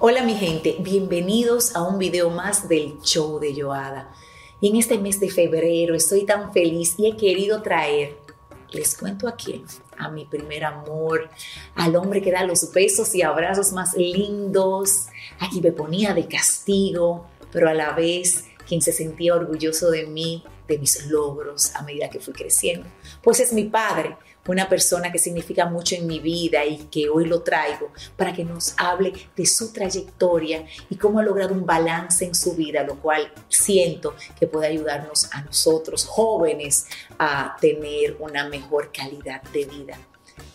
Hola 0.00 0.22
mi 0.22 0.34
gente, 0.34 0.76
bienvenidos 0.78 1.74
a 1.74 1.82
un 1.82 1.98
video 1.98 2.30
más 2.30 2.68
del 2.68 3.00
show 3.00 3.40
de 3.40 3.60
Joada. 3.60 4.14
Y 4.60 4.68
en 4.68 4.76
este 4.76 4.96
mes 4.96 5.18
de 5.18 5.28
febrero 5.28 5.96
estoy 5.96 6.24
tan 6.24 6.52
feliz 6.52 6.94
y 6.98 7.08
he 7.08 7.16
querido 7.16 7.62
traer, 7.62 8.16
les 8.70 8.96
cuento 8.96 9.26
a 9.26 9.34
quién, 9.34 9.64
a 9.96 10.08
mi 10.08 10.24
primer 10.24 10.62
amor, 10.62 11.28
al 11.74 11.96
hombre 11.96 12.22
que 12.22 12.30
da 12.30 12.44
los 12.44 12.72
besos 12.72 13.12
y 13.16 13.22
abrazos 13.22 13.72
más 13.72 13.94
lindos, 13.96 15.08
a 15.40 15.50
quien 15.50 15.64
me 15.64 15.72
ponía 15.72 16.14
de 16.14 16.28
castigo, 16.28 17.26
pero 17.50 17.68
a 17.68 17.74
la 17.74 17.90
vez 17.90 18.44
quien 18.68 18.80
se 18.80 18.92
sentía 18.92 19.34
orgulloso 19.34 19.90
de 19.90 20.06
mí, 20.06 20.44
de 20.68 20.78
mis 20.78 21.06
logros 21.06 21.74
a 21.74 21.82
medida 21.82 22.08
que 22.08 22.20
fui 22.20 22.34
creciendo. 22.34 22.86
Pues 23.20 23.40
es 23.40 23.52
mi 23.52 23.64
padre, 23.64 24.16
una 24.46 24.68
persona 24.68 25.12
que 25.12 25.18
significa 25.18 25.66
mucho 25.66 25.94
en 25.94 26.06
mi 26.06 26.20
vida 26.20 26.64
y 26.64 26.78
que 26.90 27.08
hoy 27.08 27.26
lo 27.26 27.42
traigo 27.42 27.92
para 28.16 28.32
que 28.32 28.44
nos 28.44 28.74
hable 28.78 29.12
de 29.36 29.46
su 29.46 29.72
trayectoria 29.72 30.64
y 30.88 30.96
cómo 30.96 31.18
ha 31.18 31.22
logrado 31.22 31.52
un 31.52 31.66
balance 31.66 32.24
en 32.24 32.34
su 32.34 32.54
vida, 32.54 32.82
lo 32.82 32.96
cual 32.96 33.32
siento 33.48 34.14
que 34.38 34.46
puede 34.46 34.68
ayudarnos 34.68 35.32
a 35.32 35.42
nosotros 35.42 36.04
jóvenes 36.06 36.86
a 37.18 37.56
tener 37.60 38.16
una 38.20 38.48
mejor 38.48 38.90
calidad 38.92 39.42
de 39.52 39.64
vida. 39.66 39.98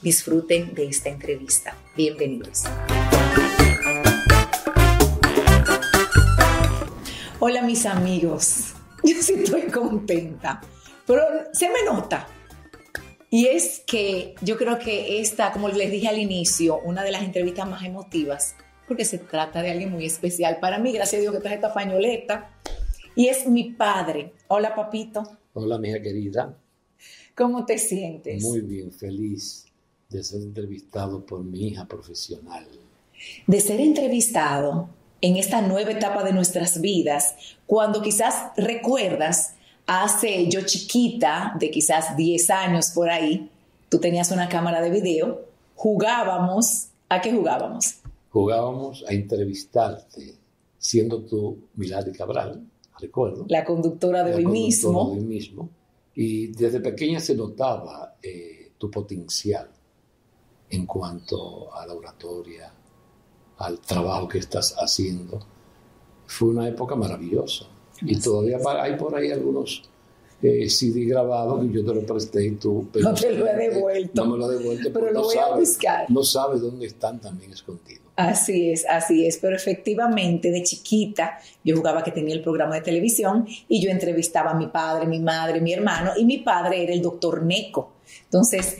Disfruten 0.01 0.73
de 0.73 0.87
esta 0.87 1.09
entrevista. 1.09 1.75
Bienvenidos. 1.95 2.63
Hola 7.39 7.61
mis 7.61 7.85
amigos, 7.85 8.73
yo 9.03 9.21
sí 9.21 9.33
estoy 9.33 9.63
contenta, 9.63 10.61
pero 11.05 11.23
se 11.51 11.67
me 11.67 11.83
nota 11.83 12.25
y 13.33 13.47
es 13.47 13.81
que 13.87 14.35
yo 14.43 14.57
creo 14.57 14.77
que 14.77 15.19
esta, 15.19 15.51
como 15.51 15.67
les 15.67 15.89
dije 15.89 16.07
al 16.07 16.19
inicio, 16.19 16.79
una 16.85 17.03
de 17.03 17.09
las 17.09 17.23
entrevistas 17.23 17.67
más 17.67 17.83
emotivas, 17.83 18.53
porque 18.87 19.05
se 19.05 19.17
trata 19.17 19.63
de 19.63 19.71
alguien 19.71 19.91
muy 19.91 20.05
especial 20.05 20.59
para 20.61 20.77
mí, 20.77 20.91
gracias 20.91 21.17
a 21.17 21.21
Dios 21.23 21.33
que 21.33 21.39
traje 21.39 21.55
esta 21.55 21.73
pañoleta, 21.73 22.51
y 23.15 23.29
es 23.29 23.47
mi 23.47 23.71
padre. 23.71 24.33
Hola, 24.49 24.75
papito. 24.75 25.23
Hola, 25.53 25.79
mi 25.79 25.89
hija 25.89 25.99
querida. 25.99 26.55
¿Cómo 27.33 27.65
te 27.65 27.79
sientes? 27.79 28.43
Muy 28.43 28.61
bien, 28.61 28.91
feliz 28.91 29.65
de 30.11 30.23
ser 30.23 30.43
entrevistado 30.43 31.25
por 31.25 31.43
mi 31.43 31.69
hija 31.69 31.87
profesional. 31.87 32.67
De 33.47 33.59
ser 33.61 33.81
entrevistado 33.81 34.89
en 35.21 35.37
esta 35.37 35.59
nueva 35.59 35.89
etapa 35.89 36.23
de 36.23 36.33
nuestras 36.33 36.81
vidas, 36.81 37.33
cuando 37.65 38.03
quizás 38.03 38.51
recuerdas 38.57 39.55
hace 39.85 40.49
yo 40.49 40.61
chiquita, 40.61 41.55
de 41.59 41.71
quizás 41.71 42.15
10 42.15 42.49
años 42.49 42.91
por 42.91 43.09
ahí, 43.09 43.49
tú 43.89 43.99
tenías 43.99 44.31
una 44.31 44.49
cámara 44.49 44.81
de 44.81 44.89
video, 44.89 45.41
jugábamos, 45.75 46.87
¿a 47.09 47.21
qué 47.21 47.31
jugábamos? 47.31 47.95
Jugábamos 48.29 49.03
a 49.07 49.13
entrevistarte, 49.13 50.35
siendo 50.77 51.21
tú 51.23 51.67
Milady 51.75 52.11
Cabral, 52.11 52.65
recuerdo. 52.99 53.45
La 53.49 53.63
conductora 53.63 54.23
de 54.23 54.35
hoy 54.35 54.45
mismo. 54.45 55.11
De 55.11 55.19
hoy 55.19 55.25
mismo. 55.25 55.69
Y 56.15 56.47
desde 56.47 56.79
pequeña 56.79 57.19
se 57.19 57.35
notaba 57.35 58.15
eh, 58.21 58.71
tu 58.77 58.89
potencial 58.89 59.69
en 60.69 60.85
cuanto 60.85 61.73
a 61.73 61.85
la 61.85 61.93
oratoria, 61.93 62.73
al 63.57 63.79
trabajo 63.79 64.27
que 64.27 64.39
estás 64.39 64.75
haciendo. 64.77 65.39
Fue 66.25 66.49
una 66.49 66.67
época 66.67 66.95
maravillosa. 66.95 67.65
Y 68.01 68.19
todavía 68.19 68.57
hay 68.81 68.95
por 68.95 69.15
ahí 69.15 69.31
algunos 69.31 69.83
eh, 70.41 70.69
CD 70.69 71.05
grabados 71.05 71.65
que 71.65 71.71
yo 71.71 71.85
te 71.85 71.93
lo 71.93 72.05
presté 72.05 72.45
y 72.45 72.51
tú... 72.51 72.87
no 72.95 73.13
te 73.13 73.31
lo 73.31 73.47
he 73.47 73.55
devuelto. 73.55 74.25
No 74.25 74.31
me 74.31 74.37
lo 74.37 74.51
he 74.51 74.57
devuelto. 74.57 74.91
Pero 74.91 75.11
lo 75.11 75.23
voy 75.23 75.37
a 75.37 75.55
buscar. 75.55 76.05
No 76.09 76.23
sabes 76.23 76.61
dónde 76.61 76.85
están 76.87 77.21
también 77.21 77.51
escondidos. 77.51 78.03
Así 78.15 78.71
es, 78.71 78.85
así 78.87 79.25
es. 79.25 79.37
Pero 79.37 79.55
efectivamente, 79.55 80.51
de 80.51 80.61
chiquita, 80.63 81.39
yo 81.63 81.75
jugaba 81.75 82.03
que 82.03 82.11
tenía 82.11 82.35
el 82.35 82.41
programa 82.41 82.75
de 82.75 82.81
televisión 82.81 83.47
y 83.67 83.81
yo 83.81 83.89
entrevistaba 83.89 84.51
a 84.51 84.53
mi 84.53 84.67
padre, 84.67 85.07
mi 85.07 85.19
madre, 85.19 85.61
mi 85.61 85.73
hermano, 85.73 86.11
y 86.17 86.25
mi 86.25 86.39
padre 86.39 86.83
era 86.83 86.93
el 86.93 87.01
doctor 87.01 87.41
Neco. 87.41 87.93
Entonces, 88.25 88.77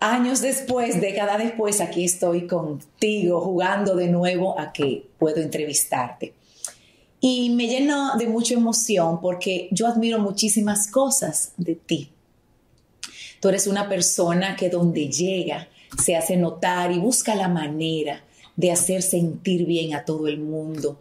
años 0.00 0.40
después, 0.40 1.00
décadas 1.00 1.38
después, 1.38 1.80
aquí 1.80 2.04
estoy 2.04 2.46
contigo 2.46 3.40
jugando 3.40 3.96
de 3.96 4.08
nuevo 4.08 4.58
a 4.58 4.72
que 4.72 5.08
puedo 5.18 5.40
entrevistarte. 5.40 6.34
Y 7.20 7.50
me 7.50 7.66
llena 7.66 8.14
de 8.16 8.28
mucha 8.28 8.54
emoción 8.54 9.20
porque 9.20 9.68
yo 9.72 9.86
admiro 9.86 10.18
muchísimas 10.18 10.90
cosas 10.90 11.52
de 11.56 11.74
ti. 11.74 12.10
Tú 13.40 13.48
eres 13.48 13.66
una 13.66 13.88
persona 13.88 14.56
que 14.56 14.68
donde 14.68 15.08
llega 15.08 15.68
se 16.02 16.16
hace 16.16 16.36
notar 16.36 16.92
y 16.92 16.98
busca 16.98 17.34
la 17.34 17.48
manera 17.48 18.22
de 18.56 18.72
hacer 18.72 19.02
sentir 19.02 19.66
bien 19.66 19.94
a 19.94 20.04
todo 20.04 20.28
el 20.28 20.38
mundo. 20.38 21.00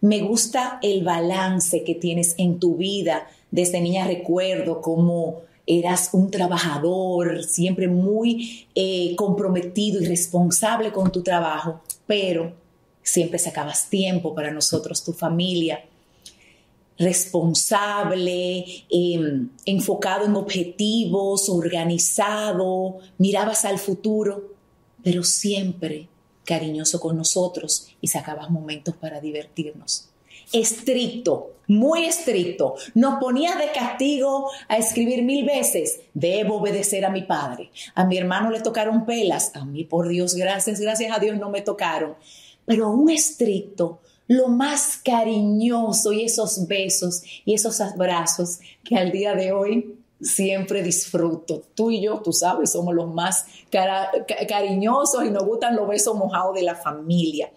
Me 0.00 0.20
gusta 0.20 0.78
el 0.82 1.02
balance 1.04 1.84
que 1.84 1.94
tienes 1.94 2.34
en 2.36 2.58
tu 2.58 2.76
vida. 2.76 3.26
Desde 3.50 3.80
niña 3.80 4.06
recuerdo 4.06 4.80
cómo 4.80 5.42
eras 5.66 6.10
un 6.12 6.30
trabajador, 6.30 7.42
siempre 7.42 7.88
muy 7.88 8.66
eh, 8.74 9.14
comprometido 9.16 10.02
y 10.02 10.06
responsable 10.06 10.92
con 10.92 11.10
tu 11.10 11.22
trabajo, 11.22 11.80
pero 12.06 12.52
siempre 13.04 13.38
sacabas 13.38 13.88
tiempo 13.88 14.34
para 14.34 14.50
nosotros, 14.50 15.04
tu 15.04 15.12
familia, 15.12 15.84
responsable, 16.98 18.64
em, 18.90 19.50
enfocado 19.66 20.24
en 20.24 20.34
objetivos, 20.34 21.48
organizado, 21.48 22.98
mirabas 23.18 23.64
al 23.64 23.78
futuro, 23.78 24.54
pero 25.02 25.22
siempre 25.22 26.08
cariñoso 26.44 27.00
con 27.00 27.16
nosotros 27.16 27.88
y 28.00 28.08
sacabas 28.08 28.50
momentos 28.50 28.94
para 28.96 29.20
divertirnos. 29.20 30.08
Estricto, 30.52 31.54
muy 31.66 32.04
estricto. 32.04 32.74
Nos 32.94 33.18
ponías 33.18 33.58
de 33.58 33.72
castigo 33.72 34.50
a 34.68 34.76
escribir 34.76 35.22
mil 35.22 35.44
veces, 35.44 36.00
debo 36.12 36.56
obedecer 36.56 37.04
a 37.04 37.10
mi 37.10 37.22
padre. 37.22 37.70
A 37.94 38.04
mi 38.04 38.18
hermano 38.18 38.50
le 38.50 38.60
tocaron 38.60 39.04
pelas, 39.04 39.56
a 39.56 39.64
mí 39.64 39.84
por 39.84 40.08
Dios, 40.08 40.34
gracias, 40.34 40.80
gracias 40.80 41.16
a 41.16 41.18
Dios 41.18 41.38
no 41.38 41.50
me 41.50 41.62
tocaron 41.62 42.14
pero 42.66 42.90
un 42.90 43.10
estricto, 43.10 44.00
lo 44.26 44.48
más 44.48 44.98
cariñoso 45.04 46.12
y 46.12 46.24
esos 46.24 46.66
besos 46.66 47.22
y 47.44 47.54
esos 47.54 47.80
abrazos 47.80 48.58
que 48.82 48.96
al 48.96 49.12
día 49.12 49.34
de 49.34 49.52
hoy 49.52 49.98
siempre 50.20 50.82
disfruto. 50.82 51.62
Tú 51.74 51.90
y 51.90 52.02
yo, 52.02 52.20
tú 52.22 52.32
sabes, 52.32 52.72
somos 52.72 52.94
los 52.94 53.12
más 53.12 53.44
cariñosos 53.70 55.24
y 55.24 55.30
nos 55.30 55.44
gustan 55.44 55.76
los 55.76 55.88
besos 55.88 56.16
mojados 56.16 56.54
de 56.54 56.62
la 56.62 56.74
familia. 56.74 57.50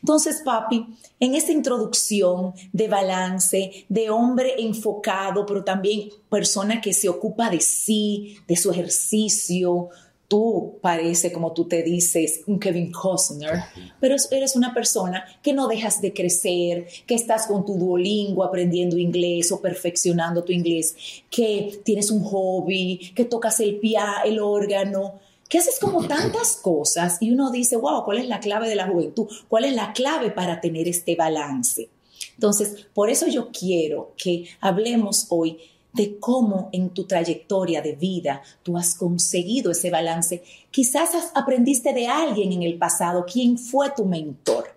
Entonces, 0.00 0.40
papi, 0.44 0.86
en 1.18 1.34
esta 1.34 1.52
introducción 1.52 2.54
de 2.72 2.88
balance, 2.88 3.84
de 3.88 4.10
hombre 4.10 4.54
enfocado, 4.58 5.44
pero 5.44 5.62
también 5.62 6.08
persona 6.30 6.80
que 6.80 6.94
se 6.94 7.08
ocupa 7.08 7.50
de 7.50 7.60
sí, 7.60 8.38
de 8.48 8.56
su 8.56 8.70
ejercicio, 8.70 9.90
tú 10.30 10.78
parece, 10.80 11.32
como 11.32 11.52
tú 11.52 11.64
te 11.64 11.82
dices, 11.82 12.42
un 12.46 12.60
Kevin 12.60 12.92
Costner, 12.92 13.64
pero 13.98 14.14
eres 14.30 14.54
una 14.54 14.72
persona 14.72 15.24
que 15.42 15.52
no 15.52 15.66
dejas 15.66 16.00
de 16.00 16.14
crecer, 16.14 16.86
que 17.04 17.16
estás 17.16 17.48
con 17.48 17.66
tu 17.66 17.74
Duolingo 17.76 18.44
aprendiendo 18.44 18.96
inglés 18.96 19.50
o 19.50 19.60
perfeccionando 19.60 20.44
tu 20.44 20.52
inglés, 20.52 20.94
que 21.28 21.80
tienes 21.84 22.12
un 22.12 22.22
hobby, 22.22 23.12
que 23.12 23.24
tocas 23.24 23.58
el 23.58 23.80
piano, 23.80 24.20
el 24.24 24.38
órgano, 24.38 25.18
que 25.48 25.58
haces 25.58 25.80
como 25.80 26.04
tantas 26.06 26.54
cosas 26.54 27.18
y 27.20 27.32
uno 27.32 27.50
dice, 27.50 27.76
wow, 27.76 28.04
¿cuál 28.04 28.18
es 28.18 28.28
la 28.28 28.38
clave 28.38 28.68
de 28.68 28.76
la 28.76 28.86
juventud? 28.86 29.26
¿Cuál 29.48 29.64
es 29.64 29.74
la 29.74 29.92
clave 29.92 30.30
para 30.30 30.60
tener 30.60 30.86
este 30.86 31.16
balance? 31.16 31.88
Entonces, 32.34 32.86
por 32.94 33.10
eso 33.10 33.26
yo 33.26 33.50
quiero 33.50 34.14
que 34.16 34.44
hablemos 34.60 35.26
hoy 35.30 35.58
de 35.92 36.18
cómo 36.18 36.68
en 36.72 36.90
tu 36.90 37.04
trayectoria 37.04 37.82
de 37.82 37.94
vida 37.96 38.42
tú 38.62 38.76
has 38.76 38.94
conseguido 38.94 39.72
ese 39.72 39.90
balance. 39.90 40.42
Quizás 40.70 41.10
aprendiste 41.34 41.92
de 41.92 42.06
alguien 42.06 42.52
en 42.52 42.62
el 42.62 42.78
pasado, 42.78 43.24
quién 43.30 43.58
fue 43.58 43.90
tu 43.90 44.04
mentor. 44.04 44.74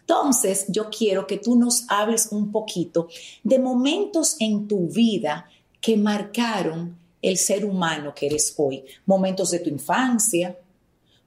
Entonces, 0.00 0.64
yo 0.68 0.88
quiero 0.88 1.26
que 1.26 1.36
tú 1.36 1.54
nos 1.54 1.84
hables 1.88 2.28
un 2.30 2.50
poquito 2.50 3.08
de 3.44 3.58
momentos 3.58 4.36
en 4.40 4.66
tu 4.66 4.88
vida 4.88 5.48
que 5.80 5.96
marcaron 5.96 6.96
el 7.20 7.36
ser 7.36 7.64
humano 7.64 8.14
que 8.14 8.26
eres 8.26 8.54
hoy. 8.56 8.84
Momentos 9.06 9.50
de 9.50 9.58
tu 9.58 9.68
infancia, 9.68 10.56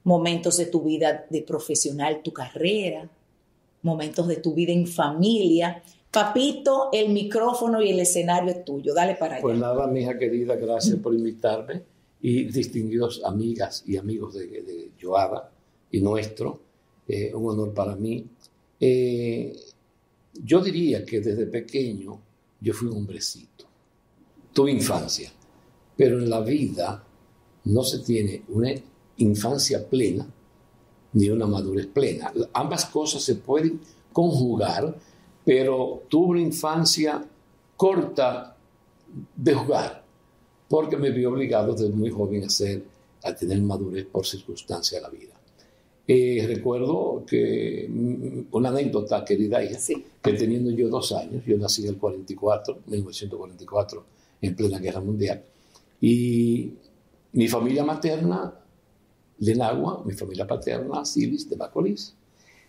momentos 0.03 0.57
de 0.57 0.65
tu 0.65 0.81
vida 0.81 1.25
de 1.29 1.41
profesional, 1.43 2.21
tu 2.23 2.33
carrera, 2.33 3.07
momentos 3.83 4.27
de 4.27 4.37
tu 4.37 4.53
vida 4.53 4.71
en 4.71 4.87
familia, 4.87 5.83
Papito, 6.11 6.89
el 6.91 7.09
micrófono 7.09 7.81
y 7.81 7.89
el 7.89 7.99
escenario 7.99 8.51
es 8.51 8.65
tuyo. 8.65 8.93
Dale 8.93 9.15
para 9.15 9.35
allá. 9.35 9.41
Pues 9.41 9.57
nada, 9.57 9.87
mi 9.87 10.01
hija 10.01 10.17
querida, 10.17 10.55
gracias 10.55 10.97
por 10.97 11.13
invitarme. 11.15 11.83
Y 12.21 12.43
distinguidos 12.43 13.21
amigas 13.23 13.83
y 13.87 13.97
amigos 13.97 14.35
de, 14.35 14.47
de 14.47 14.91
Joada 15.01 15.51
y 15.89 16.01
nuestro, 16.01 16.59
eh, 17.07 17.33
un 17.33 17.49
honor 17.49 17.73
para 17.73 17.95
mí. 17.95 18.25
Eh, 18.79 19.55
yo 20.33 20.61
diría 20.61 21.05
que 21.05 21.19
desde 21.19 21.45
pequeño 21.47 22.19
yo 22.59 22.73
fui 22.73 22.87
un 22.87 22.97
hombrecito. 22.97 23.65
Tuve 24.53 24.71
infancia, 24.71 25.31
pero 25.95 26.19
en 26.19 26.29
la 26.29 26.41
vida 26.41 27.03
no 27.65 27.83
se 27.83 27.99
tiene 27.99 28.43
una 28.49 28.71
infancia 29.17 29.87
plena 29.87 30.27
ni 31.13 31.29
una 31.29 31.47
madurez 31.47 31.87
plena. 31.87 32.31
Ambas 32.53 32.85
cosas 32.85 33.21
se 33.21 33.35
pueden 33.35 33.79
conjugar, 34.13 34.95
pero 35.53 36.03
tuve 36.07 36.29
una 36.29 36.39
infancia 36.39 37.21
corta 37.75 38.55
de 39.35 39.53
jugar, 39.53 40.01
porque 40.69 40.95
me 40.95 41.11
vi 41.11 41.25
obligado 41.25 41.73
desde 41.73 41.89
muy 41.89 42.09
joven 42.09 42.45
a, 42.45 42.49
ser, 42.49 42.81
a 43.21 43.35
tener 43.35 43.61
madurez 43.61 44.05
por 44.05 44.25
circunstancia 44.25 44.97
de 44.97 45.01
la 45.01 45.09
vida. 45.09 45.33
Eh, 46.07 46.45
recuerdo 46.47 47.25
que 47.27 47.85
mm, 47.89 48.55
una 48.55 48.69
anécdota, 48.69 49.25
querida 49.25 49.61
hija, 49.61 49.77
que 50.21 50.31
teniendo 50.31 50.71
yo 50.71 50.87
dos 50.87 51.11
años, 51.11 51.43
yo 51.45 51.57
nací 51.57 51.81
en 51.81 51.95
el 51.95 51.97
44, 51.97 52.83
1944, 52.87 54.05
en 54.39 54.55
plena 54.55 54.79
guerra 54.79 55.01
mundial, 55.01 55.43
y 55.99 56.71
mi 57.33 57.49
familia 57.49 57.83
materna 57.83 58.53
de 59.37 59.55
Nagua, 59.55 60.01
mi 60.05 60.13
familia 60.13 60.47
paterna, 60.47 61.03
Silis, 61.03 61.49
de 61.49 61.57
Bacolís. 61.57 62.15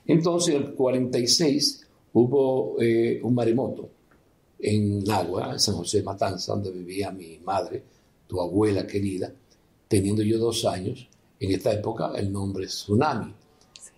Entonces, 0.04 0.56
en 0.56 0.62
el 0.62 0.74
46 0.74 1.86
hubo 2.14 2.76
eh, 2.80 3.20
un 3.22 3.34
maremoto 3.34 3.88
en 4.58 5.02
Nagua, 5.02 5.52
en 5.52 5.58
San 5.58 5.74
José 5.74 5.98
de 5.98 6.04
Matanza, 6.04 6.52
donde 6.52 6.70
vivía 6.70 7.10
mi 7.10 7.38
madre, 7.44 7.82
tu 8.26 8.40
abuela 8.40 8.86
querida, 8.86 9.32
teniendo 9.88 10.22
yo 10.22 10.38
dos 10.38 10.64
años. 10.64 11.08
En 11.40 11.50
esta 11.50 11.72
época 11.72 12.12
el 12.16 12.32
nombre 12.32 12.66
es 12.66 12.72
Tsunami. 12.72 13.34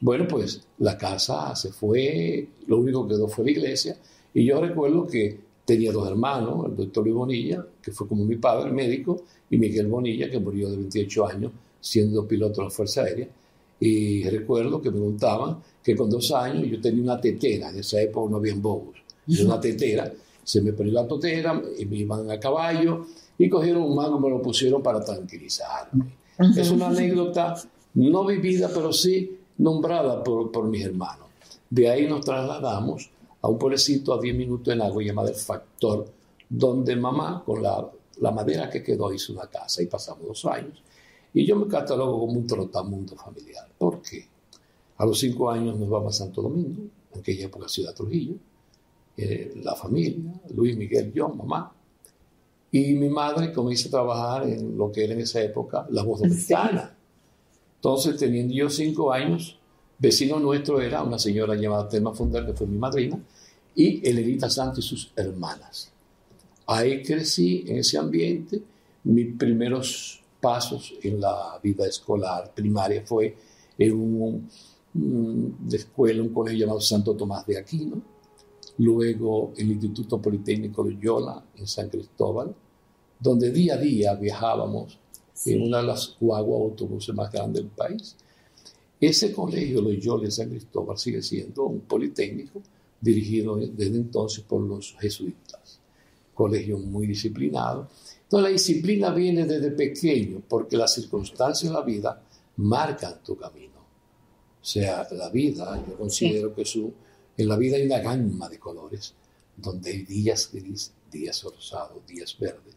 Bueno, 0.01 0.27
pues 0.29 0.67
la 0.79 0.97
casa 0.97 1.55
se 1.55 1.71
fue, 1.71 2.49
lo 2.67 2.79
único 2.79 3.07
que 3.07 3.15
quedó 3.15 3.29
fue 3.29 3.45
la 3.45 3.51
iglesia. 3.51 3.97
Y 4.33 4.45
yo 4.47 4.61
recuerdo 4.61 5.07
que 5.07 5.39
tenía 5.65 5.93
dos 5.93 6.09
hermanos, 6.09 6.67
el 6.67 6.77
doctor 6.77 7.05
Luis 7.05 7.17
Bonilla, 7.17 7.67
que 7.83 7.93
fue 7.93 8.09
como 8.09 8.25
mi 8.25 8.37
padre, 8.37 8.69
el 8.69 8.75
médico, 8.75 9.23
y 9.51 9.57
Miguel 9.57 9.87
Bonilla, 9.87 10.31
que 10.31 10.39
murió 10.39 10.71
de 10.71 10.77
28 10.77 11.27
años 11.27 11.53
siendo 11.81 12.27
piloto 12.27 12.61
de 12.61 12.65
la 12.65 12.71
Fuerza 12.71 13.03
Aérea. 13.03 13.29
Y 13.87 14.27
recuerdo 14.31 14.81
que 14.81 14.91
me 14.91 14.99
contaban 14.99 15.59
que 15.83 15.95
con 15.95 16.09
dos 16.09 16.33
años 16.33 16.67
yo 16.71 16.81
tenía 16.81 17.03
una 17.03 17.21
tetera, 17.21 17.69
en 17.69 17.81
esa 17.81 18.01
época 18.01 18.31
no 18.31 18.39
había 18.39 18.55
bobos, 18.55 18.97
una 19.43 19.61
tetera, 19.61 20.11
se 20.43 20.63
me 20.63 20.73
perdió 20.73 20.95
la 20.95 21.07
tetera, 21.07 21.63
y 21.79 21.85
me 21.85 21.99
iban 21.99 22.31
a 22.31 22.41
caballo 22.41 23.05
y 23.37 23.47
cogieron 23.47 23.83
un 23.83 23.95
mango 23.95 24.17
y 24.17 24.23
me 24.23 24.31
lo 24.31 24.41
pusieron 24.41 24.83
para 24.83 25.05
tranquilizarme. 25.05 26.07
Es 26.57 26.71
una 26.71 26.87
anécdota 26.87 27.57
no 27.93 28.25
vivida, 28.25 28.71
pero 28.73 28.91
sí 28.91 29.39
nombrada 29.59 30.25
por, 30.25 30.51
por 30.51 30.67
mis 30.67 30.87
hermanos. 30.87 31.29
De 31.69 31.91
ahí 31.91 32.07
nos 32.07 32.25
trasladamos 32.25 33.11
a 33.43 33.49
un 33.49 33.59
pueblecito 33.59 34.15
a 34.15 34.19
10 34.19 34.35
minutos 34.35 34.73
en 34.73 34.81
agua 34.81 35.03
llamado 35.03 35.29
El 35.29 35.35
Factor, 35.35 36.07
donde 36.49 36.97
mamá, 36.97 37.43
con 37.45 37.63
la, 37.63 37.87
la 38.23 38.31
madera 38.31 38.71
que 38.71 38.83
quedó, 38.83 39.13
hizo 39.13 39.35
una 39.35 39.47
casa 39.47 39.83
y 39.83 39.87
pasamos 39.87 40.27
dos 40.27 40.47
años. 40.47 40.83
Y 41.35 41.45
yo 41.45 41.57
me 41.57 41.67
catalogo 41.67 42.21
como 42.21 42.33
un 42.33 42.47
trotamundo 42.47 43.17
familiar. 43.17 43.69
¿Por 43.77 44.01
qué? 44.01 44.27
A 44.97 45.05
los 45.05 45.19
cinco 45.19 45.51
años 45.51 45.77
nos 45.77 45.89
vamos 45.89 46.15
a 46.15 46.25
Santo 46.25 46.41
Domingo, 46.41 46.85
en 47.13 47.21
aquella 47.21 47.47
época 47.47 47.69
Ciudad 47.69 47.93
Trujillo, 47.93 48.37
eh, 49.17 49.53
la 49.63 49.75
familia, 49.75 50.33
Luis, 50.55 50.77
Miguel, 50.77 51.13
yo, 51.13 51.29
mamá. 51.29 51.73
Y 52.71 52.95
mi 52.95 53.09
madre 53.09 53.53
comienza 53.53 53.89
a 53.89 53.91
trabajar 53.91 54.49
en 54.49 54.79
lo 54.79 54.91
que 54.93 55.05
era 55.05 55.15
en 55.15 55.21
esa 55.21 55.43
época 55.43 55.87
la 55.91 56.05
voz 56.05 56.21
dominicana. 56.21 56.97
Entonces, 57.77 58.17
teniendo 58.17 58.55
yo 58.55 58.71
cinco 58.71 59.13
años, 59.13 59.59
vecino 59.99 60.39
nuestro 60.39 60.81
era 60.81 61.03
una 61.03 61.19
señora 61.19 61.55
llamada 61.57 61.89
Telma 61.89 62.15
Fundar, 62.15 62.47
que 62.47 62.53
fue 62.53 62.67
mi 62.67 62.79
madrina, 62.79 63.19
y 63.75 64.09
Elenita 64.09 64.49
Santos 64.49 64.85
y 64.85 64.89
sus 64.89 65.13
hermanas. 65.17 65.91
Ahí 66.67 67.03
crecí 67.03 67.65
en 67.67 67.79
ese 67.79 67.99
ambiente. 67.99 68.63
Mis 69.05 69.37
primeros 69.37 70.24
pasos 70.45 70.93
en 71.03 71.23
la 71.23 71.59
vida 71.63 71.87
escolar 71.87 72.53
primaria 72.55 73.03
fue 73.07 73.35
en 73.79 73.93
un, 73.95 74.51
de 74.93 75.77
escuela, 75.79 76.23
un 76.23 76.35
colegio 76.35 76.61
llamado 76.61 76.83
Santo 76.83 77.17
Tomás 77.17 77.47
de 77.47 77.57
Aquino, 77.57 77.97
luego 78.77 79.55
el 79.57 79.71
Instituto 79.71 80.21
Politécnico 80.21 80.85
Loyola 80.85 81.43
en 81.57 81.67
San 81.67 81.89
Cristóbal, 81.89 82.55
donde 83.19 83.51
día 83.53 83.77
a 83.77 83.79
día 83.79 84.15
viajábamos 84.17 84.99
en 85.47 85.63
una 85.63 85.79
de 85.79 85.85
las 85.85 86.15
guaguas 86.21 86.61
autobuses 86.61 87.15
más 87.15 87.33
grandes 87.33 87.63
del 87.63 87.71
país. 87.71 88.15
Ese 89.01 89.33
colegio 89.33 89.81
Loyola 89.81 90.27
en 90.27 90.33
San 90.33 90.51
Cristóbal 90.51 90.99
sigue 90.99 91.23
siendo 91.23 91.65
un 91.65 91.81
politécnico 91.81 92.61
dirigido 93.01 93.57
desde 93.57 93.97
entonces 93.97 94.45
por 94.45 94.61
los 94.61 94.95
jesuitas. 95.01 95.81
Colegio 96.35 96.77
muy 96.79 97.07
disciplinado. 97.07 97.89
Entonces 98.25 98.43
la 98.43 98.53
disciplina 98.53 99.11
viene 99.11 99.45
desde 99.45 99.71
pequeño 99.71 100.43
porque 100.49 100.77
las 100.77 100.95
circunstancias 100.95 101.71
de 101.71 101.79
la 101.79 101.85
vida 101.85 102.23
marcan 102.57 103.23
tu 103.23 103.37
camino. 103.37 103.75
O 104.61 104.65
sea, 104.65 105.07
la 105.13 105.29
vida, 105.29 105.85
yo 105.87 105.97
considero 105.97 106.55
que 106.55 106.65
su, 106.65 106.93
en 107.37 107.49
la 107.49 107.57
vida 107.57 107.77
hay 107.77 107.87
una 107.87 107.99
gama 107.99 108.49
de 108.49 108.59
colores, 108.59 109.15
donde 109.57 109.91
hay 109.91 110.03
días 110.05 110.51
gris, 110.53 110.93
días 111.13 111.43
rosados, 111.43 112.05
días 112.07 112.37
verdes. 112.39 112.75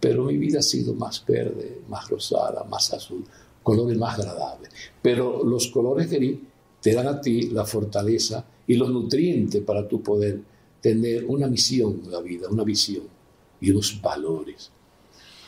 Pero 0.00 0.24
mi 0.24 0.38
vida 0.38 0.60
ha 0.60 0.62
sido 0.62 0.94
más 0.94 1.24
verde, 1.26 1.82
más 1.88 2.08
rosada, 2.08 2.64
más 2.64 2.92
azul, 2.94 3.24
colores 3.62 3.98
más 3.98 4.18
agradables. 4.18 4.70
Pero 5.02 5.44
los 5.44 5.68
colores 5.68 6.10
gris 6.10 6.38
te 6.80 6.94
dan 6.94 7.06
a 7.06 7.20
ti 7.20 7.50
la 7.50 7.66
fortaleza 7.66 8.44
y 8.66 8.74
los 8.74 8.88
nutrientes 8.88 9.62
para 9.62 9.86
tu 9.86 10.02
poder 10.02 10.40
tener 10.80 11.26
una 11.26 11.46
misión 11.46 12.00
en 12.04 12.10
la 12.10 12.20
vida, 12.20 12.48
una 12.48 12.64
visión 12.64 13.19
y 13.60 13.70
unos 13.70 14.00
valores. 14.00 14.70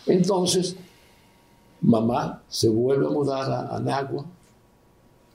Entonces, 0.06 0.76
mamá 1.81 2.43
se 2.49 2.69
vuelve 2.69 3.06
a 3.06 3.11
mudar 3.11 3.69
a, 3.73 3.81
Nagua 3.81 4.25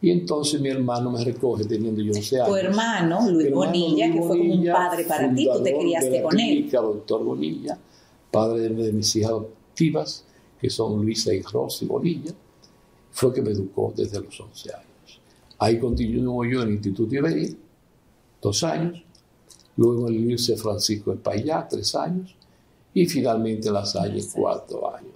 y 0.01 0.12
entonces 0.12 0.62
mi 0.62 0.69
hermano 0.69 1.12
me 1.12 1.24
recoge 1.24 1.65
teniendo 1.65 2.01
yo 2.01 2.13
11 2.13 2.35
años. 2.41 2.50
Tu 2.50 2.56
hermano, 2.56 3.29
Luis 3.29 3.51
Bonilla, 3.51 4.12
que 4.12 4.21
fue 4.21 4.38
como 4.38 4.53
un 4.53 4.65
padre 4.65 5.03
para 5.06 5.33
ti, 5.33 5.50
tú 5.51 5.63
te 5.63 5.77
criaste 5.77 6.21
con 6.21 6.39
él. 6.39 6.69
doctor 6.69 7.24
Bonilla, 7.24 7.77
padre 8.31 8.69
de, 8.69 8.94
mis 8.94 9.15
hijas 9.15 9.31
adoptivas, 9.31 10.23
que 10.59 10.69
son 10.69 11.03
Luisa 11.03 11.33
y 11.33 11.41
Rosy 11.41 11.85
Bonilla, 11.85 12.31
fue 13.12 13.33
que 13.33 13.41
me 13.41 13.51
educó 13.51 13.94
desde 13.95 14.21
los 14.21 14.39
11 14.39 14.73
años. 14.73 14.88
Ahí 15.59 15.80
continuó 15.80 16.45
yo 16.45 16.62
en 16.62 16.68
el 16.68 16.73
Instituto 16.75 17.15
Iberia, 17.15 17.50
dos 18.39 18.63
años, 18.63 19.03
luego 19.75 20.07
en 20.07 20.15
el 20.15 20.27
Liceo 20.27 20.57
Francisco 20.57 21.12
de 21.12 21.18
Payá, 21.18 21.68
tres 21.68 21.95
años, 21.95 22.36
y 22.93 23.05
finalmente 23.05 23.67
en 23.67 23.73
La 23.73 23.85
Salle, 23.85 24.23
cuatro 24.33 24.95
años. 24.95 25.13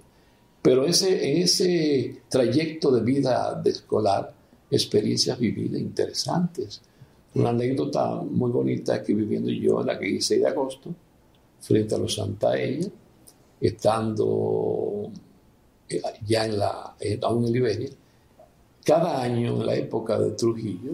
Pero 0.62 0.86
ese, 0.86 1.32
en 1.32 1.42
ese 1.42 2.22
trayecto 2.28 2.90
de 2.92 3.02
vida 3.02 3.60
de 3.62 3.70
escolar, 3.70 4.32
experiencias 4.70 5.38
vividas 5.38 5.80
interesantes. 5.80 6.80
Una 7.34 7.50
anécdota 7.50 8.16
muy 8.16 8.50
bonita 8.50 8.96
es 8.96 9.02
que 9.02 9.14
viviendo 9.14 9.50
yo 9.50 9.80
en 9.80 9.86
la 9.86 9.98
16 9.98 10.40
de 10.40 10.48
agosto, 10.48 10.94
frente 11.60 11.94
a 11.94 11.98
los 11.98 12.14
Santa 12.14 12.58
Ella, 12.58 12.88
estando 13.60 15.10
eh, 15.88 16.02
ya 16.26 16.46
en 16.46 16.58
la, 16.58 16.96
aún 17.22 17.46
en 17.46 17.52
Liberia, 17.52 17.90
cada 18.84 19.22
año, 19.22 19.60
en 19.60 19.66
la 19.66 19.74
época 19.76 20.18
de 20.18 20.32
Trujillo, 20.32 20.92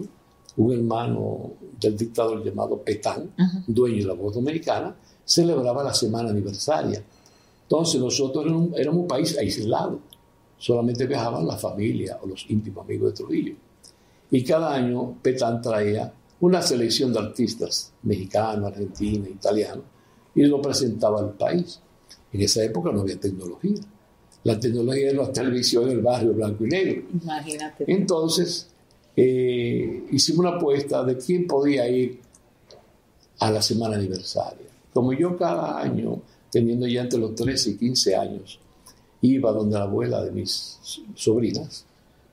un 0.57 0.73
hermano 0.73 1.53
del 1.79 1.97
dictador 1.97 2.43
llamado 2.43 2.77
Petán, 2.81 3.31
dueño 3.65 3.97
de 3.97 4.05
la 4.05 4.13
voz 4.13 4.35
dominicana, 4.35 4.95
celebraba 5.29 5.83
la 5.83 5.93
semana 5.93 6.29
aniversaria. 6.29 7.03
Entonces 7.63 8.01
nosotros 8.01 8.45
éramos, 8.75 8.95
un 8.95 9.07
país 9.07 9.37
aislado, 9.37 9.99
solamente 10.57 11.05
viajaban 11.05 11.45
la 11.45 11.57
familia 11.57 12.19
o 12.23 12.27
los 12.27 12.49
íntimos 12.49 12.83
amigos 12.83 13.11
de 13.11 13.17
Trujillo. 13.17 13.55
Y 14.31 14.43
cada 14.43 14.73
año 14.73 15.17
Petán 15.21 15.61
traía 15.61 16.11
una 16.39 16.61
selección 16.61 17.13
de 17.13 17.19
artistas 17.19 17.93
mexicanos, 18.03 18.71
argentinos, 18.71 19.29
italianos, 19.29 19.83
y 20.33 20.43
lo 20.43 20.61
presentaba 20.61 21.19
al 21.19 21.33
país. 21.33 21.79
En 22.31 22.41
esa 22.41 22.63
época 22.63 22.91
no 22.91 23.01
había 23.01 23.19
tecnología 23.19 23.79
la 24.43 24.59
tecnología 24.59 25.07
de 25.07 25.13
la 25.13 25.31
televisión 25.31 25.85
en 25.85 25.97
el 25.97 26.01
barrio 26.01 26.33
blanco 26.33 26.65
y 26.65 26.69
negro. 26.69 27.03
Imagínate. 27.21 27.83
Entonces, 27.87 28.69
eh, 29.15 30.05
hicimos 30.11 30.39
una 30.39 30.57
apuesta 30.57 31.03
de 31.03 31.17
quién 31.17 31.45
podía 31.45 31.87
ir 31.89 32.19
a 33.39 33.51
la 33.51 33.61
semana 33.61 33.95
aniversaria. 33.95 34.68
Como 34.99 35.13
yo 35.13 35.37
cada 35.37 35.79
año, 35.79 36.21
teniendo 36.51 36.85
ya 36.85 37.03
entre 37.03 37.21
los 37.21 37.33
13 37.33 37.69
y 37.69 37.77
15 37.77 38.15
años, 38.17 38.59
iba 39.21 39.49
donde 39.53 39.77
la 39.77 39.85
abuela 39.85 40.21
de 40.21 40.31
mis 40.31 40.77
sobrinas, 41.15 41.85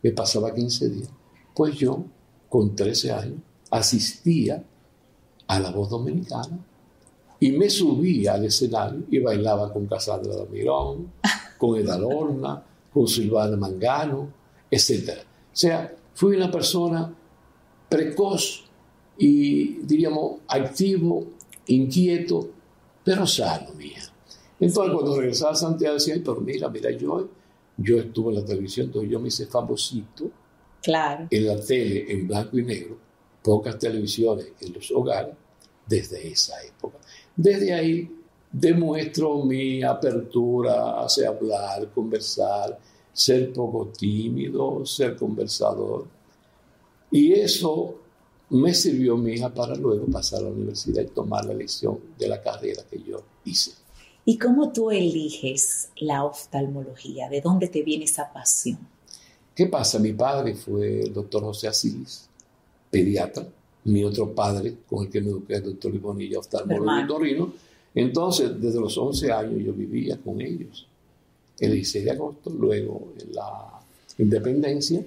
me 0.03 0.11
pasaba 0.11 0.53
15 0.53 0.89
días, 0.89 1.09
pues 1.55 1.77
yo, 1.77 2.03
con 2.49 2.75
13 2.75 3.13
años, 3.13 3.39
asistía 3.71 4.65
a 5.47 5.61
la 5.61 5.71
voz 5.71 5.91
dominicana 5.91 6.59
y 7.39 7.53
me 7.53 7.71
subía 7.71 8.35
al 8.35 8.47
escenario 8.47 9.05
y 9.13 9.21
bailaba 9.21 9.73
con 9.73 9.87
Casandra 9.87 10.35
de 10.35 10.47
Mirón, 10.47 11.13
con 11.59 11.79
Edalorna, 11.79 12.65
con 12.93 13.07
Silvana 13.07 13.57
Mangano, 13.57 14.29
etc. 14.69 15.19
O 15.21 15.25
sea, 15.53 15.95
fui 16.15 16.35
una 16.35 16.51
persona 16.51 17.15
precoz 17.89 18.65
y, 19.17 19.83
diríamos, 19.83 20.41
activo, 20.49 21.27
inquieto, 21.69 22.56
pero 23.07 23.25
sano, 23.25 23.73
mía. 23.75 24.03
Entonces, 24.59 24.93
cuando 24.93 25.17
regresaba 25.17 25.53
a 25.53 25.55
Santiago, 25.55 25.95
decía, 25.95 26.17
pero 26.25 26.41
mira, 26.41 26.69
mira, 26.69 26.91
yo, 26.91 27.29
yo 27.77 28.01
estuve 28.01 28.35
en 28.35 28.41
la 28.41 28.45
televisión, 28.45 28.87
entonces 28.87 29.09
yo 29.09 29.21
me 29.21 29.29
hice 29.29 29.47
famosito 29.47 30.29
Claro. 30.83 31.29
En 31.31 31.47
la 31.47 31.61
tele 31.61 32.13
en 32.13 32.27
blanco 32.27 32.59
y 32.59 32.65
negro, 32.65 32.97
pocas 33.43 33.79
televisiones 33.79 34.53
en 34.61 34.73
los 34.73 34.91
hogares, 34.91 35.35
desde 35.87 36.29
esa 36.29 36.61
época. 36.65 36.99
Desde 37.35 37.73
ahí 37.73 38.11
demuestro 38.51 39.45
mi 39.45 39.85
apertura 39.85 41.01
hacia 41.01 41.29
hablar, 41.29 41.91
conversar, 41.93 42.79
ser 43.13 43.53
poco 43.53 43.89
tímido, 43.89 44.85
ser 44.85 45.17
conversador. 45.17 46.07
Y 47.11 47.33
eso 47.33 48.01
me 48.51 48.75
sirvió, 48.75 49.17
mi 49.17 49.33
hija, 49.33 49.53
para 49.53 49.75
luego 49.75 50.07
pasar 50.07 50.41
a 50.41 50.43
la 50.43 50.51
universidad 50.51 51.03
y 51.03 51.07
tomar 51.07 51.45
la 51.45 51.55
lección 51.55 51.99
de 52.19 52.29
la 52.29 52.41
carrera 52.41 52.83
que 52.89 53.03
yo 53.03 53.23
hice. 53.45 53.73
¿Y 54.25 54.39
cómo 54.39 54.73
tú 54.73 54.91
eliges 54.91 55.89
la 55.97 56.25
oftalmología? 56.25 57.29
¿De 57.29 57.41
dónde 57.41 57.69
te 57.69 57.83
viene 57.83 58.05
esa 58.05 58.33
pasión? 58.33 58.79
¿Qué 59.55 59.67
pasa? 59.67 59.99
Mi 59.99 60.13
padre 60.13 60.55
fue 60.55 61.03
el 61.03 61.13
doctor 61.13 61.43
José 61.43 61.69
Asilis, 61.69 62.29
pediatra. 62.91 63.47
Mi 63.85 64.03
otro 64.03 64.35
padre, 64.35 64.79
con 64.89 65.05
el 65.05 65.11
que 65.11 65.21
me 65.21 65.31
eduqué, 65.31 65.55
el 65.55 65.63
doctor 65.63 65.95
Ibonilla, 65.95 66.41
oftalmólogo 66.41 67.01
y 67.01 67.07
torrino. 67.07 67.53
Entonces, 67.95 68.61
desde 68.61 68.81
los 68.81 68.99
11 68.99 69.33
años 69.33 69.65
yo 69.65 69.73
vivía 69.73 70.19
con 70.19 70.41
ellos. 70.41 70.87
El 71.59 71.73
16 71.73 72.05
de 72.05 72.11
agosto, 72.11 72.51
luego 72.51 73.13
en 73.21 73.35
la 73.35 73.81
independencia, 74.19 75.05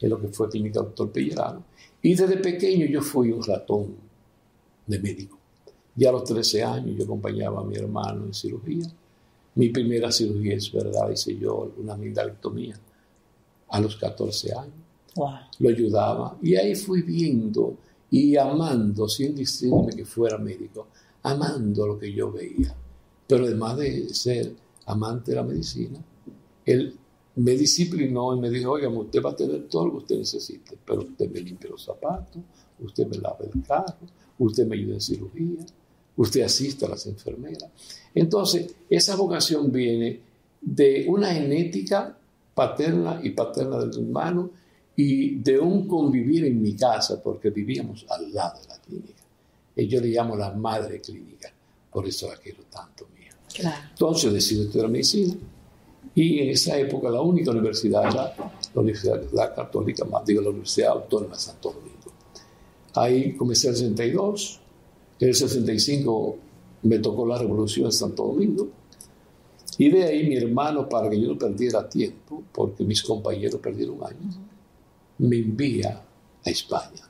en 0.00 0.10
lo 0.10 0.20
que 0.20 0.28
fue 0.28 0.48
clínica 0.48 0.80
doctor 0.80 1.10
Pellerano. 1.10 1.64
Y 2.02 2.14
desde 2.14 2.36
pequeño 2.36 2.86
yo 2.86 3.02
fui 3.02 3.32
un 3.32 3.42
ratón 3.42 3.96
de 4.86 4.98
médico. 4.98 5.38
Ya 5.94 6.10
a 6.10 6.12
los 6.12 6.24
13 6.24 6.62
años 6.62 6.96
yo 6.96 7.04
acompañaba 7.04 7.60
a 7.60 7.64
mi 7.64 7.76
hermano 7.76 8.26
en 8.26 8.34
cirugía. 8.34 8.86
Mi 9.56 9.70
primera 9.70 10.12
cirugía, 10.12 10.54
es 10.54 10.70
verdad, 10.70 11.10
hice 11.10 11.36
yo 11.36 11.72
una 11.76 11.94
amigdalectomía 11.94 12.78
a 13.68 13.80
los 13.80 13.96
14 13.96 14.52
años. 14.54 14.74
Lo 15.58 15.68
ayudaba. 15.68 16.38
Y 16.40 16.54
ahí 16.54 16.76
fui 16.76 17.02
viendo 17.02 17.76
y 18.10 18.36
amando, 18.36 19.08
sin 19.08 19.34
decirme 19.34 19.92
que 19.94 20.04
fuera 20.04 20.38
médico, 20.38 20.86
amando 21.22 21.86
lo 21.86 21.98
que 21.98 22.12
yo 22.12 22.30
veía. 22.30 22.74
Pero 23.26 23.44
además 23.44 23.76
de 23.78 24.14
ser 24.14 24.54
amante 24.86 25.32
de 25.32 25.36
la 25.36 25.42
medicina, 25.42 25.98
él 26.64 26.96
me 27.38 27.52
disciplinó 27.52 28.34
y 28.34 28.40
me 28.40 28.50
dijo, 28.50 28.72
oiga, 28.72 28.88
usted 28.88 29.22
va 29.22 29.30
a 29.30 29.36
tener 29.36 29.68
todo 29.68 29.86
lo 29.86 29.92
que 29.92 29.98
usted 29.98 30.18
necesite, 30.18 30.76
pero 30.84 31.02
usted 31.02 31.30
me 31.30 31.40
limpia 31.40 31.70
los 31.70 31.84
zapatos, 31.84 32.42
usted 32.80 33.06
me 33.06 33.16
lava 33.18 33.38
el 33.52 33.62
carro, 33.62 33.94
usted 34.38 34.66
me 34.66 34.74
ayuda 34.74 34.94
en 34.94 35.00
cirugía, 35.00 35.64
usted 36.16 36.42
asiste 36.42 36.84
a 36.84 36.88
las 36.88 37.06
enfermeras. 37.06 37.70
Entonces, 38.12 38.74
esa 38.90 39.14
vocación 39.14 39.70
viene 39.70 40.20
de 40.60 41.06
una 41.08 41.32
genética 41.32 42.18
paterna 42.54 43.20
y 43.22 43.30
paterna 43.30 43.78
del 43.78 43.96
hermano 43.96 44.50
y 44.96 45.36
de 45.36 45.60
un 45.60 45.86
convivir 45.86 46.44
en 46.44 46.60
mi 46.60 46.74
casa, 46.74 47.22
porque 47.22 47.50
vivíamos 47.50 48.04
al 48.08 48.32
lado 48.32 48.60
de 48.60 48.66
la 48.66 48.78
clínica. 48.80 49.22
Y 49.76 49.86
yo 49.86 50.00
le 50.00 50.08
llamo 50.08 50.34
la 50.34 50.50
madre 50.50 51.00
clínica, 51.00 51.52
por 51.92 52.04
eso 52.04 52.26
la 52.26 52.36
quiero 52.36 52.64
tanto 52.64 53.06
mía. 53.16 53.30
Entonces 53.90 54.32
decido 54.32 54.64
estudiar 54.64 54.88
medicina 54.88 55.36
y 56.18 56.40
en 56.40 56.48
esa 56.48 56.76
época 56.76 57.08
la 57.10 57.20
única 57.20 57.52
universidad 57.52 58.08
era 58.08 58.34
la 58.74 58.80
Universidad 58.80 59.54
Católica, 59.54 60.04
más 60.04 60.24
digo 60.24 60.42
la 60.42 60.48
Universidad 60.48 60.90
Autónoma 60.90 61.36
de 61.36 61.40
Santo 61.40 61.72
Domingo. 61.72 62.12
Ahí 62.94 63.36
comencé 63.36 63.68
en 63.68 63.74
el 63.74 63.78
62, 63.78 64.60
en 65.20 65.28
el 65.28 65.34
65 65.36 66.36
me 66.82 66.98
tocó 66.98 67.24
la 67.24 67.38
revolución 67.38 67.86
en 67.86 67.92
Santo 67.92 68.24
Domingo. 68.24 68.68
Y 69.78 69.90
de 69.90 70.04
ahí 70.06 70.28
mi 70.28 70.36
hermano, 70.36 70.88
para 70.88 71.08
que 71.08 71.20
yo 71.20 71.28
no 71.28 71.38
perdiera 71.38 71.88
tiempo, 71.88 72.42
porque 72.50 72.82
mis 72.82 73.00
compañeros 73.00 73.60
perdieron 73.60 74.02
años, 74.02 74.38
me 75.18 75.36
envía 75.36 76.02
a 76.44 76.50
España. 76.50 77.08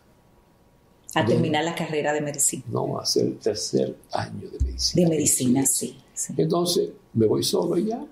A 1.14 1.24
terminar 1.24 1.64
la 1.64 1.74
carrera 1.74 2.12
de 2.12 2.20
medicina. 2.20 2.62
No, 2.70 2.98
a 2.98 3.04
hacer 3.04 3.24
el 3.24 3.38
tercer 3.38 3.96
año 4.12 4.50
de 4.50 4.66
medicina. 4.66 5.02
De 5.02 5.08
medicina, 5.08 5.64
sí, 5.64 5.96
Entonces, 6.36 6.90
me 7.14 7.24
voy 7.24 7.42
solo 7.42 7.76
allá, 7.76 8.04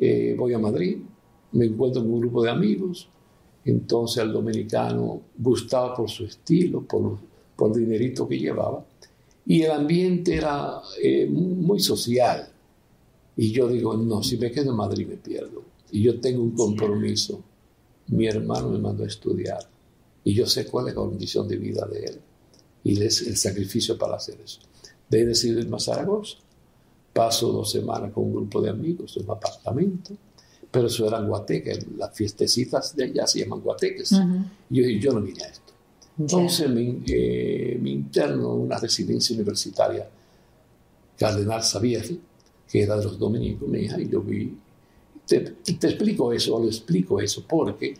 eh, 0.00 0.34
voy 0.36 0.54
a 0.54 0.58
Madrid, 0.58 0.98
me 1.52 1.66
encuentro 1.66 2.02
con 2.02 2.14
un 2.14 2.20
grupo 2.20 2.42
de 2.42 2.50
amigos, 2.50 3.08
entonces 3.64 4.22
al 4.22 4.32
dominicano 4.32 5.20
gustaba 5.38 5.94
por 5.94 6.08
su 6.08 6.24
estilo, 6.24 6.82
por, 6.82 7.18
por 7.54 7.70
el 7.72 7.84
dinerito 7.84 8.26
que 8.26 8.38
llevaba, 8.38 8.84
y 9.46 9.62
el 9.62 9.70
ambiente 9.72 10.36
era 10.36 10.80
eh, 11.02 11.26
muy 11.26 11.80
social. 11.80 12.48
Y 13.36 13.52
yo 13.52 13.68
digo, 13.68 13.96
no, 13.96 14.22
si 14.22 14.36
me 14.36 14.50
quedo 14.50 14.70
en 14.70 14.76
Madrid 14.76 15.06
me 15.08 15.16
pierdo. 15.16 15.62
Y 15.90 16.02
yo 16.02 16.20
tengo 16.20 16.42
un 16.42 16.52
compromiso. 16.52 17.42
Mi 18.08 18.26
hermano 18.26 18.68
me 18.68 18.78
mandó 18.78 19.04
a 19.04 19.06
estudiar 19.06 19.60
y 20.24 20.34
yo 20.34 20.46
sé 20.46 20.66
cuál 20.66 20.88
es 20.88 20.94
la 20.94 21.00
condición 21.00 21.48
de 21.48 21.56
vida 21.56 21.86
de 21.86 22.04
él 22.04 22.20
y 22.84 23.02
es 23.02 23.26
el 23.26 23.36
sacrificio 23.36 23.96
para 23.96 24.16
hacer 24.16 24.38
eso. 24.44 24.60
De 25.08 25.18
ahí 25.18 25.24
decido 25.24 25.58
irme 25.58 25.76
a 25.76 25.80
Zaragoza 25.80 26.38
Paso 27.20 27.52
dos 27.52 27.70
semanas 27.70 28.12
con 28.14 28.24
un 28.24 28.32
grupo 28.32 28.62
de 28.62 28.70
amigos 28.70 29.14
en 29.18 29.24
un 29.24 29.32
apartamento, 29.32 30.16
pero 30.70 30.86
eso 30.86 31.06
eran 31.06 31.28
guateques, 31.28 31.86
las 31.98 32.16
fiestecitas 32.16 32.96
de 32.96 33.04
allá 33.04 33.26
se 33.26 33.40
llaman 33.40 33.60
guateques. 33.60 34.12
Y 34.70 34.76
yo 34.76 34.86
dije, 34.86 35.00
yo 35.00 35.12
no 35.12 35.20
vine 35.20 35.44
a 35.44 35.48
esto. 35.48 35.70
Entonces 36.18 36.66
eh, 36.66 37.78
me, 37.78 37.90
interno 37.90 38.54
en 38.54 38.60
una 38.60 38.78
residencia 38.78 39.36
universitaria, 39.36 40.08
Cardenal 41.18 41.62
Xavier, 41.62 42.10
que 42.66 42.82
era 42.82 42.96
de 42.96 43.04
los 43.04 43.18
dominicos, 43.18 43.68
mi 43.68 43.80
hija, 43.80 44.00
y 44.00 44.08
yo 44.08 44.22
vi. 44.22 44.56
Te, 45.26 45.56
explico 45.66 46.32
eso, 46.32 46.56
o 46.56 46.60
lo 46.60 46.68
explico 46.68 47.20
eso, 47.20 47.44
porque 47.46 47.98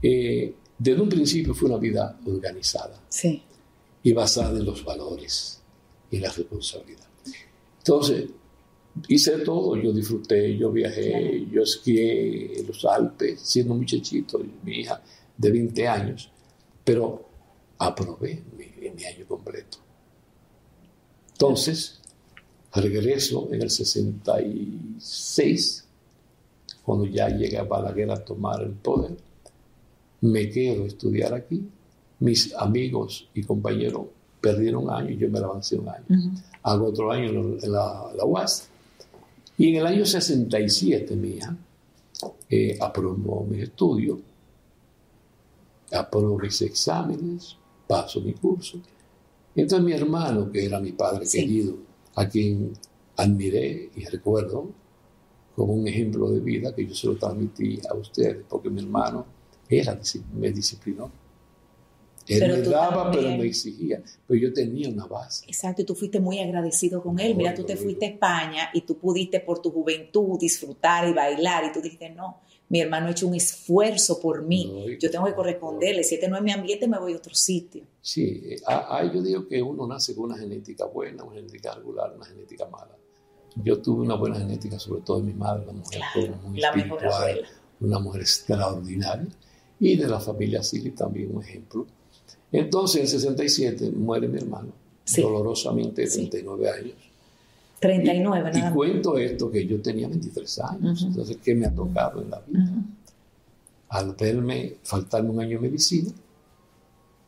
eh, 0.00 0.54
desde 0.78 1.02
un 1.02 1.08
principio 1.08 1.52
fue 1.52 1.68
una 1.68 1.78
vida 1.78 2.16
organizada 2.26 3.02
sí. 3.08 3.42
y 4.04 4.12
basada 4.12 4.56
en 4.56 4.64
los 4.64 4.84
valores 4.84 5.60
y 6.12 6.20
la 6.20 6.30
responsabilidad. 6.30 7.08
Entonces, 7.78 8.26
hice 9.08 9.38
todo, 9.38 9.76
yo 9.76 9.92
disfruté, 9.92 10.56
yo 10.56 10.70
viajé, 10.70 11.46
yo 11.50 11.62
esquié 11.62 12.60
en 12.60 12.66
los 12.66 12.84
Alpes, 12.84 13.40
siendo 13.40 13.74
muchachito, 13.74 14.40
mi 14.62 14.80
hija 14.80 15.02
de 15.36 15.50
20 15.50 15.88
años, 15.88 16.30
pero 16.84 17.28
aprobé 17.78 18.42
mi, 18.56 18.90
mi 18.90 19.04
año 19.04 19.26
completo. 19.26 19.78
Entonces, 21.32 22.00
regreso 22.74 23.48
en 23.52 23.62
el 23.62 23.70
66, 23.70 25.88
cuando 26.84 27.06
ya 27.06 27.28
llega 27.28 27.64
Balaguer 27.64 28.10
a 28.10 28.24
tomar 28.24 28.62
el 28.62 28.72
poder, 28.72 29.16
me 30.20 30.48
quedo 30.50 30.84
a 30.84 30.86
estudiar 30.86 31.34
aquí, 31.34 31.68
mis 32.20 32.54
amigos 32.54 33.28
y 33.34 33.42
compañeros 33.42 34.06
perdieron 34.40 34.84
un 34.84 34.90
año 34.90 35.10
y 35.10 35.16
yo 35.16 35.28
me 35.28 35.38
avancé 35.38 35.76
un 35.76 35.88
año. 35.88 36.04
Hago 36.62 36.86
otro 36.86 37.10
año 37.10 37.30
en 37.30 37.72
la, 37.72 38.12
la 38.16 38.24
UAS 38.24 38.68
y 39.58 39.68
en 39.68 39.76
el 39.76 39.86
año 39.86 40.06
67, 40.06 41.14
mía, 41.16 41.56
eh, 42.48 42.78
aprobó 42.80 43.44
mi 43.44 43.60
estudio, 43.60 44.20
aprobó 45.92 46.38
mis 46.38 46.62
exámenes, 46.62 47.56
paso 47.86 48.20
mi 48.20 48.32
curso. 48.34 48.80
Entonces 49.54 49.84
mi 49.84 49.92
hermano, 49.92 50.50
que 50.50 50.64
era 50.64 50.80
mi 50.80 50.92
padre 50.92 51.26
querido, 51.30 51.76
a 52.14 52.28
quien 52.28 52.72
admiré 53.16 53.90
y 53.94 54.04
recuerdo 54.04 54.70
como 55.54 55.74
un 55.74 55.86
ejemplo 55.86 56.30
de 56.30 56.40
vida 56.40 56.74
que 56.74 56.86
yo 56.86 56.94
se 56.94 57.06
lo 57.06 57.16
transmití 57.16 57.80
a 57.88 57.94
ustedes, 57.94 58.44
porque 58.48 58.70
mi 58.70 58.80
hermano 58.80 59.26
era, 59.68 59.98
me 60.34 60.50
disciplinó. 60.50 61.10
Él 62.26 62.52
me 62.52 62.62
daba, 62.62 63.10
pero 63.10 63.28
me 63.36 63.46
exigía. 63.46 64.02
Pero 64.26 64.40
yo 64.40 64.52
tenía 64.52 64.88
una 64.88 65.06
base. 65.06 65.44
Exacto, 65.46 65.82
y 65.82 65.84
tú 65.84 65.94
fuiste 65.94 66.20
muy 66.20 66.38
agradecido 66.38 67.02
con 67.02 67.18
él. 67.18 67.34
Mira, 67.34 67.54
tú 67.54 67.64
te 67.64 67.76
fuiste 67.76 68.06
a 68.06 68.08
España 68.10 68.70
y 68.72 68.82
tú 68.82 68.98
pudiste 68.98 69.40
por 69.40 69.60
tu 69.60 69.70
juventud 69.70 70.38
disfrutar 70.38 71.08
y 71.08 71.12
bailar 71.12 71.64
y 71.64 71.72
tú 71.72 71.80
dijiste, 71.80 72.10
no, 72.10 72.40
mi 72.68 72.80
hermano 72.80 73.08
ha 73.08 73.10
hecho 73.10 73.26
un 73.26 73.34
esfuerzo 73.34 74.18
por 74.20 74.42
mí. 74.42 74.96
yo 74.98 75.10
tengo 75.10 75.26
que 75.26 75.34
corresponderle. 75.34 76.04
Si 76.04 76.14
este 76.14 76.28
no 76.28 76.36
es 76.36 76.42
mi 76.42 76.52
ambiente, 76.52 76.88
me 76.88 76.98
voy 76.98 77.12
a 77.12 77.16
otro 77.16 77.34
sitio. 77.34 77.82
Sí, 78.00 78.56
ah, 78.66 79.02
yo 79.12 79.22
digo 79.22 79.46
que 79.46 79.60
uno 79.62 79.86
nace 79.86 80.14
con 80.14 80.24
una 80.24 80.38
genética 80.38 80.86
buena, 80.86 81.22
una 81.22 81.36
genética 81.36 81.74
regular, 81.74 82.14
una 82.16 82.24
genética 82.24 82.66
mala. 82.66 82.96
Yo 83.56 83.80
tuve 83.82 84.02
una 84.02 84.14
buena 84.14 84.36
genética, 84.36 84.78
sobre 84.78 85.02
todo 85.02 85.18
de 85.18 85.24
mi 85.24 85.34
madre, 85.34 85.64
una 85.64 85.72
mujer 85.72 86.02
muy 86.42 86.60
la 86.60 86.68
espiritual, 86.70 87.46
una 87.80 87.98
mujer 87.98 88.22
extraordinaria. 88.22 89.28
Y 89.78 89.96
de 89.96 90.08
la 90.08 90.20
familia 90.20 90.62
Silly 90.62 90.92
también 90.92 91.34
un 91.36 91.42
ejemplo 91.42 91.86
entonces, 92.52 93.00
en 93.00 93.08
67 93.08 93.90
muere 93.92 94.28
mi 94.28 94.38
hermano, 94.38 94.68
dolorosamente, 95.16 96.06
39 96.06 96.70
años. 96.70 96.96
39, 97.80 98.52
y, 98.54 98.58
y 98.58 98.70
cuento 98.70 99.18
esto 99.18 99.50
que 99.50 99.66
yo 99.66 99.80
tenía 99.80 100.06
23 100.06 100.58
años, 100.60 101.02
entonces, 101.02 101.38
¿qué 101.42 101.54
me 101.54 101.66
ha 101.66 101.74
tocado 101.74 102.22
en 102.22 102.30
la 102.30 102.40
vida? 102.46 102.70
Al 103.88 104.14
verme 104.14 104.76
faltarme 104.84 105.30
un 105.30 105.40
año 105.40 105.58
de 105.58 105.68
medicina, 105.68 106.12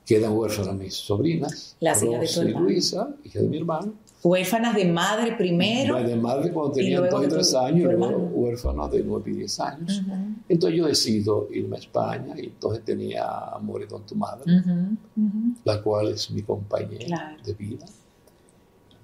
Quedan 0.05 0.37
huérfanas 0.37 0.77
mis 0.77 0.95
sobrinas, 0.95 1.77
Las 1.81 2.03
hijas 2.03 2.21
de 2.21 2.27
Rosa 2.27 2.45
y. 2.45 2.53
Luisa, 2.53 3.17
hija 3.25 3.41
de 3.41 3.49
mi 3.49 3.57
hermano. 3.57 3.95
Huérfanas 4.25 4.75
de 4.75 4.87
madre 4.87 5.37
primero. 5.37 6.03
de 6.03 6.17
madre 6.17 6.51
cuando 6.51 6.73
tenían 6.73 7.03
luego 7.03 7.17
2 7.19 7.21
y 7.21 7.25
de 7.27 7.29
tu- 7.31 7.35
3 7.37 7.51
tu 7.53 7.59
años, 7.59 7.79
y 7.79 7.83
luego 7.83 8.05
hermano. 8.07 8.25
huérfanos 8.33 8.91
de 8.91 9.03
9 9.05 9.31
y 9.31 9.35
10 9.35 9.61
años. 9.61 10.01
Ujú, 10.01 10.13
Entonces 10.49 10.79
yo 10.79 10.87
decido 10.87 11.49
irme 11.53 11.77
a 11.77 11.81
España 11.81 12.35
y 12.39 12.47
entonces 12.47 12.85
tenía 12.85 13.27
Amores 13.53 13.87
con 13.89 14.05
tu 14.07 14.15
madre, 14.15 14.45
ujú, 14.61 14.97
ujú. 15.17 15.55
la 15.65 15.83
cual 15.83 16.09
es 16.09 16.31
mi 16.31 16.43
compañera 16.43 17.05
Claro. 17.07 17.43
de 17.45 17.53
vida. 17.55 17.87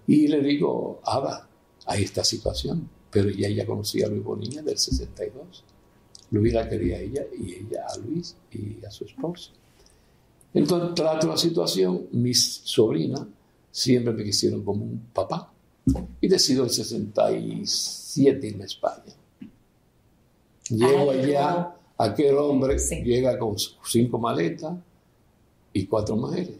Y 0.06 0.26
le 0.28 0.40
digo, 0.42 1.00
Ada, 1.04 1.46
hay 1.86 2.02
esta 2.04 2.24
situación, 2.24 2.88
pero 3.10 3.28
ya 3.30 3.46
ella 3.48 3.66
conocía 3.66 4.06
a 4.06 4.08
Luis 4.08 4.24
Bonilla 4.24 4.62
del 4.62 4.78
62. 4.78 5.64
Luis 6.30 6.52
la 6.54 6.68
quería 6.68 6.96
a 6.96 7.00
ella 7.00 7.22
y 7.38 7.52
ella 7.54 7.84
a 7.88 7.98
Luis 7.98 8.36
y 8.52 8.82
a 8.86 8.90
su 8.90 9.04
esposo. 9.04 9.50
Entonces 10.54 10.94
trato 10.94 11.28
la 11.28 11.36
situación, 11.36 12.06
mis 12.12 12.62
sobrinas 12.64 13.22
siempre 13.70 14.12
me 14.12 14.24
quisieron 14.24 14.64
como 14.64 14.84
un 14.84 15.00
papá 15.12 15.52
y 16.20 16.28
decido 16.28 16.64
el 16.64 16.70
67 16.70 18.46
irme 18.46 18.64
a 18.64 18.66
España. 18.66 19.14
Llego 20.68 21.10
Ay, 21.10 21.18
allá, 21.20 21.74
aquel 21.98 22.36
hombre 22.38 22.78
Sí. 22.78 23.02
llega 23.02 23.38
con 23.38 23.56
cinco 23.84 24.18
maletas 24.18 24.76
y 25.72 25.86
cuatro 25.86 26.16
mujeres 26.16 26.56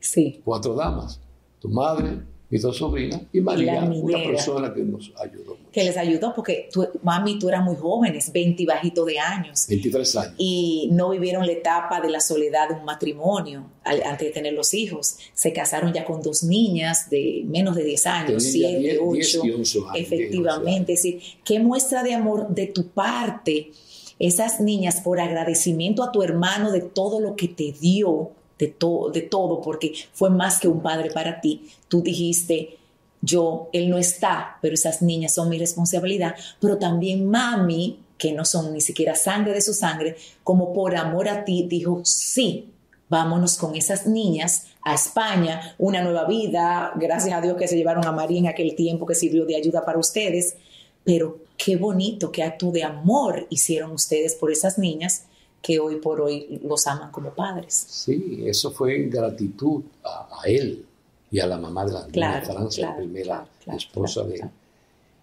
Sí. 0.00 0.40
cuatro 0.44 0.74
damas, 0.74 1.20
tu 1.60 1.68
madre, 1.68 2.22
mis 2.52 2.60
dos 2.62 2.76
sobrinas 2.76 3.22
y 3.32 3.40
María, 3.40 3.82
una 3.82 4.18
persona 4.22 4.72
que 4.74 4.82
nos 4.82 5.10
ayudó 5.18 5.56
mucho. 5.56 5.70
Que 5.72 5.84
les 5.84 5.96
ayudó 5.96 6.34
porque 6.34 6.68
tu, 6.70 6.86
mami, 7.02 7.38
tú 7.38 7.48
eras 7.48 7.64
muy 7.64 7.76
jóvenes, 7.76 8.30
20 8.30 8.62
y 8.62 8.66
bajito 8.66 9.04
de 9.06 9.18
años. 9.18 9.66
23 9.68 10.16
años. 10.16 10.34
y 10.36 10.88
no 10.92 11.08
vivieron 11.10 11.46
la 11.46 11.52
etapa 11.52 12.00
de 12.02 12.10
la 12.10 12.20
soledad 12.20 12.68
de 12.68 12.74
un 12.74 12.84
matrimonio 12.84 13.70
al- 13.84 14.02
antes 14.02 14.28
de 14.28 14.32
tener 14.34 14.52
los 14.52 14.74
hijos. 14.74 15.16
Se 15.32 15.52
casaron 15.54 15.92
ya 15.94 16.04
con 16.04 16.20
dos 16.20 16.42
niñas 16.44 17.08
de 17.08 17.42
menos 17.46 17.74
de 17.74 17.84
10 17.84 18.06
años, 18.06 18.44
Tenía 18.44 18.68
7, 18.68 18.78
10, 18.80 18.92
10 19.12 19.36
8. 19.36 19.40
y 19.46 19.50
11 19.52 19.78
años. 19.78 19.90
Efectivamente, 19.94 20.92
es 20.92 21.02
decir, 21.02 21.22
qué 21.44 21.58
muestra 21.58 22.02
de 22.02 22.12
amor 22.14 22.48
de 22.50 22.66
tu 22.66 22.88
parte 22.88 23.70
esas 24.18 24.60
niñas 24.60 25.00
por 25.00 25.18
agradecimiento 25.20 26.02
a 26.04 26.12
tu 26.12 26.22
hermano 26.22 26.70
de 26.70 26.80
todo 26.82 27.18
lo 27.18 27.34
que 27.34 27.48
te 27.48 27.72
dio, 27.72 28.30
de, 28.62 28.68
to- 28.68 29.10
de 29.12 29.22
todo, 29.22 29.60
porque 29.60 29.92
fue 30.12 30.30
más 30.30 30.60
que 30.60 30.68
un 30.68 30.80
padre 30.80 31.10
para 31.10 31.40
ti. 31.40 31.68
Tú 31.88 32.00
dijiste, 32.00 32.78
yo, 33.20 33.68
él 33.72 33.90
no 33.90 33.98
está, 33.98 34.58
pero 34.62 34.74
esas 34.74 35.02
niñas 35.02 35.34
son 35.34 35.48
mi 35.48 35.58
responsabilidad, 35.58 36.36
pero 36.60 36.78
también 36.78 37.28
mami, 37.28 37.98
que 38.16 38.32
no 38.32 38.44
son 38.44 38.72
ni 38.72 38.80
siquiera 38.80 39.16
sangre 39.16 39.52
de 39.52 39.60
su 39.60 39.74
sangre, 39.74 40.14
como 40.44 40.72
por 40.72 40.94
amor 40.94 41.28
a 41.28 41.44
ti, 41.44 41.66
dijo, 41.68 42.02
sí, 42.04 42.68
vámonos 43.08 43.56
con 43.56 43.74
esas 43.74 44.06
niñas 44.06 44.66
a 44.84 44.94
España, 44.94 45.74
una 45.78 46.00
nueva 46.02 46.24
vida, 46.26 46.92
gracias 46.94 47.34
a 47.34 47.40
Dios 47.40 47.56
que 47.56 47.66
se 47.66 47.76
llevaron 47.76 48.06
a 48.06 48.12
María 48.12 48.38
en 48.38 48.46
aquel 48.46 48.76
tiempo 48.76 49.06
que 49.06 49.16
sirvió 49.16 49.44
de 49.44 49.56
ayuda 49.56 49.84
para 49.84 49.98
ustedes, 49.98 50.54
pero 51.02 51.40
qué 51.56 51.74
bonito, 51.74 52.30
qué 52.30 52.44
acto 52.44 52.70
de 52.70 52.84
amor 52.84 53.48
hicieron 53.50 53.90
ustedes 53.90 54.36
por 54.36 54.52
esas 54.52 54.78
niñas 54.78 55.24
que 55.62 55.78
hoy 55.78 55.96
por 55.96 56.20
hoy 56.20 56.60
los 56.64 56.86
aman 56.86 57.10
como 57.10 57.30
padres. 57.30 57.86
Sí, 57.88 58.42
eso 58.44 58.72
fue 58.72 58.96
en 58.96 59.10
gratitud 59.10 59.82
a, 60.04 60.28
a 60.42 60.48
él 60.48 60.84
y 61.30 61.40
a 61.40 61.46
la 61.46 61.56
mamá 61.56 61.86
de 61.86 61.92
la 61.92 62.00
niña 62.00 62.12
Claro, 62.12 62.46
Francia, 62.46 62.84
claro, 62.84 62.92
la 62.92 63.04
primera 63.04 63.48
claro, 63.64 63.78
esposa 63.78 64.22
de 64.24 64.34
él. 64.36 64.50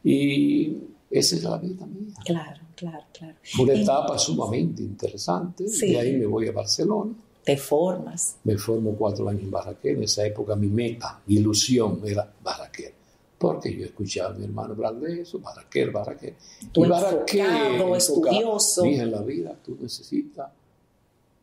Y 0.03 0.77
esa 1.11 1.35
es 1.35 1.43
la 1.43 1.57
vida 1.57 1.85
mía. 1.85 2.15
Claro, 2.25 2.61
claro, 2.75 3.03
claro. 3.11 3.35
Una 3.59 3.73
etapa 3.73 4.17
sumamente 4.17 4.81
interesante. 4.81 5.67
Sí. 5.67 5.91
De 5.91 5.99
ahí 5.99 6.13
me 6.13 6.25
voy 6.25 6.47
a 6.47 6.51
Barcelona. 6.51 7.13
Te 7.43 7.57
formas. 7.57 8.37
Me 8.43 8.57
formo 8.57 8.95
cuatro 8.95 9.27
años 9.27 9.43
en 9.43 9.51
Barraquer. 9.51 9.97
En 9.97 10.03
esa 10.03 10.25
época 10.25 10.55
mi 10.55 10.67
meta, 10.67 11.19
mi 11.25 11.35
ilusión 11.35 12.01
era 12.05 12.31
Barraquer. 12.41 12.93
Porque 13.39 13.73
yo 13.75 13.85
escuchaba 13.85 14.35
a 14.35 14.37
mi 14.37 14.43
hermano 14.45 14.73
hablar 14.73 14.95
de 14.99 15.21
eso, 15.21 15.39
Barraquer, 15.39 15.91
Barraquer. 15.91 16.35
Tú 16.73 16.81
Y 16.81 16.87
enfocado, 16.87 17.15
enfocado. 17.15 17.95
estudioso. 17.95 18.83
Mija, 18.83 19.03
en 19.03 19.11
la 19.11 19.21
vida 19.21 19.57
tú 19.63 19.77
necesitas 19.81 20.51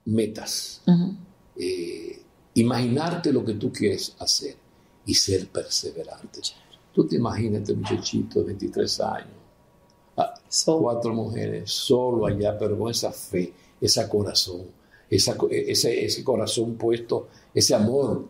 metas. 0.04 0.82
Eh, 1.56 2.20
imaginarte 2.54 3.32
lo 3.32 3.44
que 3.44 3.54
tú 3.54 3.72
quieres 3.72 4.14
hacer 4.18 4.56
y 5.06 5.14
ser 5.14 5.48
perseverante. 5.48 6.40
Tú 6.92 7.06
te 7.06 7.16
imaginas 7.16 7.62
este 7.62 7.74
muchachito 7.74 8.40
de 8.40 8.46
23 8.46 9.00
años, 9.00 9.28
So- 10.48 10.78
cuatro 10.80 11.12
mujeres, 11.14 11.70
solo 11.70 12.26
allá, 12.26 12.56
pero 12.58 12.78
con 12.78 12.90
esa 12.90 13.12
fe, 13.12 13.52
ese 13.80 14.08
corazón, 14.08 14.66
esa 15.10 15.36
ese, 15.50 16.04
ese 16.04 16.24
corazón 16.24 16.76
puesto, 16.76 17.28
ese 17.54 17.74
amor 17.74 18.28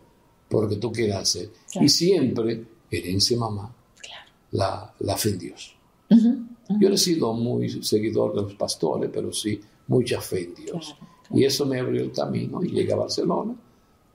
por 0.49 0.63
lo 0.63 0.69
que 0.69 0.75
tú 0.77 0.91
quieras 0.91 1.23
hacer. 1.23 1.49
Claro. 1.71 1.85
Y 1.85 1.89
siempre, 1.89 2.65
herencia 2.91 3.37
mamá, 3.37 3.73
Claro. 4.01 4.31
la, 4.51 4.93
la 4.99 5.17
fe 5.17 5.29
en 5.29 5.39
Dios. 5.39 5.75
Ujú, 6.09 6.27
ujú. 6.69 6.79
Yo 6.79 6.89
no 6.89 6.95
he 6.95 6.97
sido 6.97 7.33
muy 7.33 7.69
seguidor 7.83 8.33
de 8.35 8.41
los 8.43 8.53
pastores, 8.55 9.09
pero 9.13 9.31
sí 9.33 9.59
mucha 9.87 10.21
fe 10.21 10.43
en 10.45 10.55
Dios. 10.55 10.95
Claro, 10.97 11.37
Y 11.39 11.43
eso 11.45 11.65
me 11.65 11.79
abrió 11.79 12.01
el 12.01 12.11
camino 12.11 12.63
y 12.63 12.69
llegué 12.71 12.93
a 12.93 12.97
Barcelona. 12.97 13.55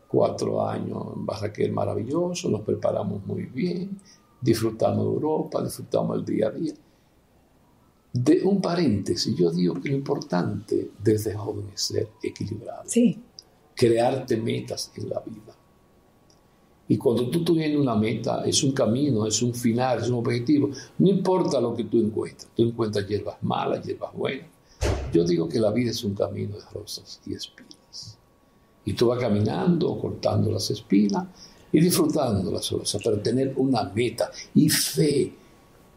Cuatro 0.09 0.67
años 0.67 1.03
en 1.17 1.25
Barraquer 1.27 1.73
maravilloso, 1.73 2.49
nos 2.51 2.61
preparamos 2.63 3.25
muy 3.27 3.45
bien, 3.47 3.99
disfrutamos 4.41 4.99
de 5.07 5.11
Europa, 5.13 5.63
disfrutamos 5.65 6.19
el 6.19 6.25
día 6.25 6.49
a 6.49 6.51
día. 6.51 6.75
De 8.13 8.43
un 8.45 8.61
paréntesis, 8.61 9.35
yo 9.35 9.51
digo 9.51 9.75
que 9.81 9.89
lo 9.89 9.97
importante 9.97 10.91
desde 11.03 11.35
joven 11.35 11.71
es 11.75 11.81
ser 11.81 12.09
equilibrado, 12.23 12.83
Sí, 12.87 13.19
crearte 13.75 14.37
metas 14.37 14.93
en 14.97 15.09
la 15.09 15.21
vida. 15.21 15.52
Y 16.93 16.99
cuando 16.99 17.31
tú 17.31 17.43
tienes 17.43 17.75
una 17.75 17.95
meta, 17.95 18.45
es 18.45 18.63
un 18.63 18.73
camino, 18.73 19.27
es 19.27 19.41
un 19.41 19.55
final, 19.55 20.03
es 20.03 20.11
un 20.11 20.17
objetivo. 20.17 20.69
No 20.99 21.09
importa 21.09 21.59
lo 21.59 21.75
que 21.75 21.85
tú 21.85 21.99
encuentres. 21.99 22.51
Tú 22.55 22.65
encuentras 22.65 23.09
hierbas 23.09 23.43
malas, 23.43 23.83
hierbas 23.83 24.13
buenas. 24.13 24.45
Yo 25.11 25.25
digo 25.25 25.49
que 25.49 25.59
la 25.59 25.71
vida 25.71 25.91
es 25.91 26.05
un 26.05 26.15
camino 26.15 26.55
de 26.55 26.65
rosas 26.71 27.19
y 27.25 27.33
espinas. 27.33 28.19
Y 28.85 28.93
tú 28.93 29.07
vas 29.07 29.19
caminando, 29.19 29.99
cortando 29.99 30.53
las 30.53 30.71
espinas 30.71 31.29
y 31.73 31.81
disfrutando 31.81 32.53
las 32.53 32.71
rosas, 32.71 33.01
pero 33.03 33.21
tener 33.21 33.55
una 33.57 33.85
meta 33.85 34.31
y 34.55 34.69
fe, 34.69 35.33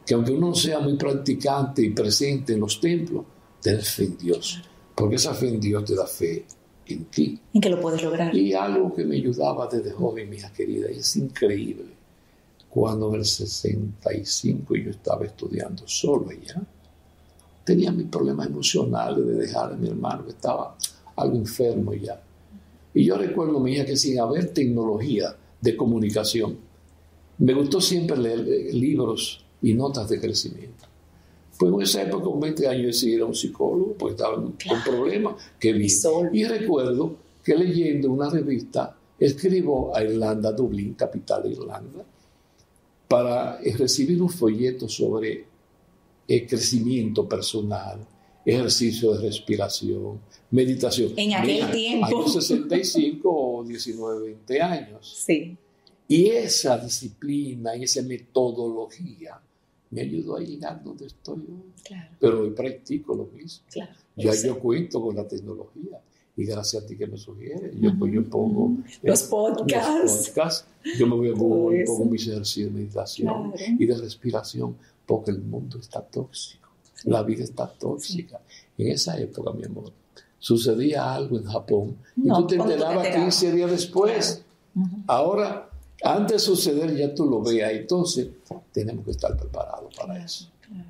que 0.06 0.14
aunque 0.14 0.32
uno 0.32 0.48
no 0.48 0.56
sea 0.56 0.80
muy 0.80 0.96
practicante 0.96 1.82
y 1.82 1.90
presente 1.90 2.54
en 2.54 2.62
los 2.62 2.80
templos, 2.80 3.26
tener 3.62 3.84
fe 3.84 4.06
en 4.06 4.18
Dios, 4.18 4.62
porque 4.96 5.18
esa 5.18 5.34
fe 5.34 5.50
en 5.50 5.60
Dios 5.60 5.84
te 5.84 5.94
da 5.94 6.08
fe 6.08 6.46
en 6.88 7.06
ti. 7.06 7.40
en 7.54 7.62
que 7.62 7.70
lo 7.70 7.80
puedes 7.82 8.02
lograr. 8.04 8.36
Y 8.36 8.54
algo 8.54 8.94
que 8.94 9.04
me 9.04 9.16
ayudaba 9.16 9.68
desde 9.68 9.92
joven, 9.92 10.30
mi 10.30 10.38
hija 10.38 10.52
querida, 10.52 10.92
y 10.92 10.98
es 10.98 11.16
increíble. 11.16 11.86
Cuando 12.70 13.10
en 13.10 13.22
el 13.22 13.26
65 13.26 14.76
yo 14.76 14.92
estaba 14.92 15.26
estudiando 15.26 15.88
solo 15.88 16.30
allá, 16.30 16.62
tenía 17.64 17.92
mis 17.92 18.08
problemas 18.08 18.48
emocionales 18.48 19.26
de 19.26 19.34
dejar 19.34 19.74
a 19.74 19.76
mi 19.76 19.88
hermano 19.88 20.26
estaba 20.28 20.76
algo 21.16 21.36
enfermo 21.36 21.94
ya. 21.94 22.22
Y 22.94 23.06
yo 23.06 23.18
recuerdo, 23.18 23.60
mi 23.60 23.74
hija, 23.74 23.86
que 23.86 23.98
sin 23.98 24.20
haber 24.20 24.54
tecnología 24.54 25.36
de 25.60 25.76
comunicación, 25.76 26.58
me 27.38 27.54
gustó 27.54 27.82
siempre 27.82 28.18
leer 28.18 28.40
eh, 28.48 28.74
libros 28.74 29.44
y 29.62 29.74
notas 29.74 30.08
de 30.10 30.20
crecimiento. 30.20 30.86
Pues 31.58 31.74
en 31.74 31.82
esa 31.82 32.02
época, 32.04 32.26
con 32.26 32.40
20 32.40 32.68
años, 32.68 32.86
decidí 32.88 33.14
ir 33.14 33.22
a 33.22 33.26
un 33.26 33.36
psicólogo, 33.36 33.94
porque 33.98 34.16
estaba 34.16 34.36
con 34.36 34.56
problemas 34.86 35.36
que 35.60 35.72
vi. 35.74 35.88
Y 36.34 36.44
recuerdo 36.44 37.16
que 37.44 37.56
leyendo 37.56 38.12
una 38.12 38.30
revista, 38.30 38.98
escribo 39.18 39.96
a 39.96 40.04
Irlanda, 40.04 40.52
Dublín, 40.52 40.96
capital 40.96 41.44
de 41.44 41.50
Irlanda, 41.52 42.06
para 43.08 43.60
recibir 43.78 44.22
un 44.22 44.30
folleto 44.30 44.90
sobre 44.90 45.46
el 46.28 46.48
crecimiento 46.48 47.30
personal, 47.30 48.06
ejercicio 48.44 49.14
de 49.14 49.22
respiración, 49.22 50.20
meditación. 50.52 51.14
En 51.16 51.34
aquel 51.34 51.56
Mira, 51.56 51.72
tiempo. 51.72 52.06
Años 52.08 52.34
65 52.34 53.30
o 53.30 53.64
19, 53.64 54.26
20 54.26 54.62
años. 54.62 55.24
Sí, 55.26 55.56
Y 56.08 56.28
esa 56.28 56.78
disciplina 56.78 57.76
y 57.76 57.84
esa 57.84 58.02
metodología 58.02 59.40
me 59.92 60.02
ayudó 60.02 60.38
a 60.38 60.40
llegar 60.42 60.84
donde 60.84 61.06
estoy 61.08 61.38
hoy. 61.40 61.72
claro, 61.84 62.10
Pero 62.20 62.42
hoy 62.42 62.50
practico 62.52 63.16
lo 63.16 63.26
mismo. 63.28 63.66
claro. 63.72 63.92
Ya 64.18 64.30
Exacto. 64.32 64.48
yo 64.56 64.60
cuento 64.60 65.02
con 65.02 65.16
la 65.16 65.28
tecnología 65.28 66.00
y 66.38 66.46
gracias 66.46 66.84
a 66.84 66.88
ti 66.88 66.96
que 66.98 67.06
me 67.08 67.18
sugieres, 67.18 67.74
yo, 67.80 67.98
pues, 67.98 68.14
yo 68.14 68.24
pongo 68.30 68.78
Los 69.04 69.24
eh, 69.24 69.28
podcasts. 69.30 70.02
los 70.04 70.30
podcasts. 70.30 70.68
yo 70.98 71.08
me 71.08 71.16
voy 71.16 71.30
a 71.30 71.34
Google, 71.34 71.82
eso. 71.84 71.94
pongo 71.98 72.12
mis 72.12 72.28
ejercicios 72.28 72.74
de 72.74 72.80
meditación 72.80 73.52
Claro. 73.52 73.74
y 73.80 73.86
de 73.86 73.98
respiración, 73.98 74.76
porque 75.06 75.32
el 75.32 75.40
mundo 75.42 75.80
está 75.80 76.02
tóxico, 76.02 76.70
Sí. 76.94 77.10
la 77.10 77.24
vida 77.24 77.44
está 77.44 77.68
tóxica. 77.72 78.42
En 78.78 78.88
esa 78.88 79.18
época, 79.20 79.52
mi 79.54 79.64
amor, 79.66 79.92
sucedía 80.40 81.14
algo 81.14 81.38
en 81.38 81.44
Japón 81.46 81.98
y 82.18 82.22
No, 82.28 82.40
tú 82.40 82.48
te 82.48 82.58
cuando 82.58 82.74
tú 82.76 82.80
te 82.80 82.84
enterabas 82.86 83.06
enterabas. 83.08 83.36
15 83.40 83.56
días 83.56 83.72
después. 83.72 84.46
Ahora, 85.08 85.70
antes 86.04 86.34
de 86.34 86.40
suceder, 86.40 86.96
ya 86.96 87.14
tú 87.14 87.26
lo 87.26 87.42
veas, 87.42 87.72
entonces 87.72 88.28
tenemos 88.72 89.06
que 89.06 89.12
estar 89.12 89.36
preparados 89.38 89.96
para 89.96 90.24
eso. 90.24 90.50
claro, 90.62 90.90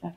claro. 0.00 0.16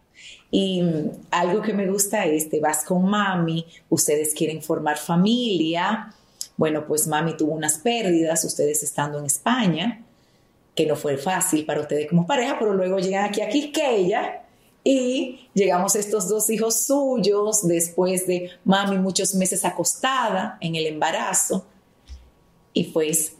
Y 0.51 0.81
mm, 0.81 1.11
algo 1.31 1.61
que 1.61 1.73
me 1.73 1.89
gusta 1.89 2.25
es, 2.25 2.49
te 2.49 2.59
vas 2.59 2.83
con 2.83 3.05
mami, 3.05 3.65
ustedes 3.89 4.33
quieren 4.33 4.61
formar 4.61 4.97
familia, 4.97 6.13
Bueno, 6.57 6.87
pues 6.87 7.07
mami 7.07 7.37
tuvo 7.37 7.53
unas 7.53 7.77
pérdidas, 7.77 8.43
ustedes 8.43 8.81
estando 8.81 9.19
en 9.19 9.25
España, 9.25 10.03
que 10.73 10.87
no 10.87 10.95
fue 10.95 11.17
fácil 11.17 11.65
para 11.65 11.81
ustedes 11.81 12.09
como 12.09 12.25
pareja, 12.25 12.57
pero 12.59 12.73
luego 12.73 12.97
llegan 12.97 13.25
aquí 13.25 13.41
a 13.41 13.49
Quisqueya 13.49 14.43
y 14.83 15.49
llegamos 15.53 15.95
estos 15.95 16.27
dos 16.29 16.49
hijos 16.49 16.85
suyos 16.85 17.67
después 17.67 18.25
de 18.25 18.51
mami 18.63 18.97
muchos 18.97 19.35
meses 19.35 19.65
acostada 19.65 20.57
en 20.61 20.75
el 20.75 20.87
embarazo. 20.87 21.65
Y 22.73 22.85
pues 22.85 23.36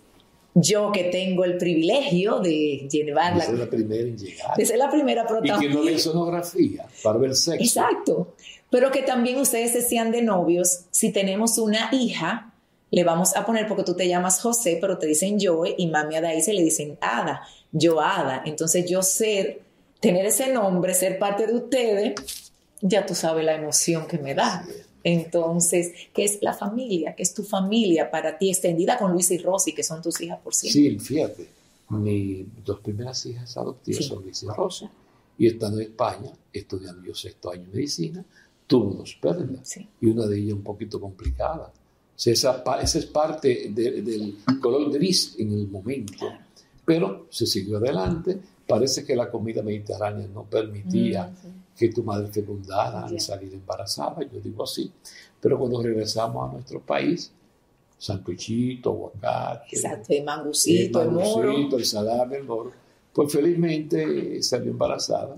yo 0.60 0.92
que 0.92 1.06
tengo 1.06 1.46
el 1.46 1.58
privilegio 1.58 2.40
de 2.40 2.88
llevarla. 2.90 3.46
De 3.46 3.52
ser 3.52 3.60
la 3.60 3.70
primera 3.70 4.02
en 4.02 4.18
llegar. 4.18 4.58
De 4.58 4.66
ser 4.66 4.78
la 4.78 4.90
primera 4.90 5.28
protagonista. 5.28 5.64
Y 5.64 5.68
que 5.68 5.74
no 5.74 5.82
había 5.82 6.00
sonografía 6.00 6.88
para 7.04 7.20
ver 7.20 7.36
sexo. 7.36 7.64
Exacto. 7.64 8.34
Pero 8.72 8.92
que 8.92 9.04
también 9.04 9.38
ustedes 9.38 9.74
decían 9.74 10.12
de 10.12 10.24
novios, 10.24 10.86
si 10.90 11.12
tenemos 11.12 11.58
una 11.58 11.90
hija, 11.92 12.54
le 12.90 13.04
vamos 13.04 13.36
a 13.36 13.46
poner, 13.46 13.68
porque 13.68 13.84
tú 13.84 13.96
te 13.96 14.08
llamas 14.08 14.42
José, 14.42 14.78
pero 14.82 14.98
te 14.98 15.06
dicen 15.06 15.38
Joe, 15.40 15.76
y 15.78 15.88
mami 15.88 16.16
a 16.16 16.42
se 16.42 16.54
le 16.54 16.64
dicen 16.64 16.98
Ada, 17.02 17.44
yo 17.72 18.02
Ada. 18.02 18.42
Entonces 18.46 18.90
yo 18.90 19.04
ser, 19.04 19.62
tener 20.00 20.26
ese 20.26 20.52
nombre, 20.52 20.94
ser 20.96 21.20
parte 21.20 21.46
de 21.46 21.54
ustedes, 21.54 22.16
ya 22.82 23.06
tú 23.06 23.14
sabes 23.14 23.46
la 23.46 23.54
emoción 23.54 24.08
que 24.08 24.18
me 24.18 24.34
da. 24.34 24.66
Entonces, 25.08 25.94
¿qué 26.14 26.26
es 26.26 26.40
la 26.42 26.54
familia? 26.54 27.16
¿Qué 27.16 27.24
es 27.24 27.34
tu 27.34 27.42
familia 27.42 28.12
para 28.12 28.38
ti 28.38 28.50
extendida 28.50 28.98
con 28.98 29.14
Luis 29.14 29.32
y 29.32 29.38
Rosy, 29.38 29.74
que 29.74 29.82
son 29.82 30.02
tus 30.02 30.20
hijas 30.20 30.38
por 30.44 30.54
siempre? 30.54 30.82
Sí, 30.82 31.00
fíjate, 31.00 31.48
mis 31.92 32.46
dos 32.66 32.82
primeras 32.82 33.26
hijas 33.26 33.56
adoptivas 33.56 34.04
son 34.04 34.24
Luis 34.24 34.44
y 34.44 34.48
Rosy. 34.48 34.90
Y 35.38 35.48
estando 35.48 35.80
en 35.80 35.88
España, 35.88 36.34
estudiando 36.52 37.02
yo 37.06 37.16
sexto 37.16 37.52
año 37.52 37.64
de 37.68 37.70
medicina, 37.70 38.26
tuvo 38.68 38.96
dos 38.96 39.18
pérdidas. 39.22 39.80
Y 40.02 40.08
una 40.08 40.26
de 40.26 40.40
ellas 40.40 40.56
un 40.56 40.64
poquito 40.64 41.00
complicada. 41.00 41.72
esa, 42.18 42.64
esa, 42.82 43.00
es 43.00 43.06
parte 43.06 43.70
del 43.70 44.40
color 44.60 44.92
gris 44.92 45.36
en 45.40 45.54
el 45.54 45.70
momento. 45.70 46.26
Pero 46.84 47.28
se 47.30 47.46
siguió 47.46 47.78
adelante. 47.78 48.38
Parece 48.68 49.06
que 49.06 49.16
la 49.16 49.32
comida 49.32 49.62
mediterránea 49.62 50.28
no 50.28 50.44
permitía 50.44 51.28
mm, 51.28 51.67
que 51.78 51.90
tu 51.90 52.04
madre 52.04 52.28
fecundara 52.28 53.06
al 53.06 53.20
salir 53.20 53.54
embarazada, 53.54 54.24
yo 54.24 54.40
digo 54.40 54.64
así. 54.64 54.92
Pero 55.40 55.60
cuando 55.60 55.82
regresamos 55.82 56.50
a 56.50 56.54
nuestro 56.54 56.82
país, 56.82 57.32
santuchito, 57.98 58.90
aguacate, 58.90 59.76
Exacto, 59.76 60.14
el 60.14 60.24
mangucito, 60.24 61.02
el, 61.02 61.12
moro. 61.12 61.78
el 61.78 61.86
salame, 61.86 62.38
el 62.38 62.44
moro, 62.44 62.72
pues 63.14 63.32
felizmente 63.32 64.42
salió 64.42 64.72
embarazada 64.72 65.38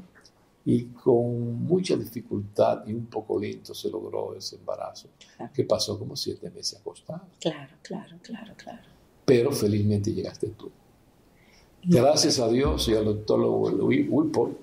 y 0.66 0.86
con 0.86 1.64
mucha 1.64 1.96
dificultad 1.96 2.86
y 2.88 2.94
un 2.94 3.08
poco 3.08 3.40
lento 3.40 3.74
se 3.74 3.90
logró 3.90 4.36
ese 4.36 4.56
embarazo, 4.58 5.10
que 5.54 5.64
pasó 5.64 5.98
como 5.98 6.16
siete 6.16 6.50
meses 6.50 6.80
acostada. 6.80 7.28
Claro, 7.40 7.76
claro, 7.82 8.18
claro, 8.22 8.54
claro. 8.56 8.88
Pero 9.26 9.52
felizmente 9.52 10.14
llegaste 10.14 10.48
tú. 10.50 10.70
Gracias 11.84 12.40
a 12.40 12.50
Dios 12.50 12.88
y 12.90 12.94
al 12.94 13.06
doctor 13.06 13.40
Whipple, 13.42 14.58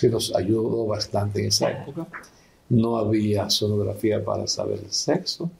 que 0.00 0.08
nos 0.08 0.34
ayudó 0.34 0.86
bastante 0.86 1.40
en 1.40 1.46
esa 1.48 1.70
época. 1.70 2.06
No 2.68 2.96
había 2.98 3.48
sonografía 3.50 4.24
para 4.24 4.46
saber 4.46 4.80
el 4.84 4.92
sexo. 4.92 5.50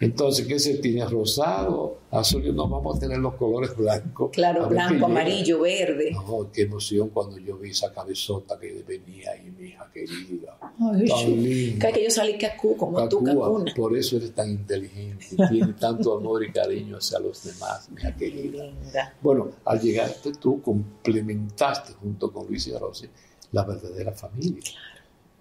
Entonces, 0.00 0.46
¿qué 0.46 0.60
se 0.60 0.74
tiene? 0.76 1.04
Rosado, 1.06 1.98
azul, 2.12 2.54
no 2.54 2.68
vamos 2.68 2.96
a 2.96 3.00
tener 3.00 3.18
los 3.18 3.34
colores 3.34 3.76
blancos. 3.76 4.30
Claro, 4.30 4.68
blanco, 4.68 5.06
amarillo, 5.06 5.60
verde. 5.60 6.12
No, 6.12 6.48
qué 6.52 6.62
emoción 6.62 7.08
cuando 7.08 7.36
yo 7.38 7.58
vi 7.58 7.70
esa 7.70 7.92
cabezota 7.92 8.56
que 8.60 8.84
venía 8.86 9.32
ahí, 9.32 9.50
mi 9.50 9.70
hija 9.70 9.90
querida. 9.92 10.56
Ay, 10.60 11.08
tan 11.08 11.42
linda. 11.42 11.92
Que 11.92 12.04
yo 12.04 12.10
salí 12.10 12.38
cacú, 12.38 12.76
como 12.76 13.08
tú, 13.08 13.24
cacuna. 13.24 13.74
Por 13.74 13.96
eso 13.96 14.18
eres 14.18 14.32
tan 14.32 14.48
inteligente, 14.48 15.34
tiene 15.50 15.72
tanto 15.72 16.16
amor 16.16 16.44
y 16.44 16.52
cariño 16.52 16.98
hacia 16.98 17.18
los 17.18 17.42
demás, 17.42 17.90
mi 17.90 18.00
hija 18.00 18.14
querida. 18.14 18.66
Linda. 18.66 19.14
Bueno, 19.20 19.48
al 19.64 19.80
llegarte 19.80 20.30
tú, 20.34 20.62
complementaste 20.62 21.94
junto 21.94 22.32
con 22.32 22.46
Luis 22.46 22.68
y 22.68 22.72
Rosy 22.72 23.08
la 23.52 23.64
verdadera 23.64 24.12
familia. 24.12 24.72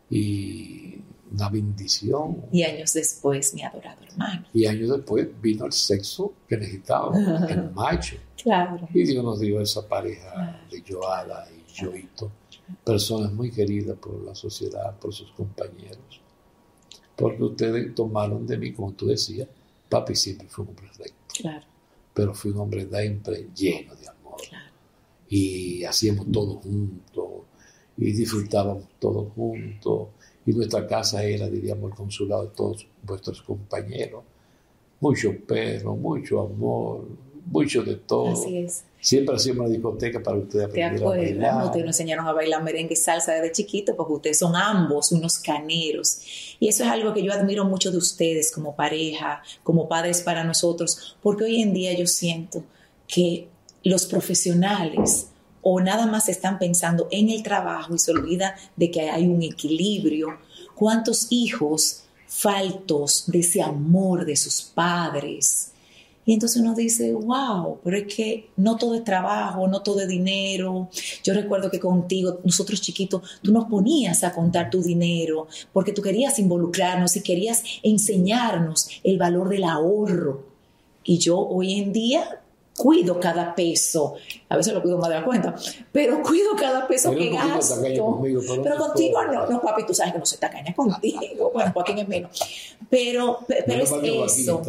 Y 0.09 1.01
una 1.31 1.49
bendición. 1.49 2.45
Y 2.51 2.63
años 2.63 2.93
después, 2.93 3.53
mi 3.53 3.63
adorado 3.63 4.01
hermano. 4.03 4.45
Y 4.53 4.65
años 4.65 4.89
después 4.89 5.27
vino 5.41 5.65
el 5.65 5.73
sexo 5.73 6.33
que 6.47 6.57
necesitábamos, 6.57 7.19
el 7.49 7.71
macho. 7.71 8.15
Claro. 8.41 8.87
Y 8.93 9.03
Dios 9.03 9.23
nos 9.23 9.39
dio 9.39 9.59
esa 9.61 9.87
pareja 9.87 10.61
de 10.69 10.83
Joada 10.87 11.47
y 11.51 11.79
Joito, 11.79 12.31
personas 12.83 13.31
muy 13.33 13.51
queridas 13.51 13.97
por 13.97 14.21
la 14.23 14.35
sociedad, 14.35 14.97
por 14.97 15.13
sus 15.13 15.31
compañeros. 15.31 16.21
Porque 17.15 17.43
ustedes 17.43 17.95
tomaron 17.95 18.45
de 18.45 18.57
mí, 18.57 18.73
como 18.73 18.93
tú 18.93 19.07
decías, 19.07 19.47
papi 19.89 20.15
siempre 20.15 20.47
fue 20.47 20.63
un 20.63 20.69
hombre 20.69 20.87
recto. 20.97 21.35
Claro. 21.41 21.65
Pero 22.13 22.33
fui 22.33 22.51
un 22.51 22.59
hombre 22.59 22.87
siempre 22.89 23.49
lleno 23.55 23.95
de 23.95 24.07
amor. 24.07 24.37
Claro. 24.47 24.71
Y 25.29 25.83
hacíamos 25.83 26.31
todo 26.31 26.55
juntos 26.55 27.27
y 27.97 28.11
disfrutábamos 28.13 28.85
todos 28.99 29.33
juntos. 29.33 30.09
Y 30.45 30.51
nuestra 30.53 30.87
casa 30.87 31.23
era, 31.23 31.49
diríamos, 31.49 31.91
el 31.91 31.97
consulado 31.97 32.43
de 32.43 32.49
todos 32.55 32.87
vuestros 33.03 33.41
compañeros. 33.41 34.23
Mucho 34.99 35.31
perro, 35.45 35.95
mucho 35.95 36.41
amor, 36.41 37.05
mucho 37.45 37.83
de 37.83 37.95
todo. 37.95 38.31
Así 38.31 38.57
es. 38.59 38.83
Siempre 38.99 39.35
hacíamos 39.35 39.65
una 39.65 39.69
discoteca 39.69 40.21
para 40.21 40.37
ustedes 40.37 40.65
aprender 40.65 41.03
a 41.03 41.07
bailar. 41.07 41.65
Ustedes 41.65 41.85
nos 41.85 41.95
enseñaron 41.95 42.27
a 42.27 42.33
bailar 42.33 42.63
merengue 42.63 42.93
y 42.93 42.95
salsa 42.95 43.33
desde 43.33 43.51
chiquito 43.51 43.95
porque 43.95 44.13
ustedes 44.13 44.39
son 44.39 44.55
ambos 44.55 45.11
unos 45.11 45.37
caneros. 45.39 46.21
Y 46.59 46.67
eso 46.67 46.83
es 46.83 46.89
algo 46.89 47.13
que 47.13 47.23
yo 47.23 47.31
admiro 47.33 47.65
mucho 47.65 47.91
de 47.91 47.97
ustedes 47.97 48.51
como 48.51 48.75
pareja, 48.75 49.43
como 49.63 49.87
padres 49.87 50.21
para 50.21 50.43
nosotros, 50.43 51.17
porque 51.21 51.43
hoy 51.43 51.61
en 51.61 51.73
día 51.73 51.97
yo 51.97 52.07
siento 52.07 52.63
que 53.07 53.47
los 53.83 54.05
profesionales 54.05 55.27
o 55.69 55.81
nada 55.81 56.05
más 56.05 56.29
están 56.29 56.59
pensando 56.59 57.09
en 57.11 57.27
el 57.27 57.43
trabajo 57.43 57.93
y 57.93 57.99
se 57.99 58.11
olvida 58.11 58.55
de 58.77 58.89
que 58.89 59.09
hay 59.09 59.27
un 59.27 59.43
equilibrio. 59.43 60.37
¿Cuántos 60.75 61.27
hijos 61.29 62.03
faltos 62.25 63.25
de 63.27 63.39
ese 63.39 63.61
amor 63.61 64.25
de 64.25 64.37
sus 64.37 64.61
padres? 64.61 65.73
Y 66.25 66.31
entonces 66.31 66.61
uno 66.61 66.73
dice, 66.73 67.11
wow, 67.11 67.79
pero 67.83 67.97
es 67.97 68.15
que 68.15 68.49
no 68.55 68.77
todo 68.77 68.95
es 68.95 69.03
trabajo, 69.03 69.67
no 69.67 69.81
todo 69.81 69.99
es 69.99 70.07
dinero. 70.07 70.89
Yo 71.21 71.33
recuerdo 71.33 71.69
que 71.69 71.81
contigo, 71.81 72.39
nosotros 72.45 72.79
chiquitos, 72.79 73.21
tú 73.41 73.51
nos 73.51 73.65
ponías 73.65 74.23
a 74.23 74.31
contar 74.31 74.69
tu 74.69 74.81
dinero 74.81 75.49
porque 75.73 75.91
tú 75.91 76.01
querías 76.01 76.39
involucrarnos 76.39 77.17
y 77.17 77.23
querías 77.23 77.61
enseñarnos 77.83 78.87
el 79.03 79.17
valor 79.17 79.49
del 79.49 79.65
ahorro. 79.65 80.45
Y 81.03 81.17
yo 81.17 81.37
hoy 81.37 81.73
en 81.73 81.91
día 81.91 82.39
cuido 82.77 83.19
cada 83.19 83.55
peso. 83.55 84.15
A 84.47 84.55
veces 84.55 84.73
lo 84.73 84.81
cuido 84.81 84.97
más 84.97 85.09
de 85.09 85.15
la 85.15 85.25
cuenta, 85.25 85.55
pero 85.91 86.21
cuido 86.21 86.55
cada 86.55 86.87
peso 86.87 87.11
que 87.11 87.29
gasto. 87.29 87.79
pero, 87.81 88.77
contigo 88.77 89.23
no, 89.25 89.47
no, 89.47 89.61
papi, 89.61 89.85
tú 89.85 89.93
sabes 89.93 90.13
que 90.13 90.19
no 90.19 90.25
se 90.25 90.37
tacaña 90.37 90.73
contigo. 90.73 91.51
Bueno, 91.57 91.71
Joaquín 91.73 91.97
es 91.97 92.07
menos. 92.07 92.39
Pero, 92.89 93.39
pero 93.47 93.83
es 93.83 93.91
eso. 94.39 94.61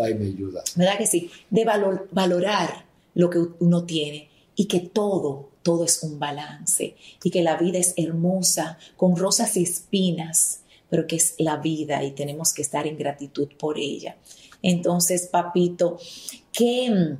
¿Verdad 0.74 0.96
que 0.96 1.06
sí? 1.06 1.30
De 1.50 1.66
valorar 2.10 2.86
lo 3.14 3.28
que 3.28 3.40
uno 3.58 3.84
tiene 3.84 4.30
y 4.56 4.66
que 4.66 4.80
todo, 4.80 5.50
todo 5.62 5.84
es 5.84 6.02
un 6.02 6.18
balance 6.18 6.96
y 7.22 7.30
que 7.30 7.42
la 7.42 7.56
vida 7.56 7.78
es 7.78 7.92
hermosa, 7.96 8.78
con 8.96 9.16
rosas 9.16 9.56
y 9.58 9.64
espinas, 9.64 10.60
pero 10.88 11.06
que 11.06 11.16
es 11.16 11.34
la 11.38 11.58
vida 11.58 12.02
y 12.04 12.12
tenemos 12.12 12.54
que 12.54 12.62
estar 12.62 12.86
en 12.86 12.96
gratitud 12.96 13.48
por 13.58 13.78
ella. 13.78 14.16
Entonces, 14.62 15.26
papito, 15.26 15.98
¿qué 16.52 17.18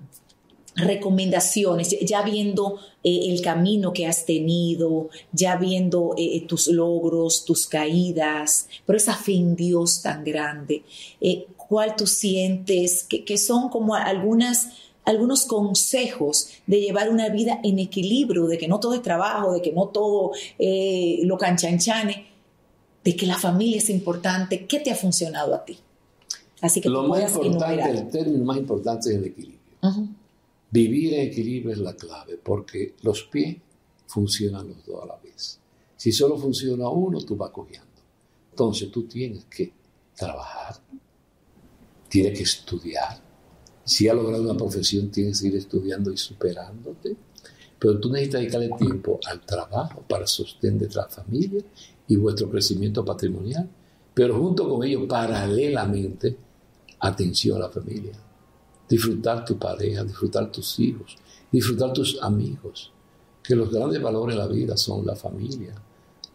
recomendaciones, 0.79 1.97
ya 2.01 2.23
viendo 2.23 2.79
eh, 3.03 3.31
el 3.31 3.41
camino 3.43 3.93
que 3.93 4.07
has 4.07 4.25
tenido, 4.25 5.09
ya 5.33 5.57
viendo 5.57 6.15
eh, 6.17 6.37
eh, 6.37 6.41
tus 6.47 6.69
logros, 6.69 7.45
tus 7.45 7.67
caídas, 7.67 8.69
pero 8.87 8.97
esa 8.97 9.15
fe 9.15 9.35
en 9.35 9.57
Dios 9.57 10.03
tan 10.03 10.25
grande, 10.25 10.85
¿cuál 11.57 11.97
tú 11.97 12.07
sientes 12.07 13.05
que, 13.05 13.39
son 13.39 13.69
como 13.69 13.95
algunas 13.95 14.69
algunos 15.05 15.47
consejos 15.47 16.51
de 16.67 16.83
llevar 16.83 17.09
una 17.09 17.31
vida 17.31 17.61
en 17.65 17.79
equilibrio, 17.79 18.47
de 18.47 18.59
que 18.59 18.69
no 18.69 18.79
todo 18.79 18.93
es 18.93 19.01
trabajo, 19.01 19.55
de 19.55 19.63
que 19.63 19.73
no 19.73 19.89
todo 19.89 20.33
lo 20.59 21.39
canchanchane, 21.39 22.27
de 23.03 23.17
que 23.17 23.25
la 23.25 23.39
familia 23.39 23.79
es 23.79 23.89
importante. 23.89 24.67
¿Qué 24.67 24.81
te 24.81 24.91
ha 24.91 24.95
funcionado 24.95 25.55
a 25.55 25.65
ti? 25.65 25.79
Así 26.61 26.83
que 26.83 26.91
lo 26.91 27.05
más 27.05 27.35
importante, 27.37 27.91
el 27.91 28.09
término 28.11 28.45
más 28.45 28.59
importante 28.59 29.09
es 29.09 29.17
el 29.17 29.25
equilibrio. 29.25 29.59
Vivir 30.71 31.15
en 31.15 31.21
equilibrio 31.29 31.73
es 31.73 31.79
la 31.79 31.97
clave, 31.97 32.39
porque 32.43 32.95
los 33.03 33.23
pies 33.25 33.57
funcionan 34.07 34.69
los 34.69 34.85
dos 34.85 35.03
a 35.03 35.07
la 35.07 35.17
vez. 35.17 35.59
Si 35.97 36.13
solo 36.13 36.37
funciona 36.37 36.89
uno, 36.89 37.21
tú 37.23 37.37
vas 37.37 37.51
cogiendo. 37.51 37.87
Entonces 38.51 38.91
tú 38.91 39.05
tienes 39.05 39.47
que 39.47 39.73
trabajar, 40.15 40.77
tienes 42.09 42.37
que 42.37 42.45
estudiar. 42.45 43.19
Si 43.85 44.09
has 44.09 44.15
logrado 44.15 44.43
una 44.43 44.57
profesión, 44.57 45.11
tienes 45.11 45.41
que 45.41 45.49
ir 45.49 45.57
estudiando 45.57 46.13
y 46.13 46.19
superándote. 46.19 47.17
Pero 47.79 47.99
tú 47.99 48.11
necesitas 48.11 48.41
dedicarle 48.41 48.71
tiempo 48.77 49.19
al 49.27 49.41
trabajo 49.47 50.05
para 50.07 50.27
sostener 50.27 50.95
la 50.95 51.09
familia 51.09 51.63
y 52.09 52.17
vuestro 52.17 52.51
crecimiento 52.51 53.05
patrimonial. 53.05 53.69
Pero 54.13 54.39
junto 54.39 54.69
con 54.69 54.85
ello, 54.85 55.09
paralelamente, 55.09 56.37
atención 56.99 57.57
a 57.57 57.61
la 57.61 57.71
familia 57.71 58.28
disfrutar 58.89 59.45
tu 59.45 59.59
pareja, 59.59 60.05
disfrutar 60.05 60.51
tus 60.51 60.79
hijos, 60.81 61.17
disfrutar 61.51 61.93
tus 61.93 62.21
amigos, 62.23 62.93
que 63.43 63.55
los 63.55 63.71
grandes 63.71 64.01
valores 64.01 64.37
de 64.37 64.43
la 64.43 64.49
vida 64.49 64.77
son 64.77 65.05
la 65.07 65.17
familia, 65.17 65.75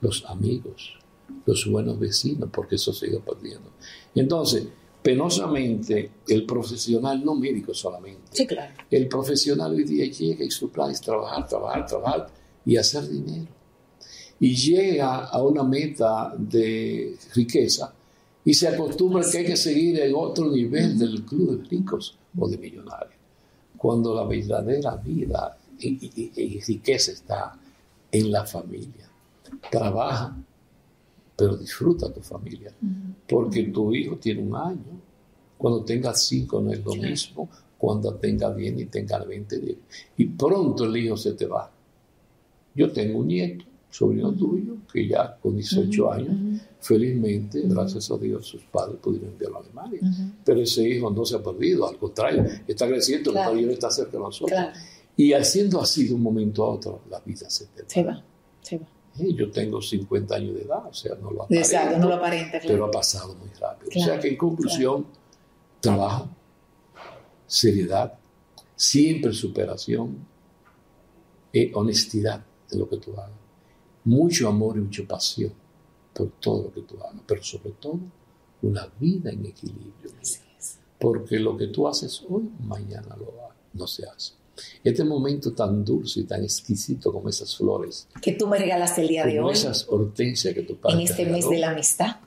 los 0.02 0.24
amigos, 0.26 0.98
los 1.46 1.66
buenos 1.70 2.00
vecinos, 2.00 2.50
porque 2.52 2.76
eso 2.76 2.94
se 2.94 3.06
ha 3.06 3.10
ido 3.10 3.20
perdiendo. 3.22 3.70
Entonces, 4.16 4.68
penosamente, 5.02 6.12
el 6.28 6.46
profesional, 6.46 7.24
no 7.24 7.36
médico 7.36 7.74
solamente, 7.74 8.24
Sí, 8.32 8.48
claro. 8.48 8.74
el 8.90 9.08
profesional 9.08 9.72
hoy 9.74 9.84
día 9.84 10.06
llega 10.06 10.46
y 10.46 10.52
su 10.52 10.70
plan 10.70 10.92
es 10.92 11.02
trabajar, 11.02 11.48
trabajar, 11.48 11.86
trabajar 11.86 12.28
y 12.66 12.78
hacer 12.78 13.08
dinero. 13.10 13.48
Y 14.40 14.56
llega 14.56 15.26
a 15.26 15.42
una 15.42 15.64
meta 15.64 16.34
de 16.38 17.18
riqueza 17.34 17.94
y 18.44 18.54
se 18.54 18.68
acostumbra 18.68 19.24
que 19.30 19.38
hay 19.40 19.46
que 19.46 19.56
seguir 19.58 20.00
en 20.00 20.14
otro 20.16 20.50
nivel 20.50 20.98
del 20.98 21.24
club 21.24 21.62
de 21.62 21.70
ricos 21.70 22.18
o 22.38 22.48
de 22.48 22.58
millonarios. 22.58 23.14
Cuando 23.78 24.14
la 24.16 24.24
verdadera 24.26 24.96
vida 24.96 25.58
y, 25.80 25.90
y- 25.90 26.32
y 26.36 26.60
riqueza 26.62 27.12
está 27.12 27.58
en 28.12 28.32
la 28.32 28.46
familia. 28.46 29.08
Trabaja, 29.70 30.36
pero 31.36 31.58
disfruta 31.58 32.12
tu 32.12 32.22
familia. 32.22 32.72
Porque 33.28 33.64
tu 33.64 33.94
hijo 33.94 34.16
tiene 34.18 34.42
un 34.42 34.56
año. 34.56 35.00
Cuando 35.58 35.84
tenga 35.84 36.14
cinco 36.14 36.62
no 36.62 36.72
es 36.72 36.84
lo 36.84 36.94
mismo. 36.96 37.50
Cuando 37.78 38.14
tenga 38.16 38.54
10 38.54 38.80
y 38.80 38.86
tenga 38.86 39.20
20 39.20 39.60
días. 39.60 39.78
Y 40.18 40.26
pronto 40.26 40.86
el 40.86 40.96
hijo 40.98 41.18
se 41.18 41.34
te 41.34 41.46
va. 41.46 41.70
Yo 42.76 42.92
tengo 42.92 43.20
un 43.20 43.28
nieto, 43.28 43.66
sobrino 43.92 44.32
tuyo, 44.32 44.73
que 44.94 45.08
ya 45.08 45.36
con 45.42 45.56
18 45.56 46.12
años, 46.12 46.62
felizmente, 46.80 47.62
gracias 47.66 48.12
a 48.12 48.18
Dios, 48.18 48.46
sus 48.46 48.62
padres 48.64 48.98
pudieron 49.02 49.30
enviarlo 49.30 49.58
a 49.58 49.62
Alemania. 49.62 50.00
Pero 50.46 50.62
ese 50.62 50.88
hijo 50.88 51.10
no 51.10 51.26
se 51.26 51.36
ha 51.36 51.44
perdido, 51.44 51.88
al 51.88 51.98
contrario, 51.98 52.46
está 52.68 52.88
creciendo, 52.88 53.32
Claro. 53.32 53.56
no 53.56 53.72
está 53.72 53.90
cerca 53.90 54.12
de 54.12 54.20
nosotros. 54.20 54.52
Claro. 54.52 54.72
Y 55.18 55.34
haciendo 55.34 55.82
así 55.82 56.08
de 56.08 56.14
un 56.14 56.22
momento 56.22 56.64
a 56.64 56.72
otro, 56.72 57.02
la 57.10 57.20
vida 57.22 57.50
se 57.50 57.66
te 57.68 57.82
va. 57.84 57.90
Se 57.90 58.04
va, 58.04 58.24
se 58.62 58.78
va. 58.78 58.86
Yo 59.36 59.52
tengo 59.52 59.82
50 59.82 60.36
años 60.36 60.56
de 60.56 60.62
edad, 60.64 60.88
o 60.88 60.94
sea, 60.94 61.16
no 61.16 61.30
lo 61.32 61.46
Exacto, 61.50 62.00
no 62.00 62.10
lo 62.10 62.16
aparenta, 62.16 62.60
claro. 62.60 62.68
pero 62.68 62.86
ha 62.86 62.92
pasado 62.92 63.36
muy 63.36 63.50
rápido. 63.60 63.90
o 63.96 64.04
sea 64.06 64.20
que 64.20 64.28
en 64.30 64.38
conclusión, 64.38 65.06
trabajo, 65.80 66.30
seriedad, 67.46 68.14
siempre 68.76 69.34
superación, 69.34 70.18
y 71.56 71.72
honestidad 71.76 72.44
en 72.72 72.80
lo 72.80 72.90
que 72.90 72.98
tú 72.98 73.12
hagas. 73.14 73.30
Mucho 74.06 74.48
amor 74.48 74.78
y 74.78 74.82
mucha 74.82 75.04
pasión 75.08 75.54
por 76.14 76.30
todo 76.40 76.64
lo 76.64 76.74
que 76.74 76.82
tú 76.82 76.96
hagas, 77.02 77.22
pero 77.26 77.44
sobre 77.44 77.72
todo 77.72 78.00
una 78.62 78.88
vida 79.00 79.32
en 79.32 79.46
equilibrio. 79.46 80.12
Es. 80.22 80.42
Porque 81.00 81.40
lo 81.40 81.58
que 81.58 81.68
tú 81.68 81.88
haces 81.88 82.24
hoy, 82.30 82.50
mañana 82.60 83.16
lo 83.18 83.34
no 83.74 83.88
se 83.88 84.08
hace. 84.08 84.34
Este 84.84 85.04
momento 85.04 85.54
tan 85.54 85.84
dulce 85.84 86.22
y 86.22 86.24
tan 86.26 86.44
exquisito 86.44 87.12
como 87.12 87.28
esas 87.30 87.56
flores, 87.58 88.08
Que 88.22 88.34
tú 88.34 88.48
me 88.48 88.60
regalaste 88.60 89.02
el 89.02 89.08
día 89.08 89.26
de 89.26 89.40
hoy, 89.40 89.54
esas 89.54 89.88
hortensias 89.90 90.54
que 90.54 90.62
padre 90.76 91.00
en 91.00 91.06
te 91.06 91.12
este 91.12 91.26
mes 91.26 91.50
de 91.50 91.58
la 91.58 91.72
amistad. 91.72 92.18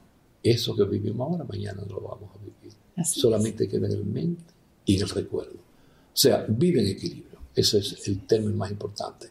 eso 0.43 0.75
que 0.75 0.85
vivimos 0.85 1.31
ahora, 1.31 1.45
mañana 1.45 1.83
no 1.89 1.95
lo 1.95 2.01
vamos 2.01 2.31
a 2.35 2.39
vivir. 2.39 2.77
Así 2.97 3.21
Solamente 3.21 3.69
queda 3.69 3.87
en 3.87 3.93
el 3.93 4.05
mente 4.05 4.53
y 4.85 4.97
en 4.97 5.03
el 5.03 5.09
recuerdo. 5.09 5.55
O 5.55 6.19
sea, 6.19 6.45
vive 6.49 6.81
en 6.81 6.89
equilibrio. 6.89 7.39
Ese 7.55 7.79
es 7.79 8.09
el 8.09 8.27
término 8.27 8.57
más 8.57 8.71
importante. 8.71 9.29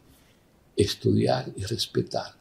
Estudiar 0.75 1.51
y 1.55 1.63
respetar 1.63 2.35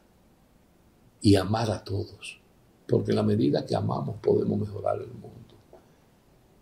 y 1.21 1.35
amar 1.35 1.71
a 1.71 1.83
todos. 1.83 2.39
Porque 2.87 3.11
en 3.11 3.17
la 3.17 3.23
medida 3.23 3.65
que 3.65 3.75
amamos 3.75 4.17
podemos 4.21 4.59
mejorar 4.59 4.97
el 4.97 5.07
mundo. 5.07 5.55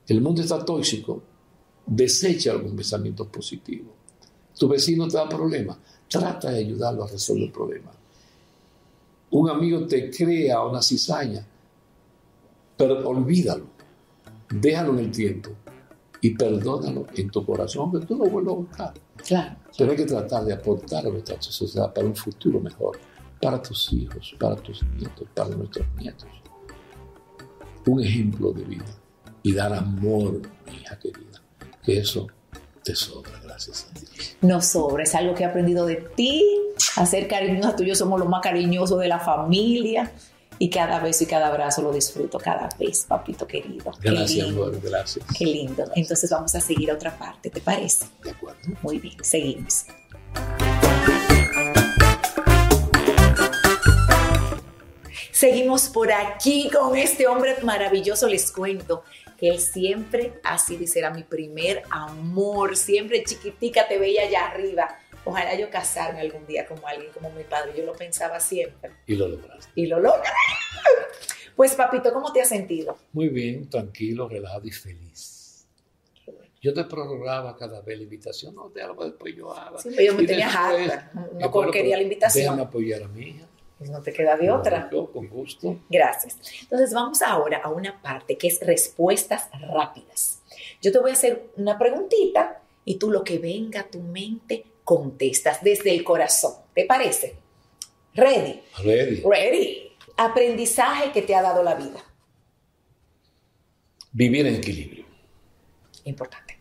El 0.07 0.21
mundo 0.21 0.41
está 0.41 0.63
tóxico. 0.63 1.21
Desecha 1.85 2.51
algún 2.51 2.75
pensamiento 2.75 3.27
positivo. 3.27 3.93
Tu 4.57 4.67
vecino 4.67 5.07
te 5.07 5.17
da 5.17 5.27
problemas. 5.27 5.77
Trata 6.07 6.51
de 6.51 6.59
ayudarlo 6.59 7.03
a 7.03 7.07
resolver 7.07 7.43
el 7.43 7.51
problema. 7.51 7.91
Un 9.31 9.49
amigo 9.49 9.85
te 9.87 10.11
crea 10.11 10.63
una 10.63 10.81
cizaña 10.81 11.45
pero 12.77 13.07
olvídalo, 13.07 13.65
déjalo 14.49 14.93
en 14.93 14.99
el 14.99 15.11
tiempo 15.11 15.51
y 16.23 16.29
perdónalo 16.29 17.05
en 17.15 17.29
tu 17.29 17.45
corazón, 17.45 17.91
que 17.91 18.05
tú 18.05 18.15
lo 18.15 18.23
vuelvas 18.23 18.53
a 18.53 18.57
buscar. 18.57 18.93
Claro. 19.27 19.55
Pero 19.77 19.91
hay 19.91 19.97
que 19.97 20.05
tratar 20.05 20.45
de 20.45 20.53
aportar 20.53 21.05
a 21.05 21.09
nuestra 21.09 21.39
sociedad 21.41 21.93
para 21.93 22.07
un 22.07 22.15
futuro 22.15 22.61
mejor, 22.61 22.97
para 23.41 23.61
tus 23.61 23.91
hijos, 23.91 24.33
para 24.39 24.55
tus 24.55 24.81
nietos, 24.83 25.27
para 25.33 25.49
nuestros 25.49 25.85
nietos. 25.99 26.29
Un 27.85 28.01
ejemplo 28.01 28.53
de 28.53 28.63
vida 28.63 28.85
y 29.43 29.51
dar 29.51 29.73
amor, 29.73 30.41
mi 30.65 30.77
hija 30.77 30.97
querida, 30.97 31.41
que 31.83 31.97
eso 31.97 32.27
te 32.85 32.95
sobra, 32.95 33.37
gracias 33.43 33.89
a 33.91 33.99
Dios. 33.99 34.37
No 34.39 34.61
sobra, 34.61 35.03
es 35.03 35.13
algo 35.15 35.35
que 35.35 35.43
he 35.43 35.45
aprendido 35.45 35.85
de 35.85 35.97
ti. 36.15 36.41
Hacer 36.95 37.27
cariñosos 37.27 37.75
tuyos 37.75 37.97
somos 37.97 38.17
los 38.17 38.29
más 38.29 38.41
cariñosos 38.41 38.97
de 39.01 39.09
la 39.09 39.19
familia. 39.19 40.13
Y 40.59 40.69
cada 40.69 40.99
beso 40.99 41.23
y 41.23 41.27
cada 41.27 41.47
abrazo 41.47 41.81
lo 41.81 41.91
disfruto 41.91 42.37
cada 42.37 42.69
vez, 42.79 43.05
papito 43.05 43.47
querido. 43.47 43.91
Gracias, 43.99 44.47
amor, 44.47 44.79
gracias. 44.81 45.25
Qué 45.37 45.45
lindo. 45.45 45.83
Entonces 45.95 46.29
vamos 46.29 46.53
a 46.55 46.61
seguir 46.61 46.91
a 46.91 46.95
otra 46.95 47.17
parte, 47.17 47.49
¿te 47.49 47.61
parece? 47.61 48.05
De 48.23 48.31
acuerdo. 48.31 48.59
Muy 48.81 48.99
bien, 48.99 49.15
seguimos. 49.23 49.85
Seguimos 55.31 55.89
por 55.89 56.11
aquí 56.11 56.69
con 56.69 56.95
este 56.95 57.27
hombre 57.27 57.57
maravilloso. 57.63 58.29
Les 58.29 58.49
cuento 58.51 59.03
que 59.37 59.49
él 59.49 59.59
siempre 59.59 60.39
ha 60.43 60.57
sido 60.57 60.83
y 60.83 60.87
será 60.87 61.09
mi 61.09 61.23
primer 61.23 61.83
amor. 61.89 62.77
Siempre 62.77 63.23
chiquitica 63.25 63.87
te 63.87 63.97
veía 63.97 64.21
allá 64.23 64.45
arriba. 64.45 64.97
Ojalá 65.25 65.55
yo 65.55 65.69
casarme 65.69 66.19
algún 66.21 66.45
día 66.45 66.65
como 66.65 66.85
alguien 66.87 67.11
como 67.13 67.29
mi 67.31 67.43
padre. 67.43 67.73
Yo 67.77 67.85
lo 67.85 67.93
pensaba 67.93 68.39
siempre. 68.39 68.91
Y 69.07 69.15
lo 69.15 69.27
lograste. 69.27 69.71
Y 69.75 69.85
lo 69.87 69.99
logré. 69.99 70.29
Pues 71.55 71.75
papito, 71.75 72.11
¿cómo 72.11 72.33
te 72.33 72.41
has 72.41 72.49
sentido? 72.49 72.97
Muy 73.11 73.29
bien, 73.29 73.69
tranquilo, 73.69 74.27
relajado 74.27 74.65
y 74.65 74.71
feliz. 74.71 75.67
Yo 76.61 76.73
te 76.73 76.83
prorrogaba 76.85 77.55
cada 77.57 77.81
vez 77.81 77.97
la 77.97 78.03
invitación. 78.03 78.55
No, 78.55 78.69
déjalo 78.69 78.95
después 79.03 79.35
yo 79.35 79.53
haga. 79.53 79.77
Sí, 79.79 79.89
yo 80.03 80.15
me 80.15 80.23
Y 80.23 80.25
tenía 80.25 80.47
después, 80.47 80.91
harta. 80.91 81.11
No 81.13 81.45
eh, 81.45 81.49
bueno, 81.51 81.71
quería 81.71 81.91
pero 81.91 81.97
la 81.97 82.03
invitación. 82.03 82.43
Déjame 82.43 82.61
apoyar 82.61 83.03
a 83.03 83.07
mi 83.09 83.21
hija. 83.21 83.47
Pues 83.77 83.89
no 83.89 84.01
te 84.01 84.13
queda 84.13 84.37
de 84.37 84.49
otra. 84.49 84.89
Yo, 84.91 85.11
con 85.11 85.27
gusto. 85.27 85.77
Gracias. 85.89 86.37
Entonces 86.61 86.93
vamos 86.93 87.21
ahora 87.21 87.59
a 87.61 87.69
una 87.69 88.01
parte 88.01 88.37
que 88.37 88.47
es 88.47 88.61
respuestas 88.61 89.49
rápidas. 89.59 90.41
Yo 90.81 90.91
te 90.91 90.99
voy 90.99 91.11
a 91.11 91.13
hacer 91.13 91.49
una 91.57 91.77
preguntita 91.77 92.61
y 92.85 92.95
tú 92.95 93.11
lo 93.11 93.23
que 93.25 93.39
venga 93.39 93.81
a 93.81 93.87
tu 93.87 93.99
mente 93.99 94.65
contestas 94.83 95.63
desde 95.63 95.91
el 95.91 96.03
corazón. 96.03 96.53
¿Te 96.73 96.85
parece? 96.85 97.35
Ready. 98.13 98.61
Ready. 98.83 99.21
Ready. 99.21 99.91
Aprendizaje 100.17 101.11
que 101.11 101.21
te 101.21 101.33
ha 101.35 101.41
dado 101.41 101.63
la 101.63 101.75
vida. 101.75 102.03
Vivir 104.11 104.45
en 104.45 104.55
equilibrio. 104.55 105.05
Importante. 106.05 106.59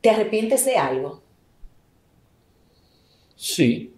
¿Te 0.00 0.10
arrepientes 0.10 0.64
de 0.64 0.76
algo? 0.76 1.22
Sí, 3.36 3.92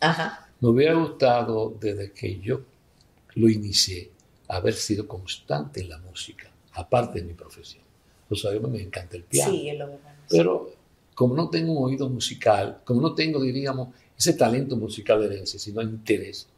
Ajá. 0.00 0.48
me 0.60 0.68
hubiera 0.68 0.94
gustado 0.94 1.70
desde 1.80 2.12
que 2.12 2.40
yo 2.40 2.60
lo 3.34 3.48
inicié 3.48 4.10
haber 4.48 4.74
sido 4.74 5.06
constante 5.06 5.80
en 5.80 5.90
la 5.90 5.98
música, 5.98 6.50
aparte 6.72 7.20
de 7.20 7.26
mi 7.26 7.34
profesión. 7.34 7.83
Lo 8.28 8.36
sabemos, 8.36 8.70
me 8.70 8.82
encanta 8.82 9.16
el 9.16 9.24
piano. 9.24 9.52
Sí, 9.52 9.68
es 9.68 9.78
lo 9.78 9.86
verdad. 9.86 10.16
Pero 10.28 10.70
como 11.14 11.34
no 11.34 11.48
tengo 11.48 11.72
un 11.72 11.84
oído 11.90 12.08
musical, 12.08 12.80
como 12.84 13.00
no 13.00 13.14
tengo, 13.14 13.40
diríamos, 13.40 13.88
ese 14.16 14.34
talento 14.34 14.76
musical 14.76 15.20
de 15.20 15.26
herencia, 15.26 15.58
sino 15.58 15.82
interés, 15.82 16.48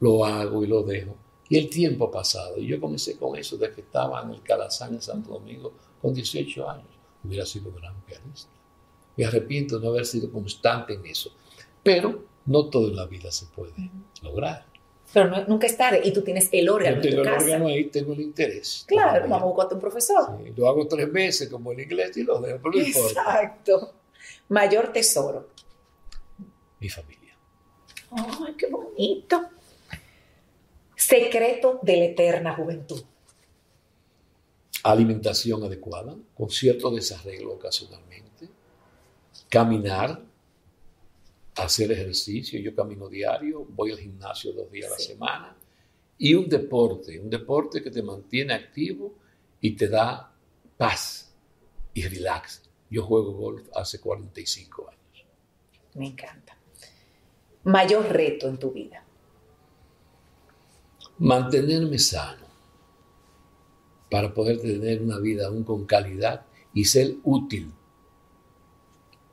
lo 0.00 0.24
hago 0.24 0.64
y 0.64 0.66
lo 0.66 0.82
dejo. 0.82 1.16
Y 1.48 1.56
el 1.56 1.70
tiempo 1.70 2.06
ha 2.06 2.10
pasado. 2.10 2.58
Y 2.58 2.66
yo 2.66 2.80
comencé 2.80 3.16
con 3.16 3.36
eso 3.36 3.56
desde 3.56 3.74
que 3.74 3.80
estaba 3.82 4.22
en 4.22 4.30
el 4.30 4.42
Calazán 4.42 4.94
en 4.94 5.02
Santo 5.02 5.30
Domingo 5.30 5.72
con 6.00 6.12
18 6.12 6.68
años. 6.68 6.88
Hubiera 7.24 7.46
sido 7.46 7.72
gran 7.72 8.00
pianista. 8.02 8.50
Me 9.16 9.24
arrepiento 9.24 9.78
de 9.78 9.84
no 9.84 9.90
haber 9.90 10.06
sido 10.06 10.30
constante 10.30 10.94
en 10.94 11.06
eso. 11.06 11.30
Pero 11.82 12.24
no 12.46 12.66
todo 12.66 12.88
en 12.88 12.96
la 12.96 13.06
vida 13.06 13.32
se 13.32 13.46
puede 13.46 13.90
lograr. 14.22 14.66
Pero 15.12 15.28
no- 15.30 15.44
nunca 15.46 15.66
es 15.66 15.76
tarde 15.76 16.00
y 16.04 16.12
tú 16.12 16.22
tienes 16.22 16.48
el 16.52 16.68
órgano 16.68 16.96
Yo 16.96 17.02
tengo 17.02 17.16
en 17.16 17.22
tu 17.22 17.28
el 17.30 17.34
casa. 17.34 17.44
órgano 17.46 17.66
ahí, 17.68 17.84
tengo 17.84 18.12
el 18.12 18.20
interés. 18.20 18.84
Claro, 18.86 19.22
vamos 19.22 19.42
a 19.42 19.46
buscarte 19.46 19.74
un 19.74 19.80
profesor. 19.80 20.38
Sí, 20.44 20.52
lo 20.56 20.68
hago 20.68 20.86
tres 20.86 21.10
veces 21.12 21.48
como 21.48 21.72
en 21.72 21.80
inglés 21.80 22.16
y 22.16 22.24
lo 22.24 22.40
dejo, 22.40 22.58
pero 22.62 22.74
no 22.74 22.80
importa. 22.86 23.08
Exacto. 23.08 23.94
Mayor 24.48 24.92
tesoro. 24.92 25.48
Mi 26.80 26.88
familia. 26.88 27.34
Ay, 28.10 28.54
qué 28.58 28.66
bonito. 28.68 29.48
Secreto 30.96 31.78
de 31.82 31.96
la 31.96 32.04
eterna 32.04 32.54
juventud. 32.54 33.02
alimentación 34.84 35.62
adecuada, 35.64 36.14
con 36.34 36.48
cierto 36.50 36.90
desarreglo 36.90 37.54
ocasionalmente, 37.54 38.48
caminar, 39.50 40.20
hacer 41.64 41.92
ejercicio, 41.92 42.60
yo 42.60 42.74
camino 42.74 43.08
diario, 43.08 43.64
voy 43.64 43.92
al 43.92 43.98
gimnasio 43.98 44.52
dos 44.52 44.70
días 44.70 44.88
a 44.88 44.94
la 44.94 44.98
semana 44.98 45.56
y 46.18 46.34
un 46.34 46.48
deporte, 46.48 47.18
un 47.18 47.30
deporte 47.30 47.82
que 47.82 47.90
te 47.90 48.02
mantiene 48.02 48.54
activo 48.54 49.14
y 49.60 49.76
te 49.76 49.88
da 49.88 50.32
paz 50.76 51.32
y 51.94 52.02
relax. 52.02 52.62
Yo 52.90 53.02
juego 53.04 53.32
golf 53.32 53.68
hace 53.74 54.00
45 54.00 54.88
años. 54.88 55.26
Me 55.94 56.06
encanta. 56.06 56.56
Mayor 57.64 58.08
reto 58.08 58.48
en 58.48 58.58
tu 58.58 58.72
vida. 58.72 59.04
Mantenerme 61.18 61.98
sano 61.98 62.46
para 64.10 64.32
poder 64.32 64.60
tener 64.60 65.02
una 65.02 65.18
vida 65.18 65.48
aún 65.48 65.64
con 65.64 65.84
calidad 65.84 66.46
y 66.72 66.84
ser 66.84 67.16
útil. 67.24 67.72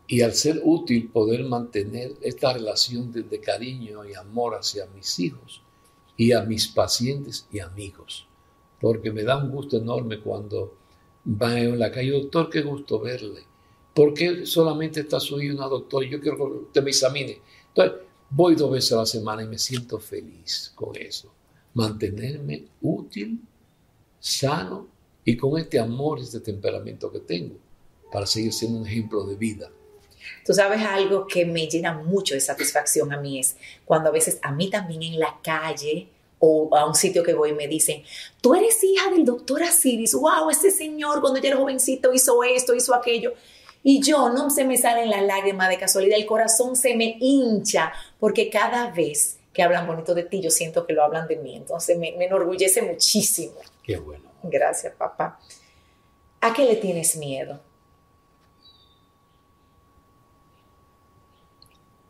Y 0.08 0.22
al 0.22 0.34
ser 0.34 0.62
útil 0.64 1.10
poder 1.10 1.44
mantener 1.46 2.14
esta 2.22 2.54
relación 2.54 3.12
de, 3.12 3.40
cariño 3.40 4.06
y 4.06 4.14
amor 4.14 4.56
hacia 4.56 4.86
mis 4.88 5.20
hijos 5.20 5.62
y 6.16 6.32
a 6.32 6.44
mis 6.44 6.68
pacientes 6.68 7.48
y 7.52 7.60
amigos. 7.60 8.28
Porque 8.80 9.12
me 9.12 9.24
da 9.24 9.38
un 9.38 9.50
gusto 9.50 9.78
enorme 9.78 10.20
cuando 10.20 10.76
va 11.26 11.60
en 11.60 11.80
la 11.80 11.92
calle, 11.92 12.12
doctor, 12.12 12.50
qué 12.50 12.62
gusto 12.62 13.00
verle. 13.00 13.42
¿Por 13.94 14.14
qué 14.14 14.46
solamente 14.46 15.00
está 15.00 15.20
su 15.20 15.36
una 15.36 15.68
doctor? 15.68 16.04
Yo 16.04 16.20
quiero 16.20 16.38
que 16.38 16.44
usted 16.44 16.84
me 16.84 16.90
examine. 16.90 17.42
Entonces, 17.70 18.02
voy 18.30 18.56
dos 18.56 18.72
veces 18.72 18.92
a 18.92 18.98
la 18.98 19.06
semana 19.06 19.44
y 19.44 19.48
me 19.48 19.58
siento 19.58 20.00
feliz 20.00 20.72
con 20.76 20.96
eso. 20.96 21.34
Mantenerme 21.74 22.68
útil, 22.82 23.42
sano 24.20 24.88
y 25.24 25.36
con 25.36 25.58
este 25.60 25.80
amor 25.80 26.20
y 26.20 26.24
este 26.24 26.42
temperamento 26.42 27.12
que 27.12 27.20
tengo 27.20 27.56
para 28.12 28.26
seguir 28.26 28.54
siendo 28.54 28.80
un 28.80 28.88
ejemplo 28.88 29.26
de 29.26 29.36
vida. 29.36 29.72
Tú 30.46 30.54
sabes 30.54 30.82
algo 30.82 31.28
que 31.28 31.46
me 31.46 31.68
llena 31.68 31.94
mucho 31.94 32.34
de 32.34 32.40
satisfacción 32.40 33.12
a 33.14 33.18
mí 33.18 33.40
es 33.40 33.56
cuando 33.86 34.10
a 34.10 34.12
veces 34.12 34.40
a 34.42 34.52
mí 34.52 34.70
también 34.70 35.04
en 35.04 35.20
la 35.20 35.40
calle 35.44 36.08
o 36.40 36.76
a 36.76 36.86
un 36.86 36.96
sitio 36.96 37.24
que 37.24 37.34
voy 37.34 37.54
me 37.54 37.68
dicen, 37.68 38.04
tú 38.42 38.54
eres 38.56 38.84
hija 38.84 39.10
del 39.10 39.26
doctor 39.26 39.64
Asiris, 39.64 40.14
wow, 40.14 40.50
ese 40.50 40.72
señor 40.72 41.22
cuando 41.22 41.40
yo 41.40 41.48
era 41.48 41.58
jovencito 41.58 42.14
hizo 42.14 42.44
esto, 42.44 42.76
hizo 42.76 42.94
aquello. 42.94 43.34
Y 43.84 44.02
yo 44.02 44.30
no 44.30 44.50
se 44.50 44.66
me 44.66 44.78
salen 44.78 45.12
las 45.12 45.22
lágrimas 45.24 45.70
de 45.70 45.78
casualidad, 45.78 46.18
el 46.18 46.26
corazón 46.26 46.76
se 46.76 46.96
me 46.96 47.18
hincha 47.20 47.94
porque 48.20 48.50
cada 48.50 48.90
vez 48.92 49.38
que 49.54 49.64
hablan 49.64 49.88
bonito 49.88 50.14
de 50.14 50.24
ti, 50.24 50.42
yo 50.42 50.52
siento 50.52 50.86
que 50.86 50.94
lo 50.94 51.04
hablan 51.04 51.28
de 51.28 51.38
mí. 51.38 51.56
Entonces 51.56 51.98
me, 51.98 52.12
me 52.18 52.26
enorgullece 52.26 52.82
muchísimo. 52.82 53.54
Qué 53.84 53.98
bueno. 53.98 54.26
Gracias, 54.44 54.94
papá. 54.96 55.40
¿A 56.42 56.54
qué 56.54 56.66
le 56.66 56.76
tienes 56.76 57.16
miedo? 57.16 57.60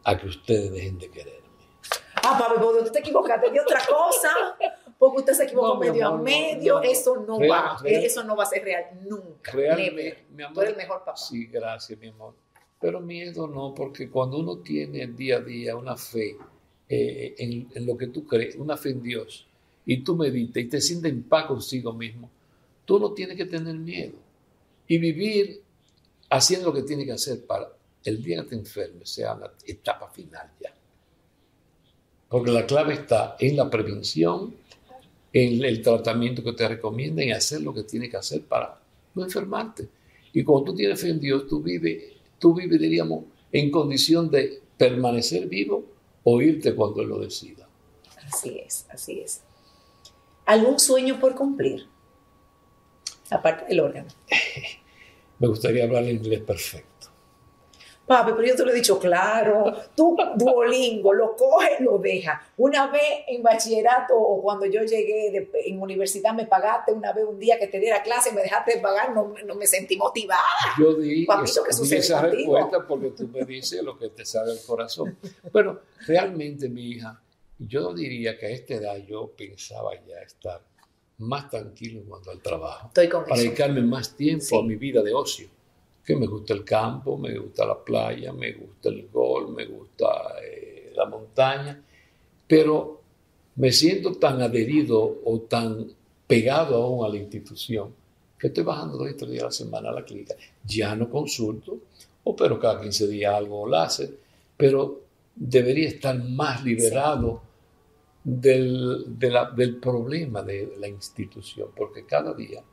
A 0.05 0.17
que 0.17 0.27
ustedes 0.27 0.71
dejen 0.71 0.97
de 0.97 1.09
quererme. 1.09 1.45
Ah, 2.23 2.37
papi, 2.39 2.59
porque 2.59 2.85
tú 2.85 2.91
te 2.91 2.99
equivocaste 2.99 3.51
de 3.51 3.59
otra 3.59 3.81
cosa. 3.85 4.31
Porque 4.97 5.19
usted 5.19 5.33
se 5.33 5.43
equivocó 5.43 5.77
medio 5.77 6.07
a 6.07 6.17
medio. 6.17 6.81
eso 6.81 7.17
no 7.17 7.39
va. 7.39 7.77
eso 7.83 8.23
no 8.23 8.35
va 8.35 8.43
a 8.43 8.47
ser 8.47 8.63
real 8.63 8.85
nunca. 9.03 9.51
Realmente, 9.51 10.25
mi 10.31 10.43
amor. 10.43 10.55
Tú 10.55 10.61
eres 10.61 10.73
el 10.73 10.77
mejor 10.77 10.99
papá. 10.99 11.17
Sí, 11.17 11.45
gracias, 11.47 11.99
mi 11.99 12.07
amor. 12.07 12.33
Pero 12.79 13.01
miedo 13.01 13.47
no, 13.47 13.73
porque 13.75 14.09
cuando 14.09 14.37
uno 14.37 14.59
tiene 14.59 15.07
día 15.07 15.37
a 15.37 15.41
día 15.41 15.75
una 15.75 15.97
fe 15.97 16.37
eh, 16.87 17.35
en, 17.37 17.67
en, 17.73 17.85
lo 17.85 17.97
que 17.97 18.07
tú 18.07 18.25
crees, 18.25 18.55
una 18.55 18.77
fe 18.77 18.89
en 18.89 19.01
Dios, 19.01 19.47
y 19.85 20.03
tú 20.03 20.15
meditas 20.15 20.63
y 20.63 20.67
te 20.67 20.81
sientes 20.81 21.11
en 21.11 21.23
paz 21.23 21.45
consigo 21.45 21.93
mismo, 21.93 22.29
tú 22.85 22.99
no 22.99 23.13
tienes 23.13 23.37
que 23.37 23.45
tener 23.45 23.75
miedo. 23.75 24.13
Y 24.87 24.97
vivir 24.97 25.61
haciendo 26.29 26.67
lo 26.67 26.73
que 26.73 26.83
tienes 26.83 27.05
que 27.05 27.11
hacer 27.11 27.45
para 27.45 27.74
el 28.05 28.23
día 28.23 28.43
que 28.43 28.49
te 28.49 28.55
enfermes 28.55 29.09
sea 29.09 29.35
la 29.35 29.51
etapa 29.65 30.09
final 30.09 30.51
ya. 30.61 30.73
Porque 32.29 32.51
la 32.51 32.65
clave 32.65 32.93
está 32.93 33.35
en 33.39 33.57
la 33.57 33.69
prevención, 33.69 34.55
en 35.33 35.63
el 35.63 35.81
tratamiento 35.81 36.43
que 36.43 36.53
te 36.53 36.67
recomiendan 36.67 37.25
y 37.25 37.31
hacer 37.31 37.61
lo 37.61 37.73
que 37.73 37.83
tienes 37.83 38.09
que 38.09 38.17
hacer 38.17 38.43
para 38.43 38.79
no 39.13 39.23
enfermarte. 39.23 39.87
Y 40.33 40.43
cuando 40.43 40.71
tú 40.71 40.75
tienes 40.75 40.99
fe 40.99 41.09
en 41.09 41.19
Dios, 41.19 41.47
tú 41.47 41.61
vives, 41.61 42.03
tú 42.39 42.53
vives, 42.53 42.79
diríamos, 42.79 43.25
en 43.51 43.71
condición 43.71 44.29
de 44.29 44.61
permanecer 44.77 45.47
vivo 45.47 45.85
o 46.23 46.41
irte 46.41 46.75
cuando 46.75 47.01
Él 47.01 47.09
lo 47.09 47.19
decida. 47.19 47.67
Así 48.27 48.59
es, 48.59 48.85
así 48.89 49.19
es. 49.21 49.41
¿Algún 50.45 50.79
sueño 50.79 51.19
por 51.19 51.35
cumplir? 51.35 51.87
Aparte 53.29 53.65
del 53.65 53.79
órgano. 53.79 54.09
Me 55.39 55.47
gustaría 55.47 55.83
hablar 55.83 56.03
inglés 56.03 56.41
perfecto. 56.41 56.94
Papi, 58.05 58.33
pero 58.35 58.47
yo 58.47 58.55
te 58.55 58.63
lo 58.63 58.71
he 58.71 58.75
dicho 58.75 58.99
claro. 58.99 59.73
Tú, 59.95 60.15
Duolingo, 60.35 61.11
lo 61.11 61.35
coges, 61.35 61.79
lo 61.79 61.97
dejas. 61.97 62.39
Una 62.57 62.87
vez 62.87 63.01
en 63.27 63.41
bachillerato 63.41 64.15
o 64.15 64.41
cuando 64.41 64.65
yo 64.67 64.83
llegué 64.83 65.49
en 65.65 65.81
universidad 65.81 66.33
me 66.33 66.45
pagaste 66.45 66.91
una 66.91 67.13
vez 67.13 67.25
un 67.25 67.39
día 67.39 67.57
que 67.57 67.67
te 67.67 67.79
diera 67.79 68.03
clase, 68.03 68.31
me 68.31 68.41
dejaste 68.41 68.77
pagar, 68.77 69.13
no, 69.13 69.33
no 69.45 69.55
me 69.55 69.65
sentí 69.65 69.97
motivada. 69.97 70.41
Yo 70.77 70.93
di, 70.93 71.27
esa 71.91 72.21
respuesta 72.21 72.85
porque 72.87 73.11
tú 73.11 73.27
me 73.27 73.43
dices 73.43 73.81
lo 73.81 73.97
que 73.97 74.09
te 74.09 74.25
sabe 74.25 74.51
el 74.51 74.59
corazón. 74.65 75.17
Pero 75.51 75.81
realmente, 76.05 76.69
mi 76.69 76.91
hija, 76.91 77.19
yo 77.57 77.93
diría 77.93 78.37
que 78.37 78.47
a 78.47 78.49
esta 78.49 78.75
edad 78.75 78.97
yo 78.97 79.31
pensaba 79.35 79.91
ya 80.05 80.19
estar 80.21 80.61
más 81.17 81.49
tranquilo 81.49 82.01
en 82.01 82.05
cuanto 82.05 82.31
al 82.31 82.39
trabajo. 82.41 82.87
Estoy 82.87 83.09
con 83.09 83.23
para 83.23 83.41
dedicarme 83.41 83.81
más 83.81 84.15
tiempo 84.15 84.59
a 84.59 84.63
mi 84.63 84.75
vida 84.75 85.01
de 85.01 85.13
ocio. 85.13 85.47
Que 86.05 86.15
me 86.15 86.27
gusta 86.27 86.53
el 86.53 86.63
campo, 86.63 87.17
me 87.17 87.37
gusta 87.37 87.65
la 87.65 87.83
playa, 87.83 88.31
me 88.31 88.53
gusta 88.53 88.89
el 88.89 89.07
gol, 89.09 89.53
me 89.53 89.65
gusta 89.65 90.35
eh, 90.43 90.93
la 90.95 91.05
montaña. 91.05 91.81
Pero 92.47 93.01
me 93.55 93.71
siento 93.71 94.13
tan 94.13 94.41
adherido 94.41 95.21
o 95.23 95.41
tan 95.41 95.87
pegado 96.27 96.75
aún 96.83 97.05
a 97.05 97.09
la 97.09 97.17
institución 97.17 97.93
que 98.37 98.47
estoy 98.47 98.63
bajando 98.63 98.97
dos 98.97 99.11
o 99.11 99.15
tres 99.15 99.31
días 99.31 99.43
a 99.43 99.47
la 99.47 99.51
semana 99.51 99.89
a 99.89 99.93
la 99.93 100.05
clínica. 100.05 100.35
Ya 100.65 100.95
no 100.95 101.09
consulto, 101.09 101.79
o 102.23 102.35
pero 102.35 102.59
cada 102.59 102.81
15 102.81 103.07
días 103.07 103.33
algo 103.33 103.67
láser, 103.67 104.17
pero 104.57 105.01
debería 105.35 105.87
estar 105.87 106.17
más 106.23 106.63
liberado 106.63 107.41
del, 108.23 109.05
del 109.17 109.77
problema 109.77 110.41
de 110.41 110.73
la 110.79 110.87
institución, 110.87 111.69
porque 111.75 112.05
cada 112.05 112.33
día 112.33 112.63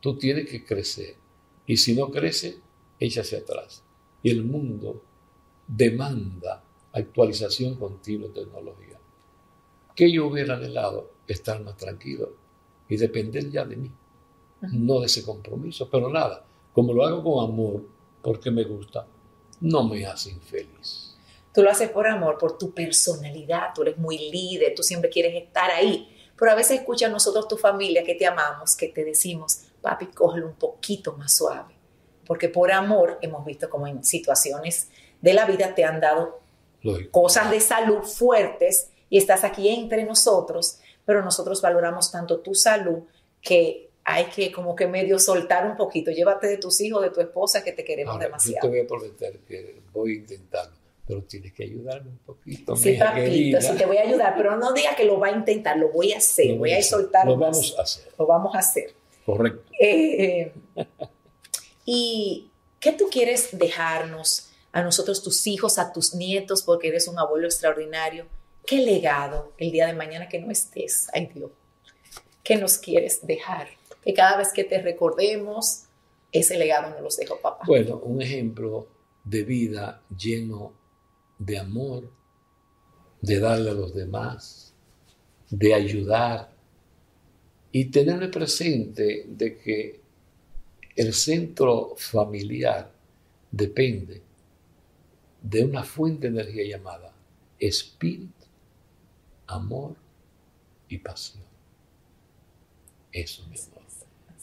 tú 0.00 0.16
tienes 0.16 0.48
que 0.48 0.64
crecer 0.64 1.14
y 1.66 1.76
si 1.76 1.94
no 1.94 2.10
crece, 2.10 2.56
echa 3.00 3.22
hacia 3.22 3.38
atrás. 3.38 3.82
Y 4.22 4.30
el 4.30 4.44
mundo 4.44 5.02
demanda 5.66 6.62
actualización 6.92 7.74
continua 7.76 8.28
de 8.28 8.44
tecnología. 8.44 8.98
Que 9.96 10.12
yo 10.12 10.26
hubiera 10.26 10.54
anhelado 10.54 11.10
estar 11.26 11.60
más 11.62 11.76
tranquilo 11.76 12.32
y 12.88 12.96
depender 12.96 13.50
ya 13.50 13.64
de 13.64 13.76
mí, 13.76 13.90
no 14.60 15.00
de 15.00 15.06
ese 15.06 15.24
compromiso, 15.24 15.88
pero 15.90 16.10
nada, 16.10 16.44
como 16.72 16.92
lo 16.92 17.04
hago 17.04 17.22
con 17.22 17.44
amor, 17.44 17.84
porque 18.22 18.50
me 18.50 18.64
gusta, 18.64 19.06
no 19.60 19.84
me 19.84 20.04
hace 20.06 20.30
infeliz. 20.30 21.16
Tú 21.52 21.62
lo 21.62 21.70
haces 21.70 21.90
por 21.90 22.06
amor, 22.06 22.38
por 22.38 22.58
tu 22.58 22.72
personalidad, 22.72 23.70
tú 23.74 23.82
eres 23.82 23.98
muy 23.98 24.30
líder, 24.30 24.74
tú 24.74 24.82
siempre 24.82 25.10
quieres 25.10 25.34
estar 25.42 25.70
ahí. 25.70 26.08
Pero 26.38 26.52
a 26.52 26.54
veces 26.54 26.80
escucha 26.80 27.06
a 27.06 27.10
nosotros, 27.10 27.48
tu 27.48 27.56
familia, 27.56 28.04
que 28.04 28.14
te 28.14 28.26
amamos, 28.26 28.76
que 28.76 28.88
te 28.88 29.04
decimos, 29.04 29.64
papi, 29.80 30.06
cógelo 30.06 30.46
un 30.46 30.54
poquito 30.54 31.16
más 31.16 31.36
suave. 31.36 31.79
Porque 32.30 32.48
por 32.48 32.70
amor 32.70 33.18
hemos 33.22 33.44
visto 33.44 33.68
como 33.68 33.88
en 33.88 34.04
situaciones 34.04 34.88
de 35.20 35.34
la 35.34 35.46
vida 35.46 35.74
te 35.74 35.82
han 35.82 35.98
dado 35.98 36.38
cosas 37.10 37.50
de 37.50 37.58
salud 37.58 38.04
fuertes 38.04 38.90
y 39.08 39.18
estás 39.18 39.42
aquí 39.42 39.68
entre 39.68 40.04
nosotros, 40.04 40.78
pero 41.04 41.24
nosotros 41.24 41.60
valoramos 41.60 42.12
tanto 42.12 42.38
tu 42.38 42.54
salud 42.54 43.00
que 43.42 43.90
hay 44.04 44.26
que 44.26 44.52
como 44.52 44.76
que 44.76 44.86
medio 44.86 45.18
soltar 45.18 45.68
un 45.68 45.76
poquito. 45.76 46.12
Llévate 46.12 46.46
de 46.46 46.58
tus 46.58 46.80
hijos, 46.80 47.02
de 47.02 47.10
tu 47.10 47.20
esposa, 47.20 47.64
que 47.64 47.72
te 47.72 47.82
queremos 47.82 48.16
demasiado. 48.20 48.68
Yo 48.68 48.70
te 48.70 48.76
voy 48.76 48.84
a 48.84 48.86
prometer 48.86 49.38
que 49.40 49.82
voy 49.92 50.12
a 50.12 50.14
intentarlo 50.14 50.80
pero 51.08 51.24
tienes 51.24 51.52
que 51.52 51.64
ayudarme 51.64 52.10
un 52.10 52.18
poquito. 52.18 52.76
Sí, 52.76 52.92
papito, 52.92 53.60
sí 53.60 53.76
te 53.76 53.84
voy 53.84 53.96
a 53.96 54.02
ayudar, 54.02 54.34
pero 54.36 54.56
no 54.56 54.72
diga 54.72 54.94
que 54.94 55.02
lo 55.02 55.18
va 55.18 55.26
a 55.26 55.32
intentar, 55.32 55.76
lo 55.76 55.88
voy 55.88 56.12
a 56.12 56.18
hacer, 56.18 56.56
voy, 56.56 56.70
a 56.70 56.80
soltar. 56.80 57.26
Lo 57.26 57.36
vamos 57.36 57.74
a 57.76 57.82
hacer. 57.82 58.12
Lo 58.16 58.26
vamos 58.26 58.54
a 58.54 58.58
hacer. 58.60 58.94
Correcto. 59.26 59.64
Eh, 59.80 60.52
¿Y 61.92 62.52
qué 62.78 62.92
tú 62.92 63.08
quieres 63.10 63.48
dejarnos 63.58 64.50
a 64.70 64.80
nosotros, 64.80 65.24
tus 65.24 65.44
hijos, 65.48 65.76
a 65.76 65.92
tus 65.92 66.14
nietos, 66.14 66.62
porque 66.62 66.86
eres 66.86 67.08
un 67.08 67.18
abuelo 67.18 67.48
extraordinario? 67.48 68.26
¿Qué 68.64 68.76
legado 68.76 69.52
el 69.58 69.72
día 69.72 69.88
de 69.88 69.94
mañana 69.94 70.28
que 70.28 70.38
no 70.38 70.52
estés? 70.52 71.08
Ay 71.12 71.28
Dios, 71.34 71.50
¿qué 72.44 72.54
nos 72.54 72.78
quieres 72.78 73.26
dejar? 73.26 73.70
Que 74.04 74.14
cada 74.14 74.36
vez 74.38 74.52
que 74.52 74.62
te 74.62 74.80
recordemos, 74.80 75.86
ese 76.30 76.56
legado 76.56 76.90
nos 76.90 77.00
los 77.00 77.16
dejo 77.16 77.40
papá. 77.40 77.64
Bueno, 77.66 77.96
un 78.04 78.22
ejemplo 78.22 78.86
de 79.24 79.42
vida 79.42 80.00
lleno 80.16 80.72
de 81.40 81.58
amor, 81.58 82.08
de 83.20 83.40
darle 83.40 83.70
a 83.70 83.74
los 83.74 83.92
demás, 83.92 84.72
de 85.48 85.74
ayudar 85.74 86.54
y 87.72 87.86
tenerme 87.86 88.28
presente 88.28 89.24
de 89.26 89.58
que 89.58 90.00
el 91.00 91.14
centro 91.14 91.94
familiar 91.96 92.92
depende 93.50 94.20
de 95.40 95.64
una 95.64 95.82
fuente 95.82 96.30
de 96.30 96.40
energía 96.40 96.76
llamada 96.76 97.10
espíritu, 97.58 98.44
amor 99.46 99.94
y 100.90 100.98
pasión. 100.98 101.42
eso, 103.12 103.46
mi 103.48 103.56
amor. 103.58 103.82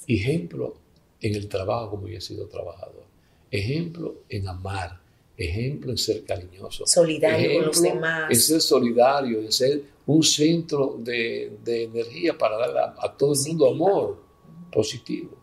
Ejemplo 0.07 0.77
en 1.21 1.35
el 1.35 1.47
trabajo 1.47 1.91
como 1.91 2.07
yo 2.07 2.17
he 2.17 2.21
sido 2.21 2.47
trabajador. 2.47 3.05
Ejemplo 3.51 4.23
en 4.27 4.47
amar. 4.47 4.99
Ejemplo 5.37 5.91
en 5.91 5.97
ser 5.99 6.23
cariñoso. 6.23 6.87
Solidario 6.87 7.53
con 7.53 7.65
los 7.67 7.81
demás. 7.83 8.31
En 8.31 8.35
ser 8.35 8.61
solidario, 8.61 9.41
en 9.41 9.51
ser 9.51 9.83
un 10.07 10.23
centro 10.23 10.97
de, 10.97 11.55
energía 11.67 12.35
para 12.35 12.57
dar 12.57 12.95
a, 12.97 13.15
todo 13.15 13.33
el 13.33 13.39
mundo 13.47 13.69
amor 13.69 14.23
positivo. 14.71 15.37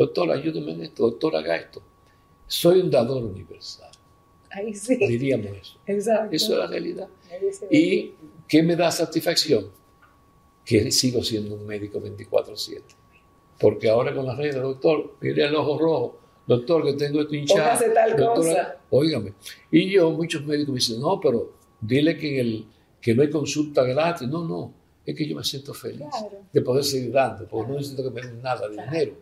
Doctor, 0.00 0.30
ayúdeme 0.30 0.72
en 0.72 0.82
esto. 0.84 1.02
Doctor, 1.02 1.36
haga 1.36 1.56
esto. 1.56 1.82
Soy 2.46 2.80
un 2.80 2.90
dador 2.90 3.22
universal. 3.22 3.90
Ahí 4.50 4.74
sí. 4.74 4.96
Diríamos 4.96 5.48
eso. 5.60 5.78
Exacto. 5.86 6.34
Eso 6.34 6.52
es 6.54 6.58
la 6.58 6.66
realidad. 6.68 7.08
¿Y 7.70 8.12
qué 8.48 8.62
me 8.62 8.76
da 8.76 8.90
satisfacción? 8.90 9.66
Que 10.64 10.90
sigo 10.90 11.22
siendo 11.22 11.54
un 11.54 11.66
médico 11.66 12.00
24-7. 12.00 12.80
Porque 13.58 13.90
ahora 13.90 14.14
con 14.14 14.24
las 14.24 14.38
reglas, 14.38 14.62
doctor, 14.62 15.16
mire 15.20 15.44
el 15.44 15.54
ojo 15.54 15.78
rojo, 15.78 16.20
doctor, 16.46 16.82
que 16.82 16.94
tengo 16.94 17.20
esto 17.20 17.34
hinchado. 17.34 17.84
Tal 17.92 18.16
cosa. 18.16 18.78
Óigame. 18.88 19.34
Y 19.70 19.90
yo, 19.90 20.10
muchos 20.12 20.46
médicos 20.46 20.72
me 20.72 20.76
dicen, 20.76 20.98
no, 20.98 21.20
pero 21.20 21.52
dile 21.78 22.16
que, 22.16 22.40
el, 22.40 22.66
que 23.02 23.14
no 23.14 23.20
hay 23.20 23.28
consulta 23.28 23.84
gratis. 23.84 24.26
No, 24.26 24.48
no, 24.48 24.72
es 25.04 25.14
que 25.14 25.28
yo 25.28 25.36
me 25.36 25.44
siento 25.44 25.74
feliz 25.74 26.08
de 26.50 26.62
poder 26.62 26.84
seguir 26.84 27.12
dando, 27.12 27.46
porque 27.46 27.70
no 27.70 27.76
necesito 27.76 28.02
que 28.02 28.10
me 28.10 28.26
den 28.26 28.40
nada 28.40 28.66
de 28.66 28.82
dinero. 28.82 29.12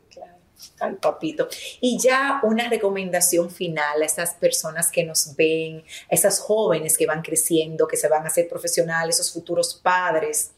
Al 0.81 0.97
papito. 0.97 1.49
Y 1.81 1.99
ya 1.99 2.41
una 2.43 2.69
recomendación 2.69 3.51
final 3.51 4.03
a 4.03 4.05
esas 4.05 4.35
personas 4.35 4.91
que 4.91 5.05
nos 5.05 5.37
ven, 5.37 5.85
a 6.11 6.15
esas 6.15 6.41
jóvenes 6.41 6.97
que 6.97 7.07
van 7.07 7.23
creciendo, 7.23 7.87
que 7.87 7.97
se 7.97 8.09
van 8.09 8.25
a 8.25 8.29
hacer 8.29 8.49
profesionales, 8.49 9.17
esos 9.17 9.33
futuros 9.33 9.75
padres. 9.75 10.53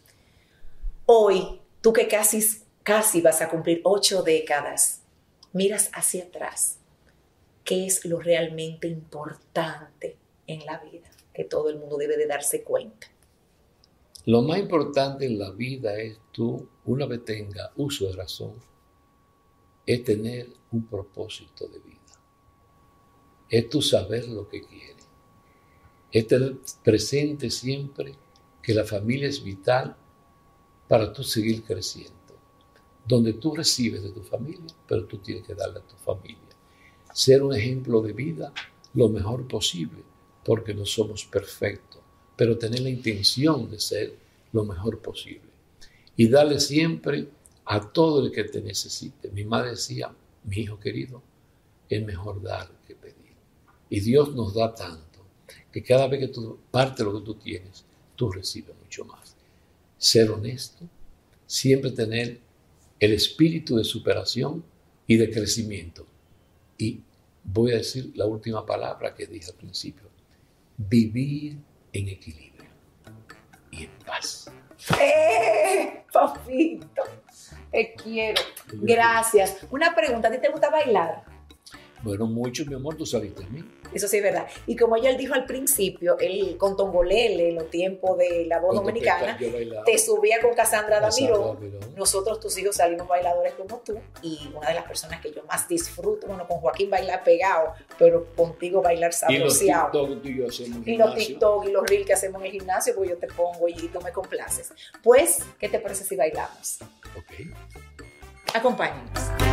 Hoy, 1.06 1.60
tú 1.80 1.92
que 1.92 2.08
casi, 2.08 2.40
casi 2.82 3.20
vas 3.20 3.42
a 3.42 3.48
cumplir 3.48 3.80
ocho 3.84 4.22
décadas, 4.22 5.00
miras 5.52 5.90
hacia 5.92 6.24
atrás. 6.24 6.76
¿Qué 7.64 7.86
es 7.86 8.04
lo 8.04 8.20
realmente 8.20 8.88
importante 8.88 10.16
en 10.46 10.64
la 10.64 10.78
vida 10.78 11.10
que 11.34 11.44
todo 11.44 11.68
el 11.70 11.78
mundo 11.78 11.96
debe 11.96 12.16
de 12.16 12.26
darse 12.26 12.62
cuenta? 12.62 13.08
Lo 14.26 14.42
más 14.42 14.58
importante 14.58 15.24
en 15.24 15.38
la 15.38 15.50
vida 15.50 15.98
es 15.98 16.18
tú, 16.32 16.68
una 16.84 17.06
vez 17.06 17.24
tenga 17.24 17.72
uso 17.76 18.06
de 18.06 18.16
razón, 18.16 18.54
es 19.86 20.04
tener 20.04 20.48
un 20.72 20.86
propósito 20.86 21.66
de 21.66 21.78
vida. 21.78 21.96
Es 23.48 23.68
tu 23.68 23.82
saber 23.82 24.28
lo 24.28 24.48
que 24.48 24.62
quieres. 24.62 25.08
Es 26.12 26.26
tener 26.26 26.56
presente 26.84 27.50
siempre 27.50 28.14
que 28.62 28.74
la 28.74 28.84
familia 28.84 29.28
es 29.28 29.42
vital 29.42 29.96
para 30.88 31.12
tú 31.12 31.22
seguir 31.22 31.62
creciendo. 31.62 32.14
Donde 33.06 33.34
tú 33.34 33.54
recibes 33.54 34.02
de 34.02 34.10
tu 34.10 34.22
familia, 34.22 34.74
pero 34.86 35.04
tú 35.06 35.18
tienes 35.18 35.44
que 35.46 35.54
darle 35.54 35.78
a 35.78 35.86
tu 35.86 35.96
familia. 35.96 36.38
Ser 37.12 37.42
un 37.42 37.54
ejemplo 37.54 38.02
de 38.02 38.12
vida 38.12 38.52
lo 38.94 39.08
mejor 39.08 39.46
posible, 39.48 40.02
porque 40.44 40.74
no 40.74 40.84
somos 40.84 41.24
perfectos, 41.24 42.00
pero 42.36 42.58
tener 42.58 42.80
la 42.80 42.90
intención 42.90 43.70
de 43.70 43.80
ser 43.80 44.16
lo 44.52 44.64
mejor 44.64 44.98
posible. 45.00 45.50
Y 46.16 46.28
darle 46.28 46.60
siempre 46.60 47.28
a 47.70 47.80
todo 47.92 48.26
el 48.26 48.32
que 48.32 48.42
te 48.42 48.60
necesite. 48.60 49.30
Mi 49.30 49.44
madre 49.44 49.70
decía, 49.70 50.12
mi 50.42 50.56
hijo 50.56 50.80
querido, 50.80 51.22
es 51.88 52.04
mejor 52.04 52.42
dar 52.42 52.68
que 52.84 52.96
pedir. 52.96 53.36
Y 53.88 54.00
Dios 54.00 54.34
nos 54.34 54.54
da 54.54 54.74
tanto 54.74 55.20
que 55.70 55.80
cada 55.80 56.08
vez 56.08 56.18
que 56.18 56.28
tú 56.28 56.58
parte 56.68 57.04
lo 57.04 57.16
que 57.16 57.24
tú 57.24 57.34
tienes, 57.36 57.84
tú 58.16 58.32
recibes 58.32 58.74
mucho 58.76 59.04
más. 59.04 59.36
Ser 59.96 60.32
honesto, 60.32 60.84
siempre 61.46 61.92
tener 61.92 62.40
el 62.98 63.12
espíritu 63.12 63.76
de 63.76 63.84
superación 63.84 64.64
y 65.06 65.16
de 65.16 65.30
crecimiento. 65.30 66.04
Y 66.76 67.02
voy 67.44 67.70
a 67.70 67.76
decir 67.76 68.10
la 68.16 68.26
última 68.26 68.66
palabra 68.66 69.14
que 69.14 69.28
dije 69.28 69.48
al 69.48 69.56
principio. 69.56 70.08
Vivir 70.76 71.56
en 71.92 72.08
equilibrio 72.08 72.70
y 73.70 73.84
en 73.84 73.90
paz. 74.04 74.50
¡Eh, 75.00 76.02
papito! 76.12 77.09
Te 77.80 77.94
quiero. 77.94 78.42
Gracias. 78.72 79.66
Una 79.70 79.94
pregunta, 79.94 80.28
¿a 80.28 80.30
ti 80.30 80.38
te 80.38 80.50
gusta 80.50 80.68
bailar? 80.68 81.24
Bueno, 82.02 82.26
mucho, 82.26 82.64
mi 82.66 82.74
amor, 82.74 82.96
tú 82.96 83.04
saliste 83.04 83.42
de 83.42 83.50
mí. 83.50 83.64
Eso 83.92 84.08
sí 84.08 84.18
es 84.18 84.22
verdad. 84.22 84.46
Y 84.66 84.76
como 84.76 84.96
ella 84.96 85.12
dijo 85.16 85.34
al 85.34 85.44
principio, 85.44 86.16
él 86.18 86.56
con 86.56 86.76
Tongolele, 86.76 87.50
en 87.50 87.56
los 87.56 87.70
tiempos 87.70 88.16
de 88.16 88.46
la 88.46 88.60
voz 88.60 88.76
dominicana, 88.76 89.38
te 89.84 89.98
subía 89.98 90.40
con 90.40 90.54
Cassandra 90.54 91.00
Damiro. 91.00 91.58
Nosotros, 91.96 92.40
tus 92.40 92.56
hijos, 92.58 92.76
salimos 92.76 93.06
bailadores 93.06 93.54
como 93.54 93.78
tú. 93.80 93.98
Y 94.22 94.50
una 94.54 94.68
de 94.68 94.74
las 94.74 94.84
personas 94.84 95.20
que 95.20 95.32
yo 95.32 95.42
más 95.44 95.68
disfruto, 95.68 96.26
bueno, 96.26 96.46
con 96.46 96.58
Joaquín 96.58 96.88
bailar 96.88 97.22
pegado, 97.24 97.74
pero 97.98 98.26
contigo 98.34 98.80
bailar 98.80 99.12
sabroseado. 99.12 99.90
Y 99.92 100.38
los 100.38 100.56
TikTok 100.56 100.86
y, 100.86 100.96
los 100.96 101.14
TikTok 101.14 101.66
y 101.66 101.72
los 101.72 101.86
reels 101.86 102.06
que 102.06 102.12
hacemos 102.12 102.40
en 102.40 102.46
el 102.46 102.52
gimnasio, 102.52 102.94
pues 102.94 103.10
yo 103.10 103.18
te 103.18 103.26
pongo 103.26 103.68
y 103.68 103.74
tú 103.88 104.00
me 104.00 104.12
complaces. 104.12 104.72
Pues, 105.02 105.38
¿qué 105.58 105.68
te 105.68 105.80
parece 105.80 106.04
si 106.04 106.16
bailamos? 106.16 106.78
Ok. 107.16 107.54
Acompáñanos. 108.54 109.49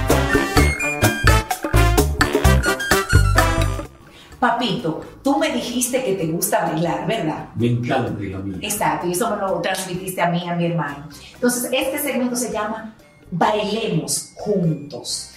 Papito, 4.40 5.02
tú 5.24 5.38
me 5.40 5.52
dijiste 5.52 6.04
que 6.04 6.14
te 6.14 6.28
gusta 6.28 6.66
bailar, 6.66 7.08
¿verdad? 7.08 7.50
Me 7.56 7.68
encanta, 7.68 8.12
la 8.12 8.38
mía. 8.40 8.58
Exacto, 8.62 9.08
y 9.08 9.14
eso 9.14 9.30
me 9.32 9.38
lo 9.38 9.60
transmitiste 9.62 10.22
a 10.22 10.30
mí, 10.30 10.48
a 10.48 10.56
mi 10.56 10.66
hermano. 10.68 11.10
Entonces, 11.34 11.70
este 11.72 11.98
segmento 11.98 12.36
se 12.36 12.52
llama 12.52 12.96
Bailemos 13.32 14.34
Juntos. 14.36 15.32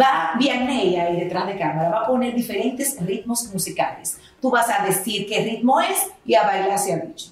Va 0.00 0.32
Vianney 0.38 0.96
ahí 0.96 1.20
detrás 1.20 1.46
de 1.46 1.58
cámara, 1.58 1.90
va 1.90 2.00
a 2.00 2.06
poner 2.06 2.34
diferentes 2.34 2.96
ritmos 3.00 3.52
musicales. 3.52 4.18
Tú 4.40 4.50
vas 4.50 4.68
a 4.68 4.84
decir 4.84 5.26
qué 5.28 5.44
ritmo 5.44 5.80
es 5.80 6.08
y 6.24 6.34
a 6.34 6.42
bailar 6.42 6.72
hacia 6.72 6.96
el 6.96 7.08
bicho. 7.08 7.30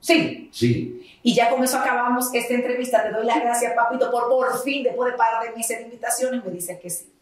¿Sí? 0.00 0.48
Sí. 0.52 1.02
Y 1.22 1.34
ya 1.34 1.50
con 1.50 1.62
eso 1.62 1.78
acabamos 1.78 2.32
esta 2.32 2.54
entrevista. 2.54 3.02
Te 3.02 3.10
doy 3.10 3.26
las 3.26 3.40
gracias, 3.40 3.74
papito, 3.74 4.10
por 4.10 4.28
por 4.28 4.62
fin, 4.62 4.82
después 4.84 5.12
de 5.12 5.18
par 5.18 5.42
de 5.42 5.76
de 5.76 5.82
invitaciones, 5.82 6.44
me 6.44 6.50
dices 6.52 6.78
que 6.80 6.88
sí. 6.88 7.12